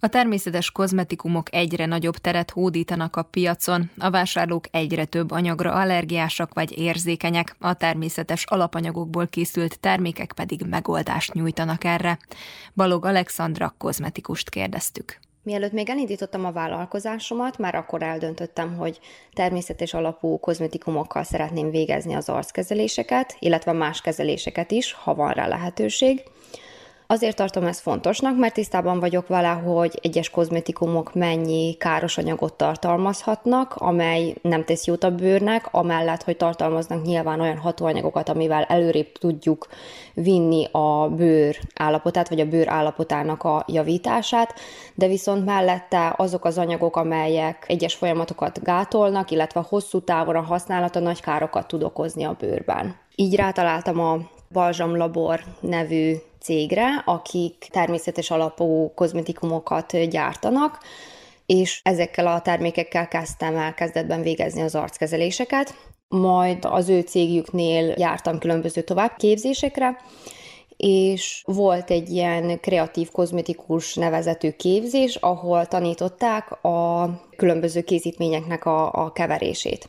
A 0.00 0.08
természetes 0.08 0.70
kozmetikumok 0.70 1.54
egyre 1.54 1.86
nagyobb 1.86 2.16
teret 2.16 2.50
hódítanak 2.50 3.16
a 3.16 3.22
piacon, 3.22 3.90
a 3.98 4.10
vásárlók 4.10 4.64
egyre 4.70 5.04
több 5.04 5.30
anyagra 5.30 5.72
allergiásak 5.72 6.54
vagy 6.54 6.78
érzékenyek, 6.78 7.56
a 7.60 7.74
természetes 7.74 8.44
alapanyagokból 8.44 9.26
készült 9.26 9.80
termékek 9.80 10.32
pedig 10.32 10.62
megoldást 10.70 11.32
nyújtanak 11.32 11.84
erre. 11.84 12.18
Balog 12.74 13.04
Alexandra 13.04 13.74
kozmetikust 13.78 14.50
kérdeztük. 14.50 15.18
Mielőtt 15.46 15.72
még 15.72 15.90
elindítottam 15.90 16.44
a 16.44 16.52
vállalkozásomat, 16.52 17.58
már 17.58 17.74
akkor 17.74 18.02
eldöntöttem, 18.02 18.76
hogy 18.76 19.00
természetes 19.32 19.94
alapú 19.94 20.38
kozmetikumokkal 20.38 21.22
szeretném 21.22 21.70
végezni 21.70 22.14
az 22.14 22.28
arckezeléseket, 22.28 23.36
illetve 23.38 23.72
más 23.72 24.00
kezeléseket 24.00 24.70
is, 24.70 24.92
ha 24.92 25.14
van 25.14 25.32
rá 25.32 25.46
lehetőség. 25.46 26.22
Azért 27.08 27.36
tartom 27.36 27.64
ezt 27.64 27.80
fontosnak, 27.80 28.36
mert 28.36 28.54
tisztában 28.54 29.00
vagyok 29.00 29.26
vele, 29.26 29.48
hogy 29.48 29.98
egyes 30.02 30.30
kozmetikumok 30.30 31.14
mennyi 31.14 31.76
káros 31.78 32.18
anyagot 32.18 32.54
tartalmazhatnak, 32.54 33.74
amely 33.74 34.34
nem 34.42 34.64
tesz 34.64 34.86
jót 34.86 35.04
a 35.04 35.10
bőrnek, 35.10 35.68
amellett, 35.70 36.22
hogy 36.22 36.36
tartalmaznak 36.36 37.04
nyilván 37.04 37.40
olyan 37.40 37.56
hatóanyagokat, 37.56 38.28
amivel 38.28 38.62
előrébb 38.62 39.12
tudjuk 39.12 39.66
vinni 40.14 40.68
a 40.72 41.08
bőr 41.08 41.58
állapotát, 41.74 42.28
vagy 42.28 42.40
a 42.40 42.48
bőr 42.48 42.68
állapotának 42.68 43.42
a 43.42 43.64
javítását, 43.66 44.54
de 44.94 45.06
viszont 45.06 45.44
mellette 45.44 46.14
azok 46.16 46.44
az 46.44 46.58
anyagok, 46.58 46.96
amelyek 46.96 47.64
egyes 47.68 47.94
folyamatokat 47.94 48.62
gátolnak, 48.62 49.30
illetve 49.30 49.64
hosszú 49.68 50.00
távon 50.00 50.36
a 50.36 50.40
használata 50.40 51.00
nagy 51.00 51.20
károkat 51.20 51.66
tud 51.66 51.82
okozni 51.82 52.24
a 52.24 52.36
bőrben. 52.40 52.96
Így 53.14 53.34
rátaláltam 53.34 54.00
a 54.00 54.18
Balzsam 54.52 54.96
Labor 54.96 55.40
nevű 55.60 56.14
cégre, 56.46 57.02
akik 57.04 57.68
természetes 57.70 58.30
alapú 58.30 58.92
kozmetikumokat 58.94 60.08
gyártanak, 60.08 60.78
és 61.46 61.80
ezekkel 61.82 62.26
a 62.26 62.40
termékekkel 62.40 63.08
kezdtem 63.08 63.56
el 63.56 63.74
kezdetben 63.74 64.22
végezni 64.22 64.62
az 64.62 64.74
arckezeléseket. 64.74 65.74
Majd 66.08 66.64
az 66.64 66.88
ő 66.88 67.00
cégjüknél 67.00 67.94
jártam 67.96 68.38
különböző 68.38 68.80
továbbképzésekre, 68.80 69.96
és 70.76 71.42
volt 71.44 71.90
egy 71.90 72.10
ilyen 72.10 72.60
kreatív 72.60 73.10
kozmetikus 73.10 73.94
nevezetű 73.94 74.50
képzés, 74.50 75.14
ahol 75.14 75.66
tanították 75.66 76.64
a 76.64 77.10
különböző 77.36 77.80
készítményeknek 77.80 78.64
a, 78.64 78.92
a 78.92 79.12
keverését. 79.12 79.88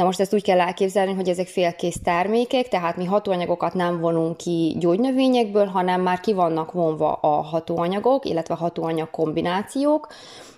Na 0.00 0.06
most 0.06 0.20
ezt 0.20 0.34
úgy 0.34 0.42
kell 0.42 0.60
elképzelni, 0.60 1.12
hogy 1.12 1.28
ezek 1.28 1.46
félkész 1.46 2.00
termékek, 2.04 2.68
tehát 2.68 2.96
mi 2.96 3.04
hatóanyagokat 3.04 3.74
nem 3.74 4.00
vonunk 4.00 4.36
ki 4.36 4.76
gyógynövényekből, 4.78 5.66
hanem 5.66 6.00
már 6.00 6.20
ki 6.20 6.32
vannak 6.32 6.72
vonva 6.72 7.12
a 7.12 7.42
hatóanyagok, 7.42 8.24
illetve 8.24 8.54
hatóanyag 8.54 9.10
kombinációk, 9.10 10.08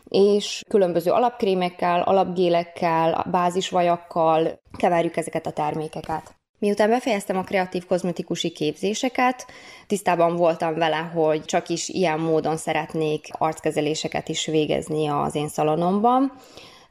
és 0.09 0.63
különböző 0.69 1.11
alapkrémekkel, 1.11 2.03
alapgélekkel, 2.03 3.27
bázisvajakkal 3.31 4.61
keverjük 4.77 5.17
ezeket 5.17 5.47
a 5.47 5.51
termékeket. 5.53 6.35
Miután 6.59 6.89
befejeztem 6.89 7.37
a 7.37 7.43
kreatív 7.43 7.87
kozmetikusi 7.87 8.51
képzéseket, 8.51 9.47
tisztában 9.87 10.37
voltam 10.37 10.75
vele, 10.75 11.11
hogy 11.15 11.45
csak 11.45 11.69
is 11.69 11.89
ilyen 11.89 12.21
módon 12.21 12.57
szeretnék 12.57 13.29
arckezeléseket 13.31 14.29
is 14.29 14.47
végezni 14.47 15.07
az 15.07 15.35
én 15.35 15.49
szalonomban, 15.49 16.33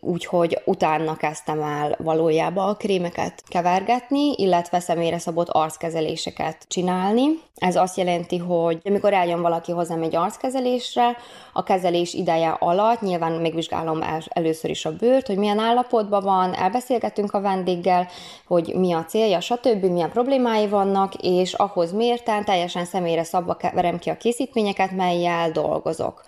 úgyhogy 0.02 0.62
utána 0.66 1.16
kezdtem 1.16 1.62
el 1.62 1.96
valójában 2.00 2.70
a 2.70 2.76
krémeket 2.76 3.44
kevergetni, 3.48 4.34
illetve 4.36 4.80
személyre 4.80 5.18
szabott 5.18 5.50
arckezeléseket 5.50 6.66
csinálni. 6.68 7.24
Ez 7.56 7.76
azt 7.76 7.98
jelenti, 7.98 8.38
hogy 8.38 8.82
amikor 8.84 9.14
eljön 9.14 9.42
valaki 9.42 9.72
hozzám 9.72 10.02
egy 10.02 10.16
arckezelésre, 10.16 11.18
a 11.54 11.64
kezelés 11.64 12.14
ideje 12.14 12.50
alatt 12.50 13.02
nyilván 13.02 13.32
megvizsgálom 13.32 14.02
el, 14.02 14.22
először 14.28 14.70
is 14.70 14.86
a 14.86 14.96
bőrt, 14.96 15.28
hogy 15.28 15.38
milyen 15.38 15.60
állapotban 15.60 16.24
van, 16.24 16.54
elbeszélgetünk 16.54 17.34
a 17.34 17.42
vendéggel, 17.42 18.08
hogy 18.48 18.74
mi 18.76 18.94
a 18.94 19.06
célja, 19.06 19.40
stb., 19.40 19.86
milyen 19.86 20.12
problémái 20.12 20.68
vannak, 20.68 21.14
és 21.16 21.54
ahhoz 21.54 21.92
mérten 21.92 22.46
teljesen 22.46 22.86
személyre 22.86 23.24
szabva 23.24 23.58
verem 23.74 24.00
ki 24.00 24.10
a 24.10 24.18
készítményeket, 24.18 24.92
melyel 24.92 25.52
dolgozok 25.52 26.24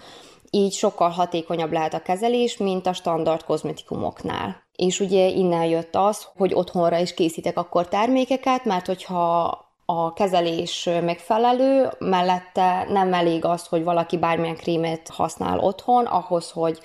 így 0.56 0.74
sokkal 0.74 1.10
hatékonyabb 1.10 1.72
lehet 1.72 1.94
a 1.94 2.02
kezelés, 2.02 2.58
mint 2.58 2.88
a 2.88 2.94
standard 2.94 3.44
kozmetikumoknál. 3.44 4.62
És 4.76 5.00
ugye 5.00 5.28
innen 5.28 5.66
jött 5.66 5.96
az, 5.96 6.28
hogy 6.38 6.54
otthonra 6.54 6.98
is 6.98 7.14
készítek 7.14 7.58
akkor 7.58 7.88
termékeket, 7.88 8.66
mert 8.66 8.86
hogyha 8.86 9.44
a 9.86 10.14
kezelés 10.14 10.90
megfelelő, 11.04 11.90
mellette 12.00 12.86
nem 12.90 13.14
elég 13.14 13.46
az, 13.46 13.68
hogy 13.68 13.84
valaki 13.84 14.18
bármilyen 14.18 14.56
krémet 14.56 15.10
használ 15.10 15.60
otthon, 15.60 16.06
ahhoz, 16.06 16.52
hogy 16.52 16.80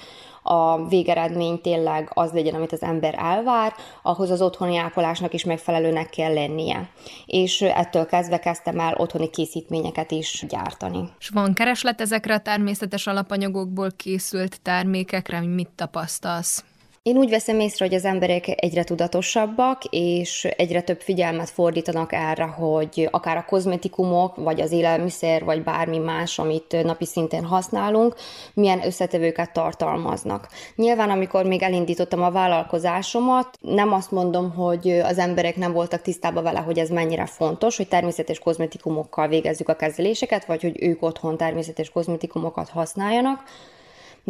a 0.49 0.87
végeredmény 0.89 1.61
tényleg 1.61 2.11
az 2.15 2.33
legyen, 2.33 2.55
amit 2.55 2.73
az 2.73 2.83
ember 2.83 3.15
elvár, 3.19 3.73
ahhoz 4.03 4.31
az 4.31 4.43
otthoni 4.43 4.77
ápolásnak 4.77 5.35
is 5.35 5.45
megfelelőnek 5.45 6.11
kell 6.11 6.33
lennie. 6.33 6.91
És 7.27 7.61
ettől 7.61 8.07
kezdve 8.07 8.39
kezdtem 8.39 8.81
el 8.81 8.95
otthoni 8.97 9.31
készítményeket 9.31 10.11
is 10.11 10.45
gyártani. 10.49 11.09
És 11.19 11.29
van 11.29 11.55
kereslet 11.55 12.01
ezekre 12.01 12.35
a 12.35 12.41
természetes 12.41 13.07
alapanyagokból 13.07 13.91
készült 13.97 14.61
termékekre, 14.63 15.41
mit 15.41 15.71
tapasztalsz? 15.75 16.65
Én 17.09 17.17
úgy 17.17 17.31
veszem 17.31 17.61
észre, 17.61 17.85
hogy 17.85 17.95
az 17.95 18.05
emberek 18.05 18.45
egyre 18.63 18.85
tudatosabbak, 18.85 19.85
és 19.91 20.45
egyre 20.45 20.81
több 20.81 21.01
figyelmet 21.01 21.51
fordítanak 21.51 22.13
erre, 22.13 22.45
hogy 22.45 23.09
akár 23.11 23.37
a 23.37 23.45
kozmetikumok, 23.45 24.37
vagy 24.37 24.61
az 24.61 24.73
élelmiszer, 24.73 25.45
vagy 25.45 25.63
bármi 25.63 25.99
más, 25.99 26.39
amit 26.39 26.83
napi 26.83 27.05
szinten 27.05 27.45
használunk, 27.45 28.15
milyen 28.55 28.87
összetevőket 28.87 29.53
tartalmaznak. 29.53 30.49
Nyilván, 30.77 31.11
amikor 31.11 31.45
még 31.45 31.63
elindítottam 31.63 32.23
a 32.23 32.31
vállalkozásomat, 32.31 33.49
nem 33.61 33.93
azt 33.93 34.11
mondom, 34.11 34.51
hogy 34.55 34.91
az 34.91 35.19
emberek 35.19 35.57
nem 35.57 35.73
voltak 35.73 36.03
tisztában 36.03 36.43
vele, 36.43 36.61
hogy 36.61 36.79
ez 36.79 36.89
mennyire 36.89 37.27
fontos, 37.27 37.77
hogy 37.77 37.89
természetes 37.89 38.39
kozmetikumokkal 38.39 39.29
végezzük 39.29 39.69
a 39.69 39.77
kezeléseket, 39.77 40.45
vagy 40.45 40.63
hogy 40.63 40.83
ők 40.83 41.03
otthon 41.03 41.37
természetes 41.37 41.91
kozmetikumokat 41.91 42.69
használjanak, 42.69 43.43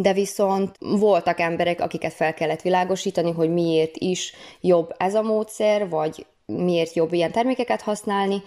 de 0.01 0.13
viszont 0.13 0.77
voltak 0.79 1.41
emberek, 1.41 1.81
akiket 1.81 2.13
fel 2.13 2.35
kellett 2.35 2.63
világosítani, 2.63 3.31
hogy 3.31 3.53
miért 3.53 3.97
is 3.97 4.33
jobb 4.61 4.95
ez 4.97 5.15
a 5.15 5.23
módszer, 5.23 5.89
vagy 5.89 6.27
miért 6.47 6.95
jobb 6.95 7.13
ilyen 7.13 7.33
termékeket 7.33 7.81
használni, 7.81 8.43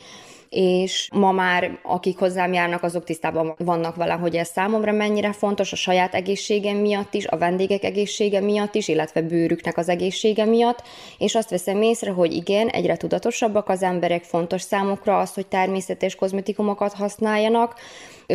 és 0.50 1.10
ma 1.14 1.32
már 1.32 1.80
akik 1.84 2.18
hozzám 2.18 2.54
járnak, 2.54 2.84
azok 2.84 3.04
tisztában 3.04 3.56
vannak 3.58 3.96
vele, 3.96 4.14
hogy 4.14 4.36
ez 4.36 4.48
számomra 4.48 4.92
mennyire 4.92 5.32
fontos 5.32 5.72
a 5.72 5.76
saját 5.76 6.16
egészségem 6.16 6.78
miatt 6.78 7.14
is, 7.14 7.28
a 7.28 7.38
vendégek 7.38 7.84
egészsége 7.84 8.40
miatt 8.40 8.76
is, 8.76 8.88
illetve 8.88 9.22
bőrüknek 9.22 9.78
az 9.78 9.90
egészsége 9.90 10.46
miatt, 10.46 10.84
és 11.18 11.36
azt 11.36 11.50
veszem 11.50 11.82
észre, 11.82 12.12
hogy 12.12 12.34
igen, 12.34 12.68
egyre 12.68 12.98
tudatosabbak 12.98 13.70
az 13.70 13.84
emberek, 13.84 14.24
fontos 14.24 14.62
számukra 14.62 15.20
az, 15.20 15.34
hogy 15.34 15.48
természetes 15.48 16.16
kozmetikumokat 16.16 16.94
használjanak, 16.94 17.76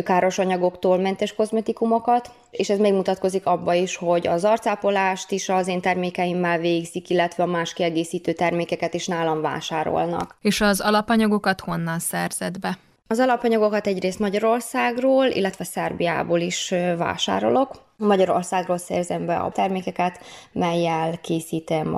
káros 0.03 0.37
anyagoktól 0.37 0.97
mentes 0.97 1.35
kozmetikumokat, 1.35 2.31
és 2.51 2.69
ez 2.69 2.79
megmutatkozik 2.79 3.45
abba 3.45 3.73
is, 3.73 3.95
hogy 3.95 4.27
az 4.27 4.43
arcápolást 4.43 5.31
is 5.31 5.49
az 5.49 5.67
én 5.67 5.81
termékeimmel 5.81 6.59
végzik, 6.59 7.09
illetve 7.09 7.43
a 7.43 7.45
más 7.45 7.73
kiegészítő 7.73 8.33
termékeket 8.33 8.93
is 8.93 9.07
nálam 9.07 9.41
vásárolnak. 9.41 10.37
És 10.41 10.61
az 10.61 10.79
alapanyagokat 10.79 11.61
honnan 11.61 11.99
szerzed 11.99 12.59
be? 12.59 12.77
Az 13.09 13.19
alapanyagokat 13.19 13.87
egyrészt 13.87 14.19
Magyarországról, 14.19 15.25
illetve 15.25 15.63
Szerbiából 15.63 16.39
is 16.39 16.73
vásárolok. 16.97 17.85
Magyarországról 17.97 18.77
szerzem 18.77 19.25
be 19.25 19.35
a 19.35 19.51
termékeket, 19.51 20.19
melyel 20.51 21.17
készítem 21.21 21.95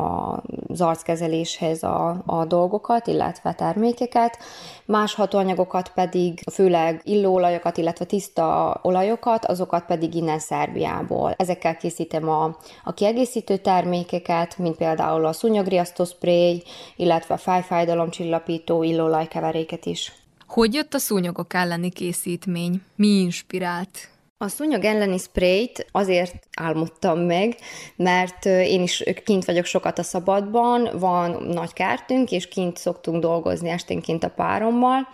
az 0.68 0.82
arckezeléshez 0.82 1.84
a, 1.84 2.24
a 2.26 2.46
dolgokat, 2.46 3.08
illetve 3.08 3.54
termékeket. 3.54 4.38
Más 4.86 5.14
hatóanyagokat 5.14 5.92
pedig, 5.94 6.42
főleg 6.52 7.02
illóolajokat, 7.04 7.78
illetve 7.78 8.06
tiszta 8.06 8.80
olajokat, 8.82 9.46
azokat 9.46 9.86
pedig 9.86 10.16
innen 10.16 10.40
Szerbiából. 10.40 11.34
Ezekkel 11.38 11.78
készítem 11.78 12.30
a, 12.30 12.58
a 12.84 12.94
kiegészítő 12.94 13.58
termékeket, 13.58 14.58
mint 14.58 14.78
például 14.78 15.26
a 15.26 15.34
szúnyogriasztó 15.34 16.04
spray, 16.04 16.64
illetve 16.96 17.34
a 17.34 17.38
fájfájdalomcsillapító 17.38 18.84
illóolajkeveréket 18.84 19.86
is. 19.86 20.14
Hogy 20.50 20.74
jött 20.74 20.94
a 20.94 20.98
szúnyogok 20.98 21.54
elleni 21.54 21.90
készítmény? 21.90 22.82
Mi 22.96 23.08
inspirált? 23.08 24.10
A 24.38 24.48
szúnyog 24.48 24.84
elleni 24.84 25.18
sprayt 25.18 25.88
azért 25.92 26.48
álmodtam 26.60 27.20
meg, 27.20 27.56
mert 27.96 28.46
én 28.46 28.82
is 28.82 29.04
kint 29.24 29.46
vagyok 29.46 29.66
sokat 29.66 30.00
a 30.00 30.04
szabadban, 30.04 30.90
van 31.00 31.44
nagy 31.44 31.74
kártünk, 31.74 32.32
és 32.32 32.48
kint 32.48 32.78
szoktunk 32.78 33.22
dolgozni 33.22 33.70
esténként 33.70 34.24
a 34.24 34.30
párommal, 34.30 35.08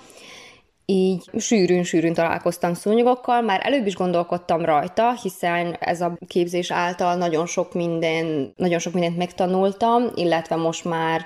így 0.86 1.29
sűrűn-sűrűn 1.38 2.13
találkoztam 2.13 2.73
szúnyogokkal, 2.73 3.41
már 3.41 3.61
előbb 3.63 3.86
is 3.86 3.95
gondolkodtam 3.95 4.65
rajta, 4.65 5.13
hiszen 5.21 5.73
ez 5.79 6.01
a 6.01 6.17
képzés 6.27 6.71
által 6.71 7.15
nagyon 7.15 7.45
sok 7.45 7.73
minden, 7.73 8.53
nagyon 8.55 8.79
sok 8.79 8.93
mindent 8.93 9.17
megtanultam, 9.17 10.03
illetve 10.15 10.55
most 10.55 10.86
már 10.86 11.25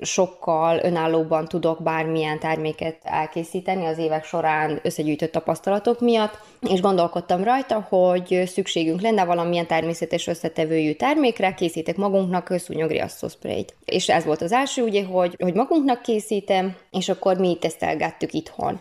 sokkal 0.00 0.78
önállóban 0.82 1.48
tudok 1.48 1.82
bármilyen 1.82 2.38
terméket 2.38 2.98
elkészíteni 3.02 3.86
az 3.86 3.98
évek 3.98 4.24
során 4.24 4.80
összegyűjtött 4.82 5.32
tapasztalatok 5.32 6.00
miatt, 6.00 6.38
és 6.60 6.80
gondolkodtam 6.80 7.44
rajta, 7.44 7.86
hogy 7.88 8.42
szükségünk 8.46 9.00
lenne 9.00 9.24
valamilyen 9.24 9.66
természetes 9.66 10.26
összetevőjű 10.26 10.92
termékre, 10.92 11.54
készítek 11.54 11.96
magunknak 11.96 12.54
szúnyogriasszószprayt. 12.58 13.74
És 13.84 14.08
ez 14.08 14.24
volt 14.24 14.42
az 14.42 14.52
első, 14.52 14.82
ugye, 14.82 15.04
hogy, 15.04 15.36
hogy 15.38 15.54
magunknak 15.54 16.02
készítem, 16.02 16.76
és 16.90 17.08
akkor 17.08 17.36
mi 17.36 17.56
tesztelgettük 17.60 18.32
itthon. 18.32 18.80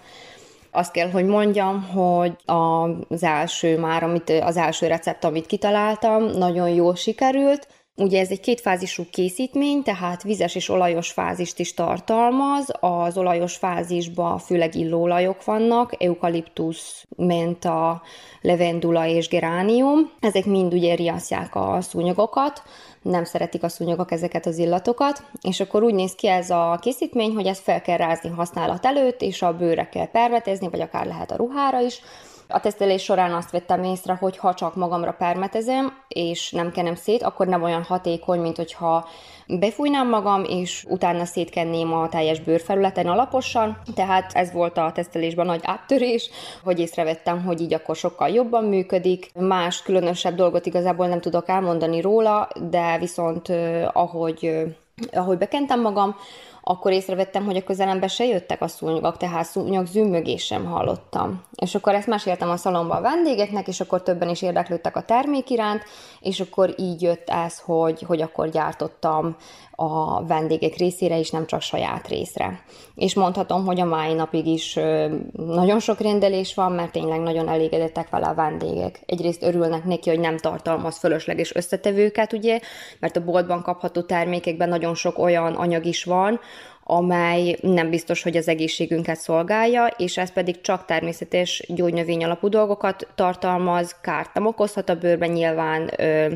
Azt 0.72 0.92
kell, 0.92 1.10
hogy 1.10 1.26
mondjam, 1.26 1.84
hogy 1.84 2.36
az 2.46 3.24
első 3.24 3.80
már, 3.80 4.04
amit, 4.04 4.30
az 4.30 4.58
első 4.58 4.88
recept, 4.88 5.24
amit 5.24 5.46
kitaláltam, 5.46 6.24
nagyon 6.24 6.70
jól 6.70 6.96
sikerült, 6.96 7.68
Ugye 8.00 8.20
ez 8.20 8.30
egy 8.30 8.40
kétfázisú 8.40 9.04
készítmény, 9.12 9.84
tehát 9.84 10.24
vizes 10.24 10.56
és 10.56 10.70
olajos 10.70 11.12
fázist 11.12 11.60
is 11.60 11.74
tartalmaz. 11.74 12.66
Az 12.80 13.18
olajos 13.18 13.56
fázisban 13.56 14.38
főleg 14.38 14.76
illóolajok 14.76 15.44
vannak, 15.44 16.04
eukaliptusz, 16.04 17.06
menta, 17.16 18.02
levendula 18.42 19.06
és 19.06 19.28
geránium. 19.28 20.12
Ezek 20.20 20.46
mind 20.46 20.74
ugye 20.74 20.96
riasztják 20.96 21.56
a 21.56 21.78
szúnyogokat, 21.82 22.64
nem 23.02 23.24
szeretik 23.24 23.64
a 23.64 23.70
szúnyogok 23.70 24.12
ezeket 24.12 24.46
az 24.46 24.58
illatokat, 24.58 25.24
és 25.42 25.60
akkor 25.60 25.84
úgy 25.84 25.94
néz 25.94 26.16
ki 26.16 26.28
ez 26.28 26.50
a 26.50 26.80
készítmény, 26.82 27.34
hogy 27.34 27.46
ezt 27.46 27.64
fel 27.64 27.82
kell 27.82 27.98
rázni 27.98 28.30
használat 28.30 28.86
előtt, 28.86 29.22
és 29.22 29.42
a 29.42 29.58
bőre 29.58 29.90
kell 29.90 30.08
permetezni, 30.08 30.70
vagy 30.70 30.82
akár 30.82 31.06
lehet 31.06 31.32
a 31.32 31.36
ruhára 31.36 31.82
is, 31.82 32.02
a 32.48 32.60
tesztelés 32.60 33.04
során 33.04 33.34
azt 33.34 33.52
vettem 33.52 33.84
észre, 33.84 34.14
hogy 34.14 34.38
ha 34.38 34.54
csak 34.54 34.76
magamra 34.76 35.12
permetezem, 35.12 35.94
és 36.08 36.52
nem 36.52 36.72
kenem 36.72 36.96
szét, 36.96 37.24
akkor 37.24 37.48
nem 37.48 37.64
olyan 37.64 37.84
hatékony, 37.84 38.40
mint 38.40 38.58
hogyha 38.58 39.08
befújnám 39.48 40.10
magam, 40.10 40.44
és 40.44 40.86
utána 40.90 41.26
szétkenném 41.26 41.94
a 41.94 42.10
teljes 42.10 42.40
bőrfelületen 42.40 43.08
alaposan. 43.08 43.82
Tehát 43.96 44.32
ez 44.34 44.52
volt 44.52 44.78
a 44.78 44.92
tesztelésben 44.94 45.46
nagy 45.46 45.62
áttörés, 45.64 46.30
hogy 46.64 46.80
észrevettem, 46.80 47.44
hogy 47.44 47.62
így 47.62 47.74
akkor 47.74 47.96
sokkal 47.96 48.30
jobban 48.30 48.64
működik. 48.64 49.32
Más 49.34 49.82
különösebb 49.82 50.36
dolgot 50.36 50.66
igazából 50.66 51.08
nem 51.08 51.22
tudok 51.22 51.50
elmondani 51.50 52.02
róla, 52.02 52.48
de 52.70 52.98
viszont 52.98 53.50
ahogy 53.94 54.66
ahogy 55.12 55.38
bekentem 55.38 55.82
magam, 55.82 56.16
akkor 56.70 56.92
észrevettem, 56.92 57.46
hogy 57.46 57.56
a 57.56 57.64
közelembe 57.64 58.08
se 58.08 58.26
jöttek 58.26 58.62
a 58.62 58.68
szúnyogok, 58.68 59.18
tehát 59.18 59.46
szúnyog 59.46 59.86
zümmögés 59.86 60.46
sem 60.46 60.66
hallottam. 60.66 61.44
És 61.56 61.76
akkor 61.76 61.94
ezt 61.94 62.08
meséltem 62.08 62.50
a 62.50 62.58
szalomba 62.58 62.96
a 62.96 63.02
vendégeknek, 63.02 63.68
és 63.68 63.80
akkor 63.80 64.04
többen 64.04 64.30
is 64.30 64.42
érdeklődtek 64.42 64.96
a 64.96 65.02
termék 65.02 65.50
iránt, 65.50 65.84
és 66.20 66.40
akkor 66.40 66.74
így 66.78 67.02
jött 67.02 67.30
ez, 67.30 67.60
hogy, 67.60 68.02
hogy 68.02 68.22
akkor 68.22 68.50
gyártottam 68.50 69.36
a 69.80 70.26
vendégek 70.26 70.76
részére 70.76 71.18
is, 71.18 71.30
nem 71.30 71.46
csak 71.46 71.62
saját 71.62 72.08
részre. 72.08 72.64
És 72.96 73.14
mondhatom, 73.14 73.66
hogy 73.66 73.80
a 73.80 73.86
mai 73.86 74.14
napig 74.14 74.46
is 74.46 74.74
nagyon 75.34 75.80
sok 75.80 76.00
rendelés 76.00 76.54
van, 76.54 76.72
mert 76.72 76.92
tényleg 76.92 77.20
nagyon 77.20 77.50
elégedettek 77.50 78.10
vele 78.10 78.28
a 78.28 78.34
vendégek. 78.34 79.02
Egyrészt 79.06 79.44
örülnek 79.44 79.84
neki, 79.84 80.10
hogy 80.10 80.20
nem 80.20 80.38
tartalmaz 80.38 80.98
fölösleges 80.98 81.56
összetevőket, 81.56 82.34
ugye, 82.34 82.60
mert 83.00 83.16
a 83.16 83.24
boltban 83.24 83.62
kapható 83.62 84.02
termékekben 84.02 84.70
nagyon 84.70 84.96
sok 84.96 85.18
olyan 85.18 85.54
anyag 85.54 85.86
is 85.86 86.04
van, 86.04 86.40
amely 86.90 87.58
nem 87.62 87.90
biztos, 87.90 88.24
hogy 88.24 88.38
az 88.38 88.48
egészségünket 88.48 89.18
szolgálja, 89.20 89.86
és 89.98 90.18
ez 90.18 90.32
pedig 90.32 90.62
csak 90.62 90.86
természetes 90.86 91.64
gyógynövény 91.68 92.24
alapú 92.24 92.50
dolgokat 92.50 93.08
tartalmaz, 93.16 93.96
kárt 94.02 94.34
nem 94.34 94.46
okozhat 94.46 94.90
a 94.90 94.96
bőrben, 94.96 95.30
nyilván 95.30 95.90
ö, 95.98 96.34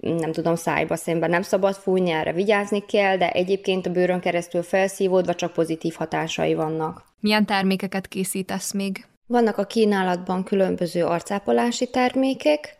nem 0.00 0.32
tudom, 0.32 0.54
szájba 0.54 0.96
szemben 0.96 1.30
nem 1.30 1.42
szabad 1.42 1.74
fújni, 1.74 2.10
erre 2.10 2.32
vigyázni 2.32 2.84
kell, 2.86 3.16
de 3.16 3.30
egyébként 3.30 3.86
a 3.86 3.90
bőrön 3.90 4.20
keresztül 4.20 4.62
felszívódva 4.62 5.34
csak 5.34 5.52
pozitív 5.52 5.94
hatásai 5.94 6.54
vannak. 6.54 7.04
Milyen 7.20 7.46
termékeket 7.46 8.06
készítesz 8.08 8.72
még? 8.72 9.06
Vannak 9.26 9.58
a 9.58 9.64
kínálatban 9.64 10.44
különböző 10.44 11.04
arcápolási 11.04 11.90
termékek, 11.90 12.76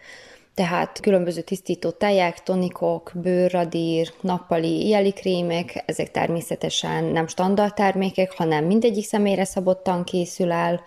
tehát 0.55 1.01
különböző 1.01 1.41
tisztító 1.41 1.91
tejek, 1.91 2.43
tonikok, 2.43 3.13
bőrradír, 3.15 4.13
nappali 4.21 4.89
jeli 4.89 5.13
krémek, 5.13 5.83
ezek 5.87 6.11
természetesen 6.11 7.05
nem 7.05 7.27
standard 7.27 7.75
termékek, 7.75 8.33
hanem 8.33 8.65
mindegyik 8.65 9.05
személyre 9.05 9.45
szabottan 9.45 10.05
készül 10.05 10.53
el. 10.53 10.81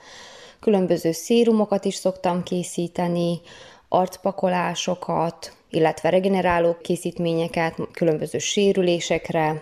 Különböző 0.60 1.12
szérumokat 1.12 1.86
is 1.86 1.96
szoktam 1.96 2.44
készíteni, 2.44 3.40
arcpakolásokat, 3.90 5.54
illetve 5.72 6.10
regeneráló 6.10 6.78
készítményeket 6.82 7.76
különböző 7.92 8.38
sérülésekre, 8.38 9.62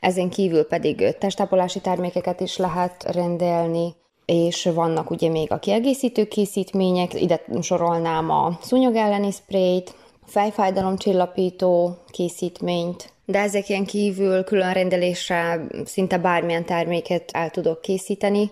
ezen 0.00 0.30
kívül 0.30 0.64
pedig 0.64 1.16
testápolási 1.18 1.80
termékeket 1.80 2.40
is 2.40 2.56
lehet 2.56 3.12
rendelni, 3.12 3.94
és 4.24 4.68
vannak 4.74 5.10
ugye 5.10 5.28
még 5.28 5.52
a 5.52 5.58
kiegészítő 5.58 6.24
készítmények, 6.24 7.20
ide 7.20 7.44
sorolnám 7.60 8.30
a 8.30 8.58
szúnyog 8.62 8.94
elleni 8.94 9.30
sprayt, 9.30 9.94
fejfájdalomcsillapító 10.26 11.96
készítményt, 12.10 13.12
de 13.24 13.38
ezeken 13.38 13.84
kívül 13.84 14.44
külön 14.44 14.72
rendelésre 14.72 15.66
szinte 15.84 16.18
bármilyen 16.18 16.64
terméket 16.64 17.30
el 17.32 17.50
tudok 17.50 17.80
készíteni. 17.80 18.50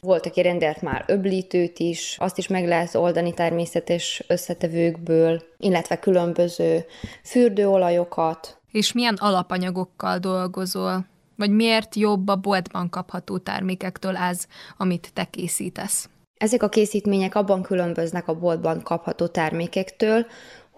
Volt, 0.00 0.26
aki 0.26 0.42
rendelt 0.42 0.82
már 0.82 1.04
öblítőt 1.06 1.78
is, 1.78 2.16
azt 2.18 2.38
is 2.38 2.46
meg 2.46 2.66
lehet 2.66 2.94
oldani 2.94 3.34
természetes 3.34 4.24
összetevőkből, 4.26 5.42
illetve 5.58 5.98
különböző 5.98 6.84
fürdőolajokat. 7.24 8.60
És 8.72 8.92
milyen 8.92 9.14
alapanyagokkal 9.14 10.18
dolgozol? 10.18 11.06
Vagy 11.36 11.50
miért 11.50 11.94
jobb 11.94 12.28
a 12.28 12.36
boltban 12.36 12.88
kapható 12.88 13.38
termékektől 13.38 14.16
az, 14.16 14.46
amit 14.76 15.10
te 15.12 15.24
készítesz? 15.24 16.08
Ezek 16.36 16.62
a 16.62 16.68
készítmények 16.68 17.34
abban 17.34 17.62
különböznek 17.62 18.28
a 18.28 18.34
boltban 18.34 18.82
kapható 18.82 19.26
termékektől, 19.26 20.26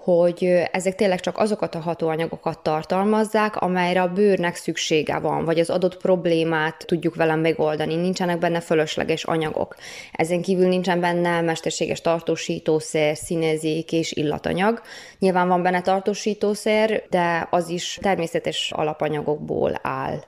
hogy 0.03 0.45
ezek 0.73 0.95
tényleg 0.95 1.21
csak 1.21 1.39
azokat 1.39 1.75
a 1.75 1.79
hatóanyagokat 1.79 2.63
tartalmazzák, 2.63 3.57
amelyre 3.57 4.03
a 4.03 4.13
bőrnek 4.13 4.55
szüksége 4.55 5.19
van, 5.19 5.45
vagy 5.45 5.59
az 5.59 5.71
adott 5.71 5.97
problémát 5.97 6.87
tudjuk 6.87 7.15
vele 7.15 7.35
megoldani. 7.35 7.95
Nincsenek 7.95 8.39
benne 8.39 8.61
fölösleges 8.61 9.25
anyagok. 9.25 9.77
Ezen 10.13 10.43
kívül 10.43 10.69
nincsen 10.69 11.01
benne 11.01 11.41
mesterséges 11.41 12.01
tartósítószer, 12.01 13.17
színezék 13.17 13.93
és 13.93 14.13
illatanyag. 14.13 14.83
Nyilván 15.19 15.49
van 15.49 15.63
benne 15.63 15.81
tartósítószer, 15.81 17.03
de 17.11 17.49
az 17.51 17.69
is 17.69 17.99
természetes 18.03 18.73
alapanyagokból 18.73 19.79
áll. 19.83 20.21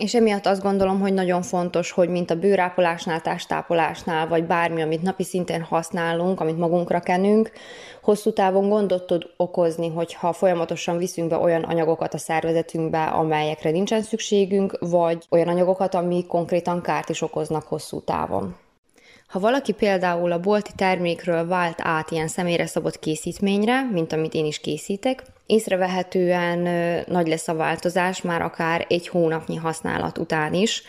És 0.00 0.14
emiatt 0.14 0.46
azt 0.46 0.62
gondolom, 0.62 1.00
hogy 1.00 1.12
nagyon 1.12 1.42
fontos, 1.42 1.90
hogy 1.90 2.08
mint 2.08 2.30
a 2.30 2.34
bőrápolásnál, 2.34 3.20
testápolásnál, 3.20 4.28
vagy 4.28 4.44
bármi, 4.44 4.82
amit 4.82 5.02
napi 5.02 5.24
szinten 5.24 5.62
használunk, 5.62 6.40
amit 6.40 6.58
magunkra 6.58 7.00
kenünk, 7.00 7.50
hosszú 8.02 8.32
távon 8.32 8.68
gondot 8.68 9.06
tud 9.06 9.26
okozni, 9.36 9.88
hogyha 9.88 10.32
folyamatosan 10.32 10.96
viszünk 10.96 11.28
be 11.28 11.36
olyan 11.36 11.62
anyagokat 11.62 12.14
a 12.14 12.18
szervezetünkbe, 12.18 13.04
amelyekre 13.04 13.70
nincsen 13.70 14.02
szükségünk, 14.02 14.76
vagy 14.78 15.26
olyan 15.30 15.48
anyagokat, 15.48 15.94
ami 15.94 16.26
konkrétan 16.26 16.82
kárt 16.82 17.08
is 17.08 17.22
okoznak 17.22 17.62
hosszú 17.62 18.00
távon. 18.00 18.56
Ha 19.30 19.38
valaki 19.38 19.72
például 19.72 20.32
a 20.32 20.40
bolti 20.40 20.70
termékről 20.76 21.46
vált 21.46 21.78
át 21.80 22.10
ilyen 22.10 22.28
személyre 22.28 22.66
szabott 22.66 22.98
készítményre, 22.98 23.82
mint 23.92 24.12
amit 24.12 24.34
én 24.34 24.44
is 24.44 24.58
készítek, 24.58 25.22
észrevehetően 25.46 26.58
nagy 27.06 27.28
lesz 27.28 27.48
a 27.48 27.54
változás 27.54 28.22
már 28.22 28.42
akár 28.42 28.86
egy 28.88 29.08
hónapnyi 29.08 29.56
használat 29.56 30.18
után 30.18 30.54
is, 30.54 30.82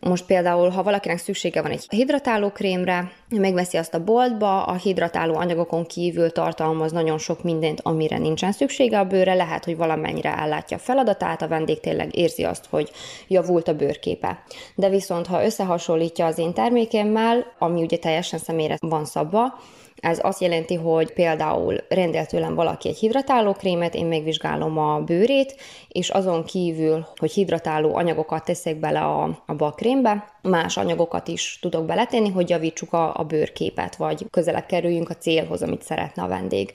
most 0.00 0.26
például, 0.26 0.68
ha 0.68 0.82
valakinek 0.82 1.18
szüksége 1.18 1.62
van 1.62 1.70
egy 1.70 1.86
hidratáló 1.88 2.50
krémre, 2.50 3.12
megveszi 3.28 3.76
azt 3.76 3.94
a 3.94 4.04
boltba, 4.04 4.64
a 4.64 4.74
hidratáló 4.74 5.34
anyagokon 5.34 5.86
kívül 5.86 6.32
tartalmaz 6.32 6.92
nagyon 6.92 7.18
sok 7.18 7.42
mindent, 7.42 7.80
amire 7.82 8.18
nincsen 8.18 8.52
szüksége 8.52 8.98
a 8.98 9.04
bőre, 9.04 9.34
lehet, 9.34 9.64
hogy 9.64 9.76
valamennyire 9.76 10.36
ellátja 10.36 10.76
a 10.76 10.80
feladatát, 10.80 11.42
a 11.42 11.48
vendég 11.48 11.80
tényleg 11.80 12.16
érzi 12.16 12.44
azt, 12.44 12.66
hogy 12.70 12.90
javult 13.28 13.68
a 13.68 13.76
bőrképe. 13.76 14.42
De 14.74 14.88
viszont, 14.88 15.26
ha 15.26 15.44
összehasonlítja 15.44 16.26
az 16.26 16.38
én 16.38 16.52
termékemmel, 16.52 17.46
ami 17.58 17.82
ugye 17.82 17.96
teljesen 17.96 18.38
személyre 18.38 18.76
van 18.80 19.04
szabva, 19.04 19.58
ez 20.00 20.18
azt 20.22 20.40
jelenti, 20.40 20.74
hogy 20.74 21.12
például 21.12 21.76
rendel 21.88 22.26
tőlem 22.26 22.54
valaki 22.54 22.88
egy 22.88 22.98
hidratáló 22.98 23.52
krémet, 23.52 23.94
én 23.94 24.06
megvizsgálom 24.06 24.78
a 24.78 25.00
bőrét, 25.00 25.56
és 25.88 26.10
azon 26.10 26.44
kívül, 26.44 27.06
hogy 27.16 27.32
hidratáló 27.32 27.94
anyagokat 27.94 28.44
teszek 28.44 28.76
bele 28.76 29.00
a, 29.00 29.42
a 29.46 29.74
krémbe, 29.74 30.38
más 30.42 30.76
anyagokat 30.76 31.28
is 31.28 31.58
tudok 31.60 31.84
beletenni, 31.84 32.28
hogy 32.30 32.48
javítsuk 32.48 32.92
a, 32.92 33.14
a 33.16 33.24
bőrképet, 33.24 33.96
vagy 33.96 34.26
közelebb 34.30 34.66
kerüljünk 34.66 35.10
a 35.10 35.16
célhoz, 35.16 35.62
amit 35.62 35.82
szeretne 35.82 36.22
a 36.22 36.28
vendég. 36.28 36.72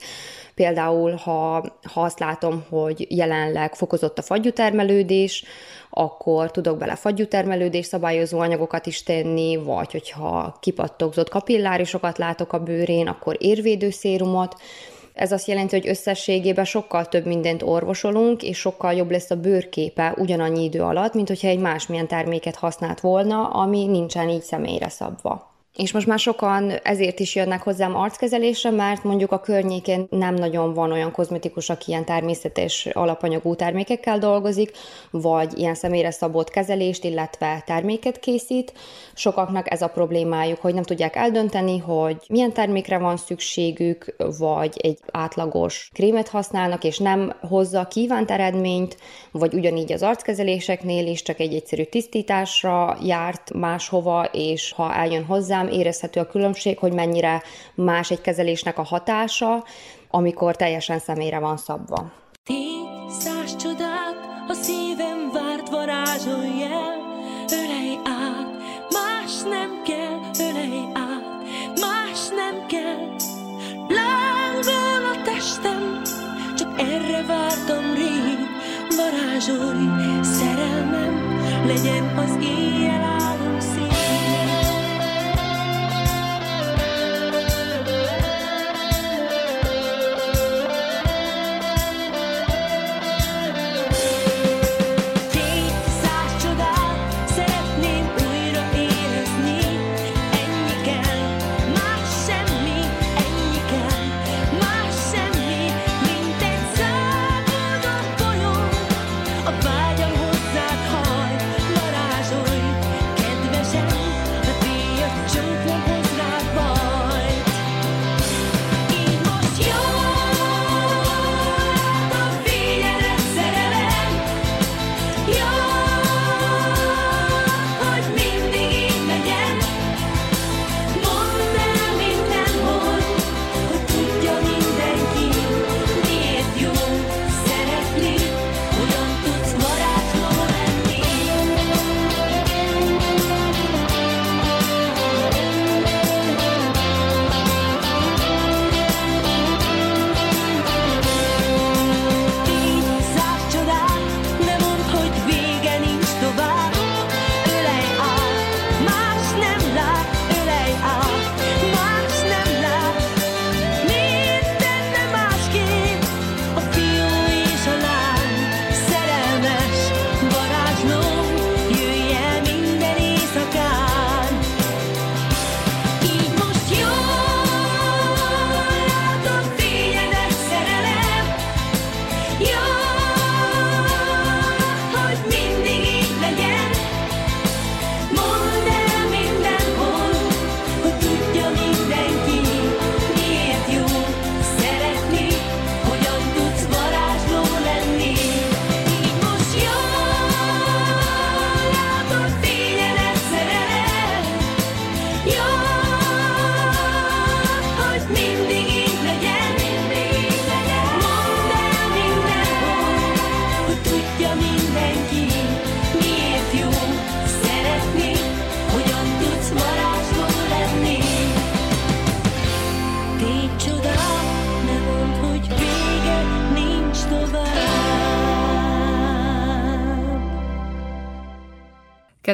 Például, 0.62 1.14
ha, 1.14 1.64
ha 1.92 2.00
azt 2.00 2.18
látom, 2.18 2.64
hogy 2.68 3.06
jelenleg 3.08 3.74
fokozott 3.74 4.18
a 4.18 4.22
fagyútermelődés, 4.22 5.44
akkor 5.90 6.50
tudok 6.50 6.78
bele 6.78 6.94
fagyútermelődés 6.94 7.86
szabályozó 7.86 8.38
anyagokat 8.38 8.86
is 8.86 9.02
tenni, 9.02 9.56
vagy 9.56 9.92
hogyha 9.92 10.56
kipattogzott 10.60 11.28
kapillárisokat 11.28 12.18
látok 12.18 12.52
a 12.52 12.58
bőrén, 12.58 13.08
akkor 13.08 13.36
érvédő 13.40 13.90
szérumot, 13.90 14.54
Ez 15.14 15.32
azt 15.32 15.48
jelenti, 15.48 15.76
hogy 15.76 15.88
összességében 15.88 16.64
sokkal 16.64 17.06
több 17.06 17.26
mindent 17.26 17.62
orvosolunk, 17.62 18.42
és 18.42 18.58
sokkal 18.58 18.92
jobb 18.92 19.10
lesz 19.10 19.30
a 19.30 19.36
bőrképe 19.36 20.14
ugyanannyi 20.16 20.64
idő 20.64 20.80
alatt, 20.82 21.14
mint 21.14 21.28
hogyha 21.28 21.48
egy 21.48 21.58
másmilyen 21.58 22.08
terméket 22.08 22.56
használt 22.56 23.00
volna, 23.00 23.48
ami 23.48 23.86
nincsen 23.86 24.28
így 24.28 24.42
személyre 24.42 24.88
szabva. 24.88 25.51
És 25.76 25.92
most 25.92 26.06
már 26.06 26.18
sokan 26.18 26.70
ezért 26.70 27.20
is 27.20 27.34
jönnek 27.34 27.62
hozzám 27.62 27.96
arckezelésre, 27.96 28.70
mert 28.70 29.04
mondjuk 29.04 29.32
a 29.32 29.40
környékén 29.40 30.06
nem 30.10 30.34
nagyon 30.34 30.74
van 30.74 30.92
olyan 30.92 31.12
kozmetikus, 31.12 31.70
aki 31.70 31.90
ilyen 31.90 32.04
természetes 32.04 32.86
alapanyagú 32.86 33.54
termékekkel 33.54 34.18
dolgozik, 34.18 34.70
vagy 35.10 35.58
ilyen 35.58 35.74
személyre 35.74 36.10
szabott 36.10 36.50
kezelést, 36.50 37.04
illetve 37.04 37.62
terméket 37.66 38.18
készít. 38.18 38.72
Sokaknak 39.14 39.72
ez 39.72 39.82
a 39.82 39.86
problémájuk, 39.86 40.60
hogy 40.60 40.74
nem 40.74 40.82
tudják 40.82 41.16
eldönteni, 41.16 41.78
hogy 41.78 42.16
milyen 42.28 42.52
termékre 42.52 42.98
van 42.98 43.16
szükségük, 43.16 44.14
vagy 44.38 44.72
egy 44.82 44.98
átlagos 45.10 45.90
krémet 45.92 46.28
használnak, 46.28 46.84
és 46.84 46.98
nem 46.98 47.32
hozza 47.40 47.86
kívánt 47.86 48.30
eredményt, 48.30 48.96
vagy 49.30 49.54
ugyanígy 49.54 49.92
az 49.92 50.02
arckezeléseknél 50.02 51.06
is 51.06 51.22
csak 51.22 51.40
egy 51.40 51.54
egyszerű 51.54 51.82
tisztításra 51.82 52.98
járt 53.02 53.52
máshova, 53.52 54.24
és 54.32 54.72
ha 54.72 54.94
eljön 54.94 55.24
hozzá, 55.24 55.60
hozzám, 55.62 55.80
érezhető 55.80 56.20
a 56.20 56.26
különbség, 56.26 56.78
hogy 56.78 56.92
mennyire 56.92 57.42
más 57.74 58.10
egy 58.10 58.20
kezelésnek 58.20 58.78
a 58.78 58.82
hatása, 58.82 59.64
amikor 60.10 60.56
teljesen 60.56 60.98
személyre 60.98 61.38
van 61.38 61.56
szabva. 61.56 62.12
Száz 63.08 63.56
csodát 63.56 64.16
a 64.48 64.52
szívem 64.52 65.30
várt 65.32 65.68
varázsolj 65.68 66.62
el, 66.62 66.96
ölej 67.50 67.98
át, 68.04 68.46
más 68.90 69.42
nem 69.42 69.82
kell, 69.84 70.20
ölej 70.48 70.82
át, 70.94 71.42
más 71.80 72.28
nem 72.28 72.66
kell. 72.66 73.16
Lángol 73.88 75.04
a 75.12 75.22
testem, 75.24 76.02
csak 76.56 76.80
erre 76.80 77.24
vártam 77.26 77.94
rég, 77.94 78.38
varázsolj, 78.96 79.86
szerelmem, 80.22 81.14
legyen 81.66 82.16
az 82.16 82.36
éjjel 82.40 83.02
álom 83.02 83.21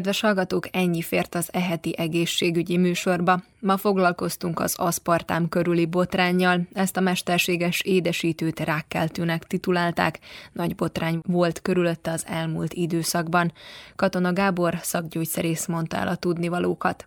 Kedves 0.09 0.27
hallgatók, 0.27 0.77
ennyi 0.77 1.03
fért 1.03 1.35
az 1.35 1.49
eheti 1.53 1.99
egészségügyi 1.99 2.77
műsorba. 2.77 3.43
Ma 3.61 3.77
foglalkoztunk 3.77 4.61
az 4.61 4.75
aszpartám 4.79 5.49
körüli 5.49 5.87
botránnyal, 5.87 6.61
ezt 6.73 6.97
a 6.97 7.01
mesterséges 7.01 7.81
édesítőt 7.81 8.61
rákkeltőnek 8.61 9.45
titulálták. 9.45 10.19
Nagy 10.53 10.75
botrány 10.75 11.21
volt 11.27 11.63
körülötte 11.63 12.11
az 12.11 12.25
elmúlt 12.27 12.73
időszakban. 12.75 13.53
Katona 13.97 14.33
Gábor 14.33 14.79
szakgyógyszerész 14.83 15.67
mondta 15.67 15.97
el 15.97 16.09
a 16.09 16.17
tudnivalókat. 16.17 17.07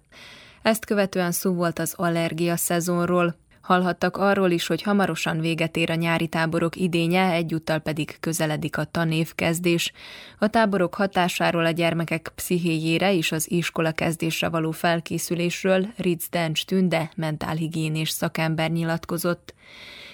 Ezt 0.61 0.85
követően 0.85 1.31
szó 1.31 1.53
volt 1.53 1.79
az 1.79 1.93
allergia 1.97 2.55
szezonról. 2.55 3.35
Hallhattak 3.61 4.17
arról 4.17 4.51
is, 4.51 4.67
hogy 4.67 4.81
hamarosan 4.81 5.39
véget 5.39 5.77
ér 5.77 5.91
a 5.91 5.95
nyári 5.95 6.27
táborok 6.27 6.75
idénye, 6.75 7.31
egyúttal 7.31 7.79
pedig 7.79 8.17
közeledik 8.19 8.77
a 8.77 8.83
tanévkezdés. 8.83 9.91
A 10.39 10.47
táborok 10.47 10.95
hatásáról 10.95 11.65
a 11.65 11.71
gyermekek 11.71 12.31
pszichéjére 12.35 13.13
és 13.13 13.31
az 13.31 13.51
iskola 13.51 13.91
kezdésre 13.91 14.49
való 14.49 14.71
felkészülésről 14.71 15.87
Ritz 15.95 16.27
Dencs 16.29 16.65
Tünde, 16.65 17.11
mentálhigiénés 17.15 18.09
szakember 18.09 18.69
nyilatkozott. 18.71 19.53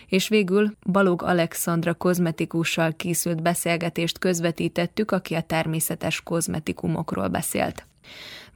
És 0.07 0.27
végül 0.27 0.71
Balog 0.91 1.21
Alexandra 1.23 1.93
kozmetikussal 1.93 2.93
készült 2.93 3.41
beszélgetést 3.41 4.19
közvetítettük, 4.19 5.11
aki 5.11 5.33
a 5.33 5.41
természetes 5.41 6.21
kozmetikumokról 6.21 7.27
beszélt. 7.27 7.85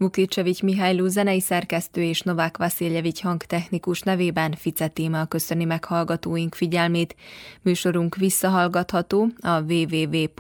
Vukicsevics 0.02 0.62
Mihályló 0.62 1.08
zenei 1.08 1.40
szerkesztő 1.40 2.02
és 2.02 2.22
Novák 2.22 2.58
Vasziljevics 2.58 3.22
hangtechnikus 3.22 4.02
nevében 4.02 4.56
Fice 4.56 4.88
téma 4.88 5.26
köszöni 5.26 5.64
meg 5.64 5.84
hallgatóink 5.86 6.56
figyelmét. 6.56 7.16
Műsorunk 7.62 8.16
visszahallgatható 8.16 9.28
a 9.42 9.62
www.rtv.rs.hu 9.62 10.34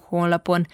honlapon, 0.00 0.66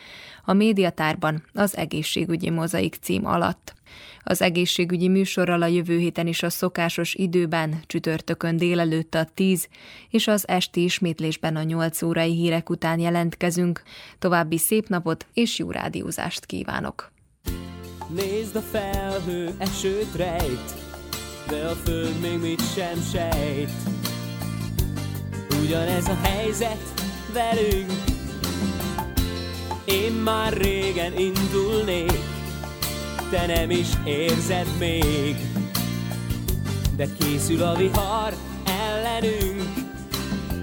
a 0.45 0.53
médiatárban 0.53 1.45
az 1.55 1.77
egészségügyi 1.77 2.51
mozaik 2.51 2.95
cím 3.01 3.27
alatt. 3.27 3.78
Az 4.23 4.43
egészségügyi 4.43 5.09
műsorral 5.09 5.63
a 5.63 5.67
jövő 5.67 5.99
héten 5.99 6.27
is 6.27 6.43
a 6.43 6.51
szokásos 6.51 7.15
időben, 7.15 7.83
csütörtökön 7.87 8.57
délelőtt 8.57 9.15
a 9.15 9.27
10 9.35 9.69
és 10.11 10.27
az 10.27 10.49
esti 10.49 10.83
ismétlésben 10.83 11.57
a 11.57 11.63
8 11.63 12.03
órai 12.03 12.35
hírek 12.35 12.71
után 12.71 12.99
jelentkezünk. 12.99 13.83
További 14.19 14.59
szép 14.59 14.89
napot 14.89 15.27
és 15.35 15.59
jó 15.59 15.71
rádiózást 15.71 16.47
kívánok! 16.47 17.13
Nézd 18.15 18.57
a 18.57 18.61
felhő, 18.61 19.55
esőt 19.59 20.15
rejt, 20.17 20.75
de 21.49 21.65
a 21.67 21.75
föld 21.75 22.21
még 22.21 22.39
mit 22.41 22.73
sem 22.75 23.03
sejt. 23.13 23.71
Ugyanez 25.63 26.09
a 26.09 26.19
helyzet 26.23 27.03
velünk, 27.33 27.93
én 29.85 30.13
már 30.13 30.53
régen 30.53 31.19
indulnék, 31.19 32.19
te 33.31 33.47
nem 33.47 33.71
is 33.71 33.89
érzed 34.05 34.67
még. 34.79 35.37
De 36.97 37.07
készül 37.19 37.63
a 37.63 37.75
vihar 37.75 38.35
ellenünk, 38.65 39.63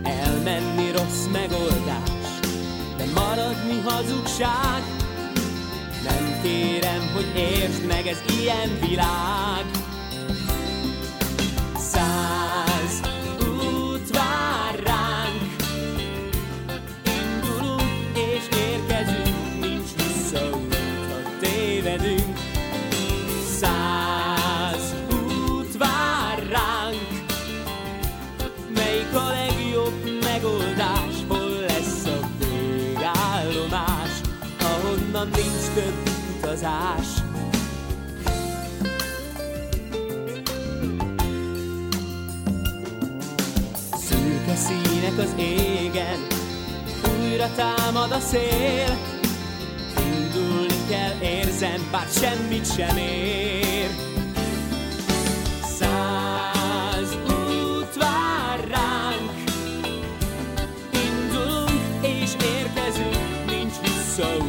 elmenni 0.04 0.92
rossz 0.92 1.26
megoldás, 1.32 2.40
de 2.98 3.06
maradni 3.14 3.80
hazugság. 3.86 4.84
Nem 6.04 6.42
kérem, 6.42 7.12
hogy 7.14 7.32
értsd 7.36 7.86
meg, 7.86 8.08
ez 8.08 8.22
ilyen 8.40 8.80
világ. 8.90 9.85
Az 45.26 45.34
égen, 45.38 46.27
újra 47.19 47.49
támad 47.56 48.11
a 48.11 48.19
szél. 48.19 48.97
Indulni 49.97 50.85
kell, 50.89 51.19
érzem, 51.22 51.88
bár 51.91 52.07
semmit 52.19 52.73
sem 52.73 52.97
ér. 52.97 53.89
Száz 55.80 57.18
út 57.27 57.95
vár 57.95 58.60
ránk, 58.68 59.31
indulunk 60.91 61.81
és 62.02 62.31
érkezünk, 62.43 63.45
nincs 63.49 63.76
visszaút, 63.81 64.45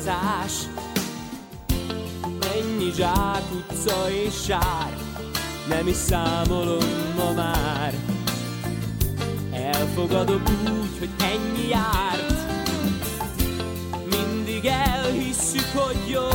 utazás. 0.00 0.52
Ennyi 2.56 2.92
zsák 2.94 3.42
utca 3.52 4.10
és 4.10 4.34
sár, 4.44 4.96
nem 5.68 5.86
is 5.86 5.96
számolom 5.96 6.84
ma 7.16 7.32
már. 7.32 7.94
Elfogadom 9.52 10.42
úgy, 10.64 10.98
hogy 10.98 11.10
ennyi 11.20 11.68
járt, 11.68 12.32
mindig 14.10 14.64
elhisszük, 14.64 15.66
hogy 15.74 16.08
jó, 16.08 16.28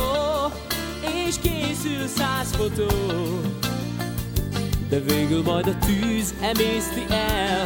és 1.26 1.34
készül 1.42 2.06
száz 2.06 2.50
fotó. 2.56 3.40
De 4.88 5.00
végül 5.00 5.42
majd 5.42 5.66
a 5.66 5.78
tűz 5.86 6.34
emészti 6.40 7.04
el, 7.08 7.62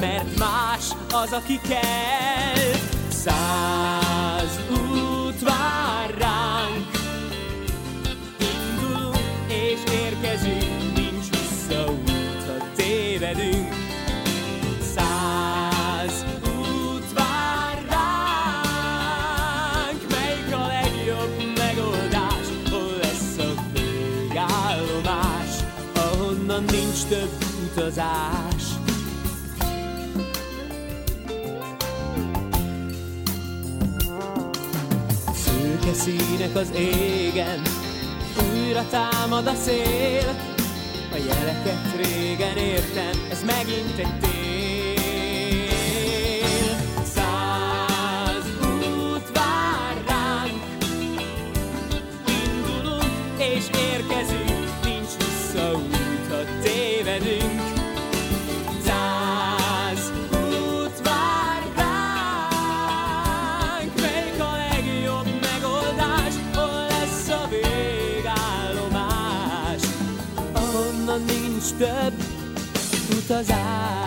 mert 0.00 0.38
más 0.38 0.84
az, 1.12 1.32
aki 1.32 1.60
kell. 1.68 2.72
Száz 3.08 4.07
vár 5.48 6.14
ránk, 6.18 6.90
indulunk 8.38 9.18
és 9.48 9.80
érkezünk, 9.92 10.94
nincs 10.94 11.26
visszaút, 11.30 12.10
ha 12.46 12.66
tévedünk. 12.76 13.74
Száz 14.94 16.24
út 16.44 17.12
vár 17.14 17.78
a 20.52 20.66
legjobb 20.66 21.56
megoldás, 21.56 22.46
hol 22.70 22.96
lesz 23.02 23.38
a 23.38 23.62
végállomás, 23.72 25.52
ahonnan 25.94 26.64
nincs 26.64 27.04
több 27.08 27.32
utazás. 27.64 28.47
Színek 36.08 36.56
az 36.56 36.72
égen, 36.76 37.62
újra 38.52 38.86
támad 38.90 39.46
a 39.46 39.54
szél. 39.54 40.36
A 41.12 41.16
jeleket 41.16 41.96
régen 41.96 42.56
értem, 42.56 43.26
ez 43.30 43.44
megint 43.44 43.98
egy 43.98 44.18
tél. 44.20 44.37
Utazás. 73.28 73.58
Summertime 73.58 73.97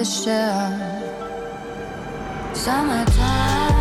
the 0.00 0.06
shell. 0.06 0.72
Summertime. 2.54 3.79